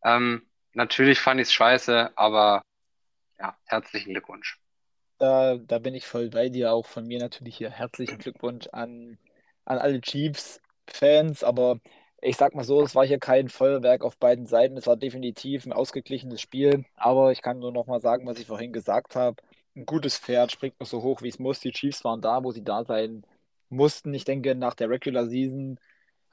Ähm, 0.05 0.47
natürlich 0.71 1.19
fand 1.19 1.41
ich 1.41 1.49
es 1.49 1.53
scheiße, 1.53 2.17
aber 2.17 2.61
ja, 3.37 3.57
herzlichen 3.65 4.13
Glückwunsch. 4.13 4.57
Da, 5.17 5.57
da 5.57 5.77
bin 5.79 5.93
ich 5.93 6.07
voll 6.07 6.29
bei 6.29 6.47
dir. 6.47 6.71
Auch 6.71 6.85
von 6.85 7.05
mir 7.05 7.19
natürlich 7.19 7.57
hier 7.57 7.69
herzlichen 7.69 8.17
Glückwunsch 8.17 8.67
an, 8.71 9.17
an 9.65 9.77
alle 9.77 9.99
Chiefs-Fans. 9.99 11.43
Aber 11.43 11.81
ich 12.25 12.37
sag 12.37 12.55
mal 12.55 12.63
so, 12.63 12.81
es 12.81 12.95
war 12.95 13.05
hier 13.05 13.19
kein 13.19 13.49
Feuerwerk 13.49 14.03
auf 14.03 14.17
beiden 14.17 14.47
Seiten. 14.47 14.77
Es 14.77 14.87
war 14.87 14.97
definitiv 14.97 15.65
ein 15.65 15.73
ausgeglichenes 15.73 16.41
Spiel. 16.41 16.85
Aber 16.95 17.31
ich 17.31 17.41
kann 17.41 17.59
nur 17.59 17.71
noch 17.71 17.87
mal 17.87 18.01
sagen, 18.01 18.25
was 18.27 18.39
ich 18.39 18.47
vorhin 18.47 18.73
gesagt 18.73 19.15
habe. 19.15 19.37
Ein 19.75 19.85
gutes 19.85 20.17
Pferd 20.17 20.51
springt 20.51 20.79
nur 20.79 20.87
so 20.87 21.03
hoch, 21.03 21.21
wie 21.21 21.29
es 21.29 21.39
muss. 21.39 21.59
Die 21.59 21.71
Chiefs 21.71 22.03
waren 22.03 22.21
da, 22.21 22.43
wo 22.43 22.51
sie 22.51 22.63
da 22.63 22.83
sein 22.83 23.23
mussten. 23.69 24.13
Ich 24.13 24.25
denke, 24.25 24.55
nach 24.55 24.73
der 24.73 24.89
Regular 24.89 25.27
Season 25.27 25.79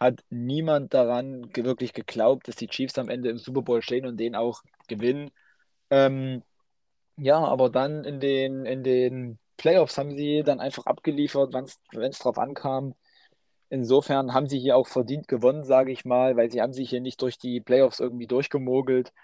hat 0.01 0.25
niemand 0.31 0.95
daran 0.95 1.51
wirklich 1.55 1.93
geglaubt, 1.93 2.49
dass 2.49 2.57
die 2.57 2.69
Chiefs 2.69 2.99
am 2.99 3.09
Ende 3.09 3.31
im 3.31 3.39
Super 3.39 3.63
Bowl 3.63 3.83
stehen 3.83 4.07
und 4.07 4.19
den 4.19 4.35
auch 4.35 4.63
gewinnen. 4.89 5.31
Ähm, 5.91 6.43
ja, 7.17 7.39
aber 7.39 7.71
dann 7.71 8.05
in 8.05 8.21
den, 8.21 8.67
in 8.67 8.83
den 8.85 9.39
Playoffs 9.59 9.99
haben 9.99 10.17
sie 10.17 10.43
dann 10.45 10.61
einfach 10.61 10.87
abgeliefert, 10.87 11.53
wenn 11.53 11.65
es 12.11 12.19
drauf 12.19 12.39
ankam. 12.39 12.95
Insofern 13.73 14.35
haben 14.35 14.49
sie 14.49 14.59
hier 14.59 14.77
auch 14.77 14.87
verdient 14.87 15.29
gewonnen, 15.29 15.65
sage 15.65 15.93
ich 15.93 16.05
mal, 16.05 16.37
weil 16.37 16.51
sie 16.51 16.61
haben 16.61 16.75
sich 16.75 16.91
hier 16.91 17.01
nicht 17.01 17.23
durch 17.23 17.39
die 17.39 17.59
Playoffs 17.63 18.01
irgendwie 18.01 18.27
durchgemogelt. 18.27 19.15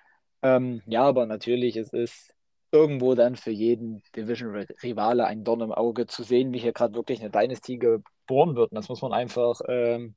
Ähm, 0.42 0.80
ja, 0.86 1.02
aber 1.02 1.26
natürlich, 1.26 1.76
es 1.76 1.92
ist 1.92 2.34
irgendwo 2.72 3.14
dann 3.14 3.36
für 3.36 3.50
jeden 3.50 4.02
Division-Rivale 4.16 5.26
ein 5.26 5.44
Dorn 5.44 5.60
im 5.60 5.72
Auge 5.72 6.06
zu 6.06 6.22
sehen, 6.22 6.54
wie 6.54 6.60
hier 6.60 6.72
gerade 6.72 6.94
wirklich 6.94 7.20
eine 7.20 7.28
Dynasty 7.30 7.76
geboren 7.76 8.56
wird. 8.56 8.72
Und 8.72 8.76
das 8.76 8.88
muss 8.88 9.02
man 9.02 9.12
einfach 9.12 9.60
ähm, 9.68 10.14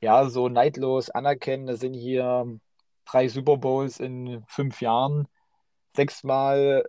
ja 0.00 0.28
so 0.28 0.48
neidlos 0.48 1.10
anerkennen. 1.10 1.66
Das 1.68 1.78
sind 1.78 1.94
hier 1.94 2.44
drei 3.04 3.28
Super 3.28 3.58
Bowls 3.58 4.00
in 4.00 4.42
fünf 4.48 4.80
Jahren, 4.80 5.28
sechsmal 5.94 6.84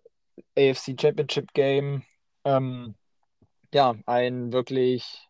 AFC 0.58 1.00
Championship 1.00 1.54
Game. 1.54 2.04
Ähm, 2.46 2.96
ja, 3.74 3.96
ein 4.08 4.52
wirklich 4.54 5.30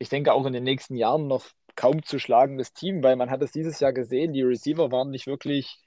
ich 0.00 0.08
denke 0.08 0.32
auch 0.32 0.46
in 0.46 0.54
den 0.54 0.64
nächsten 0.64 0.96
Jahren 0.96 1.28
noch 1.28 1.46
kaum 1.76 2.02
zu 2.02 2.18
schlagendes 2.18 2.72
Team, 2.72 3.02
weil 3.02 3.16
man 3.16 3.30
hat 3.30 3.42
es 3.42 3.52
dieses 3.52 3.80
Jahr 3.80 3.92
gesehen, 3.92 4.32
die 4.32 4.42
Receiver 4.42 4.90
waren 4.90 5.10
nicht 5.10 5.26
wirklich, 5.26 5.78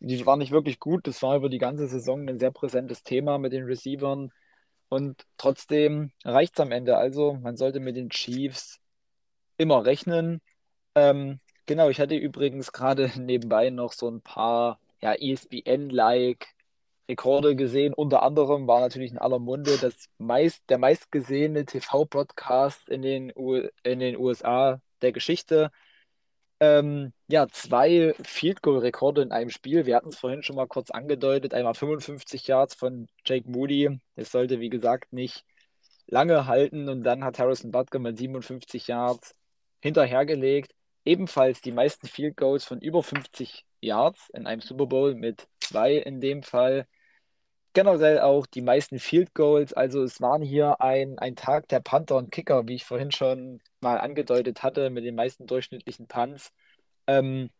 die 0.00 0.24
waren 0.26 0.38
nicht 0.38 0.52
wirklich 0.52 0.80
gut. 0.80 1.06
Das 1.06 1.22
war 1.22 1.36
über 1.36 1.50
die 1.50 1.58
ganze 1.58 1.86
Saison 1.86 2.28
ein 2.28 2.38
sehr 2.38 2.50
präsentes 2.50 3.02
Thema 3.02 3.38
mit 3.38 3.52
den 3.52 3.64
Receivern. 3.64 4.32
Und 4.88 5.26
trotzdem 5.36 6.12
reicht 6.24 6.54
es 6.54 6.60
am 6.60 6.72
Ende. 6.72 6.96
Also 6.96 7.34
man 7.34 7.56
sollte 7.56 7.80
mit 7.80 7.96
den 7.96 8.10
Chiefs 8.10 8.80
immer 9.58 9.84
rechnen. 9.84 10.40
Ähm, 10.94 11.40
genau, 11.66 11.90
ich 11.90 12.00
hatte 12.00 12.16
übrigens 12.16 12.72
gerade 12.72 13.10
nebenbei 13.20 13.70
noch 13.70 13.92
so 13.92 14.10
ein 14.10 14.22
paar 14.22 14.80
ja, 15.02 15.14
ESPN-like 15.14 16.48
Rekorde 17.08 17.56
gesehen. 17.56 17.94
Unter 17.94 18.22
anderem 18.22 18.66
war 18.66 18.80
natürlich 18.80 19.12
in 19.12 19.18
aller 19.18 19.38
Munde 19.38 19.78
das 19.78 20.08
meist, 20.18 20.62
der 20.68 20.78
meistgesehene 20.78 21.64
TV-Podcast 21.64 22.88
in, 22.88 23.02
den 23.02 23.30
in 23.82 23.98
den 24.00 24.16
USA 24.16 24.80
der 25.02 25.12
Geschichte. 25.12 25.70
Ähm, 26.60 27.12
ja, 27.26 27.48
zwei 27.48 28.14
Field 28.24 28.62
Goal 28.62 28.78
Rekorde 28.78 29.22
in 29.22 29.32
einem 29.32 29.50
Spiel. 29.50 29.84
Wir 29.84 29.96
hatten 29.96 30.10
es 30.10 30.18
vorhin 30.18 30.44
schon 30.44 30.56
mal 30.56 30.68
kurz 30.68 30.90
angedeutet. 30.90 31.54
Einmal 31.54 31.74
55 31.74 32.46
Yards 32.46 32.74
von 32.74 33.08
Jake 33.24 33.50
Moody. 33.50 34.00
Das 34.14 34.30
sollte, 34.30 34.60
wie 34.60 34.70
gesagt, 34.70 35.12
nicht 35.12 35.44
lange 36.06 36.46
halten. 36.46 36.88
Und 36.88 37.02
dann 37.02 37.24
hat 37.24 37.38
Harrison 37.40 37.72
Butker 37.72 37.98
mit 37.98 38.16
57 38.16 38.86
Yards 38.86 39.34
hinterhergelegt. 39.80 40.72
Ebenfalls 41.04 41.60
die 41.62 41.72
meisten 41.72 42.06
Field 42.06 42.36
Goals 42.36 42.64
von 42.64 42.80
über 42.80 43.02
50 43.02 43.64
Yards 43.80 44.30
in 44.32 44.46
einem 44.46 44.60
Super 44.60 44.86
Bowl 44.86 45.16
mit 45.16 45.48
zwei 45.72 45.94
in 45.94 46.20
dem 46.20 46.42
Fall 46.42 46.86
generell 47.72 48.20
auch 48.20 48.46
die 48.46 48.60
meisten 48.62 48.98
Field 48.98 49.34
Goals. 49.34 49.72
Also 49.72 50.02
es 50.02 50.20
waren 50.20 50.42
hier 50.42 50.80
ein, 50.80 51.18
ein 51.18 51.36
Tag 51.36 51.68
der 51.68 51.80
Panther 51.80 52.16
und 52.16 52.30
Kicker, 52.30 52.68
wie 52.68 52.74
ich 52.74 52.84
vorhin 52.84 53.12
schon 53.12 53.60
mal 53.80 53.98
angedeutet 53.98 54.62
hatte, 54.62 54.90
mit 54.90 55.04
den 55.04 55.14
meisten 55.14 55.46
durchschnittlichen 55.46 56.06
Punts. 56.06 56.52
Ähm, 57.06 57.50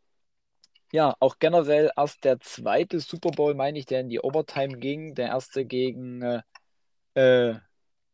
ja, 0.92 1.16
auch 1.20 1.38
generell 1.38 1.90
erst 1.96 2.24
der 2.24 2.40
zweite 2.40 3.00
Super 3.00 3.30
Bowl, 3.30 3.54
meine 3.54 3.78
ich, 3.78 3.86
der 3.86 4.00
in 4.00 4.10
die 4.10 4.20
Overtime 4.20 4.78
ging. 4.78 5.14
Der 5.14 5.28
erste 5.28 5.64
gegen, 5.64 6.22
äh, 6.22 6.42
äh 7.14 7.54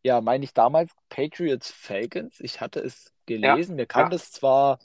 ja, 0.05 0.21
meine 0.21 0.45
ich 0.45 0.55
damals 0.55 0.93
Patriots 1.09 1.73
Falcons. 1.73 2.39
Ich 2.39 2.61
hatte 2.61 2.81
es 2.81 3.13
gelesen. 3.27 3.73
Ja, 3.73 3.83
Mir 3.83 3.87
kam 3.87 4.05
ja. 4.05 4.11
das 4.11 4.31
zwar 4.31 4.79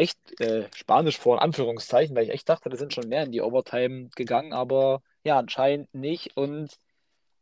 echt 0.00 0.40
äh, 0.40 0.68
Spanisch 0.74 1.18
vor, 1.18 1.36
in 1.36 1.42
Anführungszeichen, 1.42 2.16
weil 2.16 2.24
ich 2.24 2.30
echt 2.30 2.48
dachte, 2.48 2.70
da 2.70 2.76
sind 2.76 2.94
schon 2.94 3.08
mehr 3.08 3.24
in 3.24 3.32
die 3.32 3.42
Overtime 3.42 4.08
gegangen, 4.16 4.52
aber 4.52 5.02
ja, 5.24 5.38
anscheinend 5.38 5.92
nicht. 5.94 6.36
Und 6.36 6.78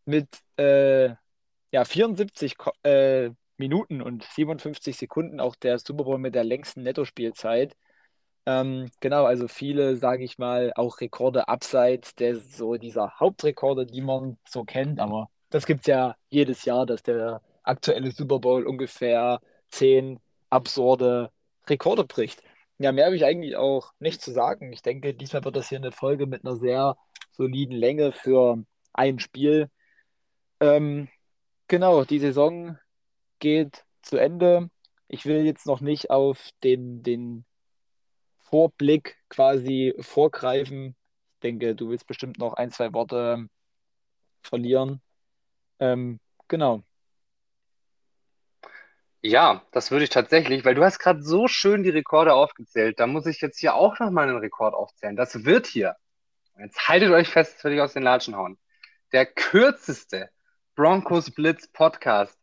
mit 0.04 0.28
äh, 0.58 1.10
ja, 1.70 1.84
74 1.84 2.56
äh, 2.82 3.30
Minuten 3.56 4.02
und 4.02 4.24
57 4.24 4.96
Sekunden 4.96 5.40
auch 5.40 5.54
der 5.56 5.78
Super 5.78 6.04
Bowl 6.04 6.18
mit 6.18 6.34
der 6.34 6.44
längsten 6.44 6.82
Nettospielzeit. 6.82 7.76
Ähm, 8.46 8.90
genau, 9.00 9.24
also 9.24 9.46
viele, 9.46 9.96
sage 9.96 10.24
ich 10.24 10.38
mal, 10.38 10.72
auch 10.74 11.00
Rekorde 11.00 11.48
abseits 11.48 12.14
der 12.14 12.36
so 12.36 12.76
dieser 12.76 13.20
Hauptrekorde, 13.20 13.86
die 13.86 14.00
man 14.00 14.38
so 14.48 14.64
kennt. 14.64 15.00
Aber 15.00 15.30
das 15.50 15.66
gibt 15.66 15.80
es 15.80 15.86
ja 15.86 16.16
jedes 16.30 16.64
Jahr, 16.64 16.86
dass 16.86 17.02
der 17.02 17.42
aktuelle 17.62 18.10
Super 18.10 18.38
Bowl 18.38 18.66
ungefähr 18.66 19.40
zehn 19.68 20.18
absurde 20.50 21.30
Rekorde 21.68 22.04
bricht. 22.04 22.42
Ja, 22.78 22.92
mehr 22.92 23.06
habe 23.06 23.16
ich 23.16 23.24
eigentlich 23.24 23.56
auch 23.56 23.92
nicht 23.98 24.22
zu 24.22 24.32
sagen. 24.32 24.72
Ich 24.72 24.82
denke, 24.82 25.14
diesmal 25.14 25.44
wird 25.44 25.56
das 25.56 25.68
hier 25.68 25.78
eine 25.78 25.92
Folge 25.92 26.26
mit 26.26 26.44
einer 26.44 26.56
sehr 26.56 26.96
soliden 27.32 27.76
Länge 27.76 28.12
für 28.12 28.64
ein 28.92 29.18
Spiel. 29.18 29.68
Ähm, 30.60 31.08
genau, 31.68 32.04
die 32.04 32.20
Saison 32.20 32.78
geht 33.40 33.84
zu 34.02 34.16
Ende. 34.16 34.70
Ich 35.08 35.26
will 35.26 35.44
jetzt 35.44 35.66
noch 35.66 35.80
nicht 35.80 36.10
auf 36.10 36.50
den, 36.62 37.02
den 37.02 37.44
Vorblick 38.40 39.16
quasi 39.28 39.94
vorgreifen. 40.00 40.96
Ich 41.34 41.40
denke, 41.40 41.74
du 41.74 41.90
willst 41.90 42.06
bestimmt 42.06 42.38
noch 42.38 42.54
ein, 42.54 42.70
zwei 42.70 42.92
Worte 42.92 43.48
verlieren. 44.42 45.02
Ähm, 45.80 46.20
genau. 46.48 46.82
Ja, 49.20 49.62
das 49.72 49.90
würde 49.90 50.04
ich 50.04 50.10
tatsächlich, 50.10 50.64
weil 50.64 50.74
du 50.74 50.84
hast 50.84 50.98
gerade 50.98 51.22
so 51.22 51.48
schön 51.48 51.82
die 51.82 51.90
Rekorde 51.90 52.34
aufgezählt. 52.34 53.00
Da 53.00 53.06
muss 53.06 53.26
ich 53.26 53.40
jetzt 53.40 53.58
hier 53.58 53.74
auch 53.74 53.98
noch 53.98 54.10
mal 54.10 54.28
einen 54.28 54.38
Rekord 54.38 54.74
aufzählen. 54.74 55.16
Das 55.16 55.44
wird 55.44 55.66
hier 55.66 55.96
Jetzt 56.58 56.88
haltet 56.88 57.10
euch 57.12 57.28
fest, 57.28 57.56
das 57.56 57.64
will 57.64 57.74
ich 57.74 57.80
aus 57.80 57.92
den 57.92 58.02
Latschen 58.02 58.36
hauen. 58.36 58.58
Der 59.12 59.26
kürzeste 59.26 60.28
Broncos 60.74 61.30
Blitz 61.30 61.68
Podcast 61.68 62.36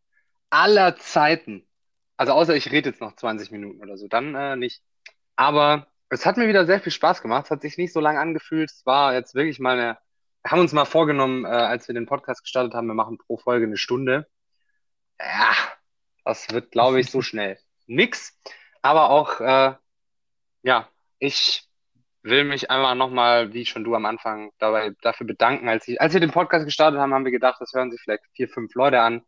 aller 0.49 0.95
Zeiten. 0.95 1.67
Also 2.15 2.31
außer 2.31 2.55
ich 2.55 2.71
rede 2.71 2.89
jetzt 2.89 3.01
noch 3.01 3.15
20 3.15 3.51
Minuten 3.51 3.81
oder 3.81 3.97
so, 3.97 4.07
dann 4.07 4.33
äh, 4.35 4.55
nicht. 4.55 4.81
Aber 5.35 5.87
es 6.09 6.25
hat 6.25 6.37
mir 6.37 6.47
wieder 6.47 6.65
sehr 6.65 6.79
viel 6.79 6.93
Spaß 6.93 7.21
gemacht. 7.21 7.45
Es 7.45 7.51
hat 7.51 7.61
sich 7.61 7.77
nicht 7.77 7.91
so 7.91 7.99
lange 7.99 8.19
angefühlt. 8.19 8.71
Es 8.71 8.85
war 8.85 9.13
jetzt 9.13 9.35
wirklich 9.35 9.59
mal 9.59 9.77
eine. 9.77 9.97
Wir 10.43 10.51
haben 10.51 10.61
uns 10.61 10.71
mal 10.73 10.85
vorgenommen, 10.85 11.43
äh, 11.43 11.49
als 11.49 11.87
wir 11.89 11.95
den 11.95 12.05
Podcast 12.05 12.43
gestartet 12.43 12.73
haben, 12.73 12.87
wir 12.87 12.93
machen 12.93 13.17
pro 13.17 13.37
Folge 13.37 13.65
eine 13.65 13.77
Stunde. 13.77 14.27
Ja, 15.19 15.55
das 16.25 16.49
wird, 16.51 16.71
glaube 16.71 16.99
ich, 16.99 17.09
so 17.09 17.21
schnell 17.21 17.57
nix. 17.87 18.37
Aber 18.81 19.09
auch, 19.09 19.39
äh, 19.39 19.75
ja, 20.63 20.89
ich 21.19 21.63
will 22.23 22.43
mich 22.43 22.71
einfach 22.71 22.95
nochmal, 22.95 23.53
wie 23.53 23.65
schon 23.65 23.83
du 23.83 23.95
am 23.95 24.05
Anfang, 24.05 24.51
dabei, 24.57 24.91
dafür 25.01 25.27
bedanken. 25.27 25.69
Als, 25.69 25.87
ich, 25.87 26.01
als 26.01 26.13
wir 26.13 26.19
den 26.19 26.31
Podcast 26.31 26.65
gestartet 26.65 26.99
haben, 26.99 27.13
haben 27.13 27.25
wir 27.25 27.31
gedacht, 27.31 27.57
das 27.61 27.73
hören 27.73 27.91
sich 27.91 28.01
vielleicht 28.01 28.23
vier, 28.33 28.49
fünf 28.49 28.73
Leute 28.73 28.99
an. 29.01 29.21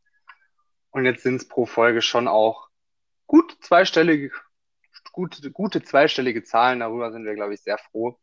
Und 0.90 1.06
jetzt 1.06 1.24
sind 1.24 1.36
es 1.36 1.48
pro 1.48 1.66
Folge 1.66 2.02
schon 2.02 2.28
auch 2.28 2.70
gut 3.28 3.56
zweistellige, 3.62 4.32
gute, 5.12 5.52
gute 5.52 5.84
zweistellige 5.84 6.44
Zahlen. 6.44 6.80
Darüber 6.80 7.12
sind 7.12 7.26
wir, 7.26 7.36
glaube 7.36 7.54
ich, 7.54 7.62
sehr 7.62 7.78
froh. 7.78 8.20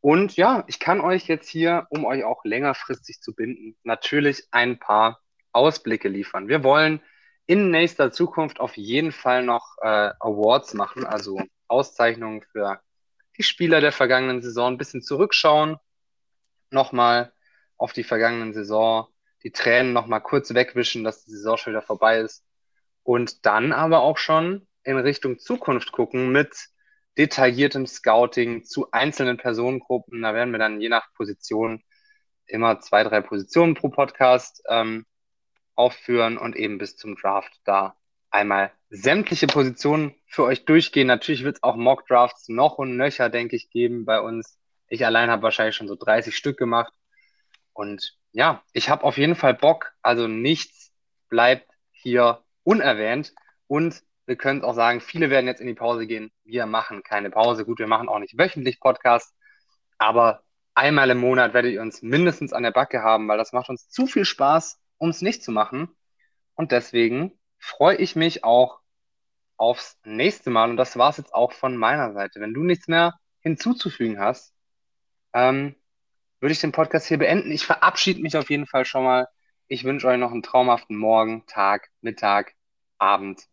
Und 0.00 0.36
ja, 0.36 0.64
ich 0.66 0.78
kann 0.78 1.00
euch 1.00 1.26
jetzt 1.26 1.48
hier, 1.48 1.86
um 1.90 2.04
euch 2.04 2.24
auch 2.24 2.44
längerfristig 2.44 3.20
zu 3.20 3.34
binden, 3.34 3.76
natürlich 3.82 4.48
ein 4.50 4.78
paar 4.78 5.20
Ausblicke 5.52 6.08
liefern. 6.08 6.48
Wir 6.48 6.64
wollen 6.64 7.00
in 7.52 7.70
nächster 7.70 8.10
Zukunft 8.10 8.60
auf 8.60 8.78
jeden 8.78 9.12
Fall 9.12 9.42
noch 9.42 9.76
äh, 9.82 10.10
Awards 10.20 10.72
machen, 10.72 11.04
also 11.04 11.38
Auszeichnungen 11.68 12.40
für 12.40 12.80
die 13.36 13.42
Spieler 13.42 13.82
der 13.82 13.92
vergangenen 13.92 14.40
Saison, 14.40 14.72
ein 14.72 14.78
bisschen 14.78 15.02
zurückschauen, 15.02 15.76
nochmal 16.70 17.34
auf 17.76 17.92
die 17.92 18.04
vergangenen 18.04 18.54
Saison, 18.54 19.06
die 19.42 19.50
Tränen 19.52 19.92
nochmal 19.92 20.22
kurz 20.22 20.54
wegwischen, 20.54 21.04
dass 21.04 21.26
die 21.26 21.32
Saison 21.32 21.58
schon 21.58 21.74
wieder 21.74 21.82
vorbei 21.82 22.20
ist 22.20 22.42
und 23.02 23.44
dann 23.44 23.74
aber 23.74 24.00
auch 24.00 24.16
schon 24.16 24.66
in 24.82 24.96
Richtung 24.96 25.38
Zukunft 25.38 25.92
gucken 25.92 26.32
mit 26.32 26.68
detailliertem 27.18 27.86
Scouting 27.86 28.64
zu 28.64 28.90
einzelnen 28.92 29.36
Personengruppen. 29.36 30.22
Da 30.22 30.32
werden 30.32 30.52
wir 30.52 30.58
dann 30.58 30.80
je 30.80 30.88
nach 30.88 31.12
Position 31.12 31.82
immer 32.46 32.80
zwei, 32.80 33.04
drei 33.04 33.20
Positionen 33.20 33.74
pro 33.74 33.90
Podcast 33.90 34.62
ähm, 34.70 35.04
aufführen 35.74 36.38
und 36.38 36.56
eben 36.56 36.78
bis 36.78 36.96
zum 36.96 37.16
Draft 37.16 37.52
da 37.64 37.96
einmal 38.30 38.72
sämtliche 38.90 39.46
Positionen 39.46 40.14
für 40.26 40.44
euch 40.44 40.64
durchgehen. 40.64 41.06
Natürlich 41.06 41.44
wird 41.44 41.56
es 41.56 41.62
auch 41.62 41.76
Mock-Drafts 41.76 42.48
noch 42.48 42.78
und 42.78 42.96
nöcher, 42.96 43.28
denke 43.28 43.56
ich, 43.56 43.70
geben 43.70 44.04
bei 44.04 44.20
uns. 44.20 44.58
Ich 44.88 45.04
allein 45.06 45.30
habe 45.30 45.42
wahrscheinlich 45.42 45.76
schon 45.76 45.88
so 45.88 45.96
30 45.96 46.36
Stück 46.36 46.58
gemacht. 46.58 46.92
Und 47.72 48.16
ja, 48.32 48.62
ich 48.72 48.90
habe 48.90 49.04
auf 49.04 49.18
jeden 49.18 49.34
Fall 49.34 49.54
Bock. 49.54 49.92
Also 50.02 50.28
nichts 50.28 50.92
bleibt 51.28 51.70
hier 51.92 52.42
unerwähnt. 52.64 53.34
Und 53.66 54.02
wir 54.26 54.36
können 54.36 54.64
auch 54.64 54.74
sagen, 54.74 55.00
viele 55.00 55.30
werden 55.30 55.46
jetzt 55.46 55.60
in 55.60 55.66
die 55.66 55.74
Pause 55.74 56.06
gehen. 56.06 56.30
Wir 56.44 56.66
machen 56.66 57.02
keine 57.02 57.30
Pause. 57.30 57.64
Gut, 57.64 57.78
wir 57.78 57.86
machen 57.86 58.08
auch 58.08 58.18
nicht 58.18 58.38
wöchentlich 58.38 58.80
Podcasts, 58.80 59.34
aber 59.98 60.42
einmal 60.74 61.10
im 61.10 61.18
Monat 61.18 61.54
werdet 61.54 61.72
ihr 61.72 61.82
uns 61.82 62.02
mindestens 62.02 62.52
an 62.52 62.62
der 62.62 62.70
Backe 62.70 63.02
haben, 63.02 63.28
weil 63.28 63.38
das 63.38 63.52
macht 63.52 63.68
uns 63.68 63.88
zu 63.88 64.06
viel 64.06 64.24
Spaß, 64.24 64.80
um 65.02 65.08
es 65.10 65.20
nicht 65.20 65.42
zu 65.42 65.50
machen. 65.50 65.88
Und 66.54 66.70
deswegen 66.70 67.36
freue 67.58 67.96
ich 67.96 68.14
mich 68.14 68.44
auch 68.44 68.78
aufs 69.56 69.98
nächste 70.04 70.50
Mal. 70.50 70.70
Und 70.70 70.76
das 70.76 70.96
war 70.96 71.10
es 71.10 71.16
jetzt 71.16 71.34
auch 71.34 71.52
von 71.52 71.76
meiner 71.76 72.12
Seite. 72.12 72.40
Wenn 72.40 72.54
du 72.54 72.62
nichts 72.62 72.86
mehr 72.86 73.18
hinzuzufügen 73.40 74.20
hast, 74.20 74.54
ähm, 75.32 75.74
würde 76.38 76.52
ich 76.52 76.60
den 76.60 76.70
Podcast 76.70 77.06
hier 77.08 77.18
beenden. 77.18 77.50
Ich 77.50 77.66
verabschiede 77.66 78.22
mich 78.22 78.36
auf 78.36 78.48
jeden 78.48 78.66
Fall 78.66 78.84
schon 78.84 79.02
mal. 79.02 79.28
Ich 79.66 79.82
wünsche 79.82 80.06
euch 80.06 80.18
noch 80.18 80.30
einen 80.30 80.44
traumhaften 80.44 80.96
Morgen, 80.96 81.46
Tag, 81.46 81.90
Mittag, 82.00 82.54
Abend 82.98 83.48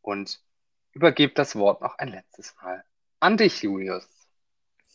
und 0.00 0.40
übergebe 0.92 1.34
das 1.34 1.54
Wort 1.54 1.82
noch 1.82 1.98
ein 1.98 2.08
letztes 2.08 2.56
Mal 2.62 2.82
an 3.20 3.36
dich, 3.36 3.62
Julius. 3.62 4.08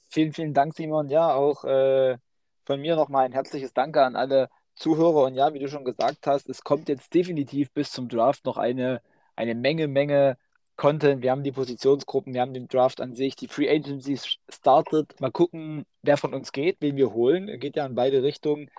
Vielen, 0.10 0.34
vielen 0.34 0.56
Dank, 0.56 0.74
Simon. 0.74 1.10
Ja, 1.10 1.34
auch 1.34 1.66
äh, 1.66 2.18
von 2.66 2.82
mir 2.82 2.96
nochmal 2.96 3.26
ein 3.26 3.34
herzliches 3.34 3.74
Danke 3.74 4.04
an 4.04 4.16
alle 4.16 4.50
Zuhörer. 4.80 5.26
Und 5.26 5.36
ja, 5.36 5.54
wie 5.54 5.60
du 5.60 5.68
schon 5.68 5.86
gesagt 5.86 6.26
hast, 6.28 6.50
es 6.50 6.64
kommt 6.64 6.90
jetzt 6.90 7.14
definitiv 7.14 7.72
bis 7.74 7.92
zum 7.92 8.10
Draft 8.10 8.46
noch 8.46 8.58
eine, 8.58 9.02
eine 9.36 9.56
Menge, 9.56 9.88
Menge 9.88 10.38
Content. 10.78 11.22
Wir 11.22 11.32
haben 11.32 11.44
die 11.44 11.52
Positionsgruppen, 11.52 12.34
wir 12.34 12.42
haben 12.42 12.54
den 12.54 12.68
Draft 12.70 13.02
an 13.02 13.14
sich, 13.14 13.36
die 13.36 13.50
Free 13.50 13.70
Agency 13.70 14.18
startet. 14.50 15.20
Mal 15.20 15.32
gucken, 15.32 15.86
wer 16.02 16.18
von 16.18 16.34
uns 16.34 16.52
geht, 16.54 16.78
wen 16.80 16.96
wir 16.96 17.14
holen. 17.14 17.60
Geht 17.60 17.76
ja 17.76 17.86
in 17.86 17.96
beide 17.96 18.24
Richtungen. 18.24 18.70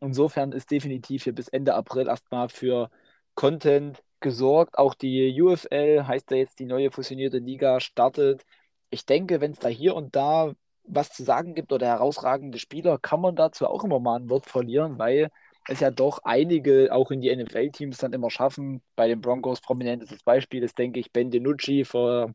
Insofern 0.00 0.52
ist 0.52 0.70
definitiv 0.70 1.24
hier 1.24 1.34
bis 1.34 1.48
Ende 1.48 1.74
April 1.74 2.08
erstmal 2.08 2.48
für 2.48 2.90
Content 3.34 4.02
gesorgt. 4.20 4.78
Auch 4.78 4.94
die 4.94 5.40
UFL, 5.40 6.04
heißt 6.06 6.30
ja 6.30 6.38
jetzt 6.38 6.58
die 6.58 6.64
neue 6.66 6.90
fusionierte 6.90 7.38
Liga, 7.38 7.80
startet. 7.80 8.44
Ich 8.90 9.04
denke, 9.06 9.40
wenn 9.40 9.52
es 9.52 9.58
da 9.58 9.68
hier 9.68 9.94
und 9.94 10.16
da 10.16 10.54
was 10.84 11.10
zu 11.12 11.24
sagen 11.24 11.54
gibt 11.54 11.72
oder 11.72 11.86
herausragende 11.86 12.58
Spieler, 12.58 12.98
kann 12.98 13.20
man 13.20 13.36
dazu 13.36 13.66
auch 13.66 13.84
immer 13.84 14.00
mal 14.00 14.16
ein 14.16 14.30
Wort 14.30 14.46
verlieren, 14.46 14.98
weil 14.98 15.30
es 15.68 15.80
ja 15.80 15.90
doch 15.90 16.20
einige 16.24 16.88
auch 16.92 17.10
in 17.10 17.20
die 17.20 17.34
NFL-Teams 17.34 17.98
dann 17.98 18.12
immer 18.12 18.30
schaffen. 18.30 18.82
Bei 18.96 19.08
den 19.08 19.20
Broncos 19.20 19.60
prominentes 19.60 20.22
Beispiel 20.22 20.62
ist, 20.62 20.78
denke 20.78 21.00
ich, 21.00 21.12
Ben 21.12 21.30
DiNucci 21.30 21.84
vor, 21.84 22.32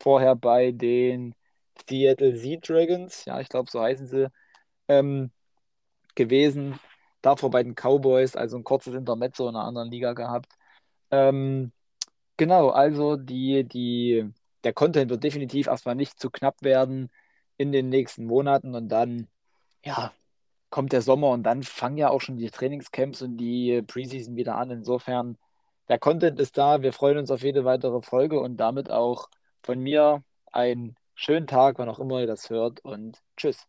vorher 0.00 0.36
bei 0.36 0.72
den 0.72 1.34
Seattle 1.88 2.36
Sea 2.36 2.58
Dragons, 2.60 3.24
ja, 3.24 3.40
ich 3.40 3.48
glaube, 3.48 3.70
so 3.70 3.80
heißen 3.80 4.06
sie, 4.06 4.30
ähm, 4.88 5.30
gewesen. 6.14 6.78
Davor 7.22 7.50
bei 7.50 7.62
den 7.62 7.74
Cowboys, 7.74 8.36
also 8.36 8.56
ein 8.58 8.64
kurzes 8.64 8.94
Intermezzo 8.94 9.48
in 9.48 9.56
einer 9.56 9.64
anderen 9.64 9.90
Liga 9.90 10.12
gehabt. 10.12 10.52
Ähm, 11.10 11.72
genau, 12.36 12.70
also 12.70 13.16
die, 13.16 13.64
die, 13.64 14.30
der 14.64 14.72
Content 14.72 15.10
wird 15.10 15.24
definitiv 15.24 15.66
erstmal 15.68 15.94
nicht 15.96 16.20
zu 16.20 16.30
knapp 16.30 16.62
werden 16.62 17.10
in 17.56 17.72
den 17.72 17.88
nächsten 17.88 18.24
Monaten 18.26 18.74
und 18.74 18.88
dann, 18.88 19.28
ja, 19.84 20.12
kommt 20.70 20.92
der 20.92 21.02
Sommer 21.02 21.30
und 21.30 21.42
dann 21.44 21.62
fangen 21.62 21.96
ja 21.98 22.10
auch 22.10 22.20
schon 22.20 22.36
die 22.36 22.50
Trainingscamps 22.50 23.22
und 23.22 23.36
die 23.38 23.82
Preseason 23.82 24.36
wieder 24.36 24.56
an. 24.56 24.70
Insofern, 24.70 25.38
der 25.88 25.98
Content 25.98 26.38
ist 26.40 26.58
da. 26.58 26.82
Wir 26.82 26.92
freuen 26.92 27.18
uns 27.18 27.30
auf 27.30 27.42
jede 27.42 27.64
weitere 27.64 28.02
Folge 28.02 28.40
und 28.40 28.56
damit 28.58 28.90
auch 28.90 29.28
von 29.62 29.80
mir 29.80 30.22
einen 30.52 30.96
schönen 31.14 31.46
Tag, 31.46 31.78
wann 31.78 31.88
auch 31.88 31.98
immer 32.00 32.20
ihr 32.20 32.26
das 32.26 32.50
hört 32.50 32.80
und 32.84 33.22
tschüss. 33.36 33.66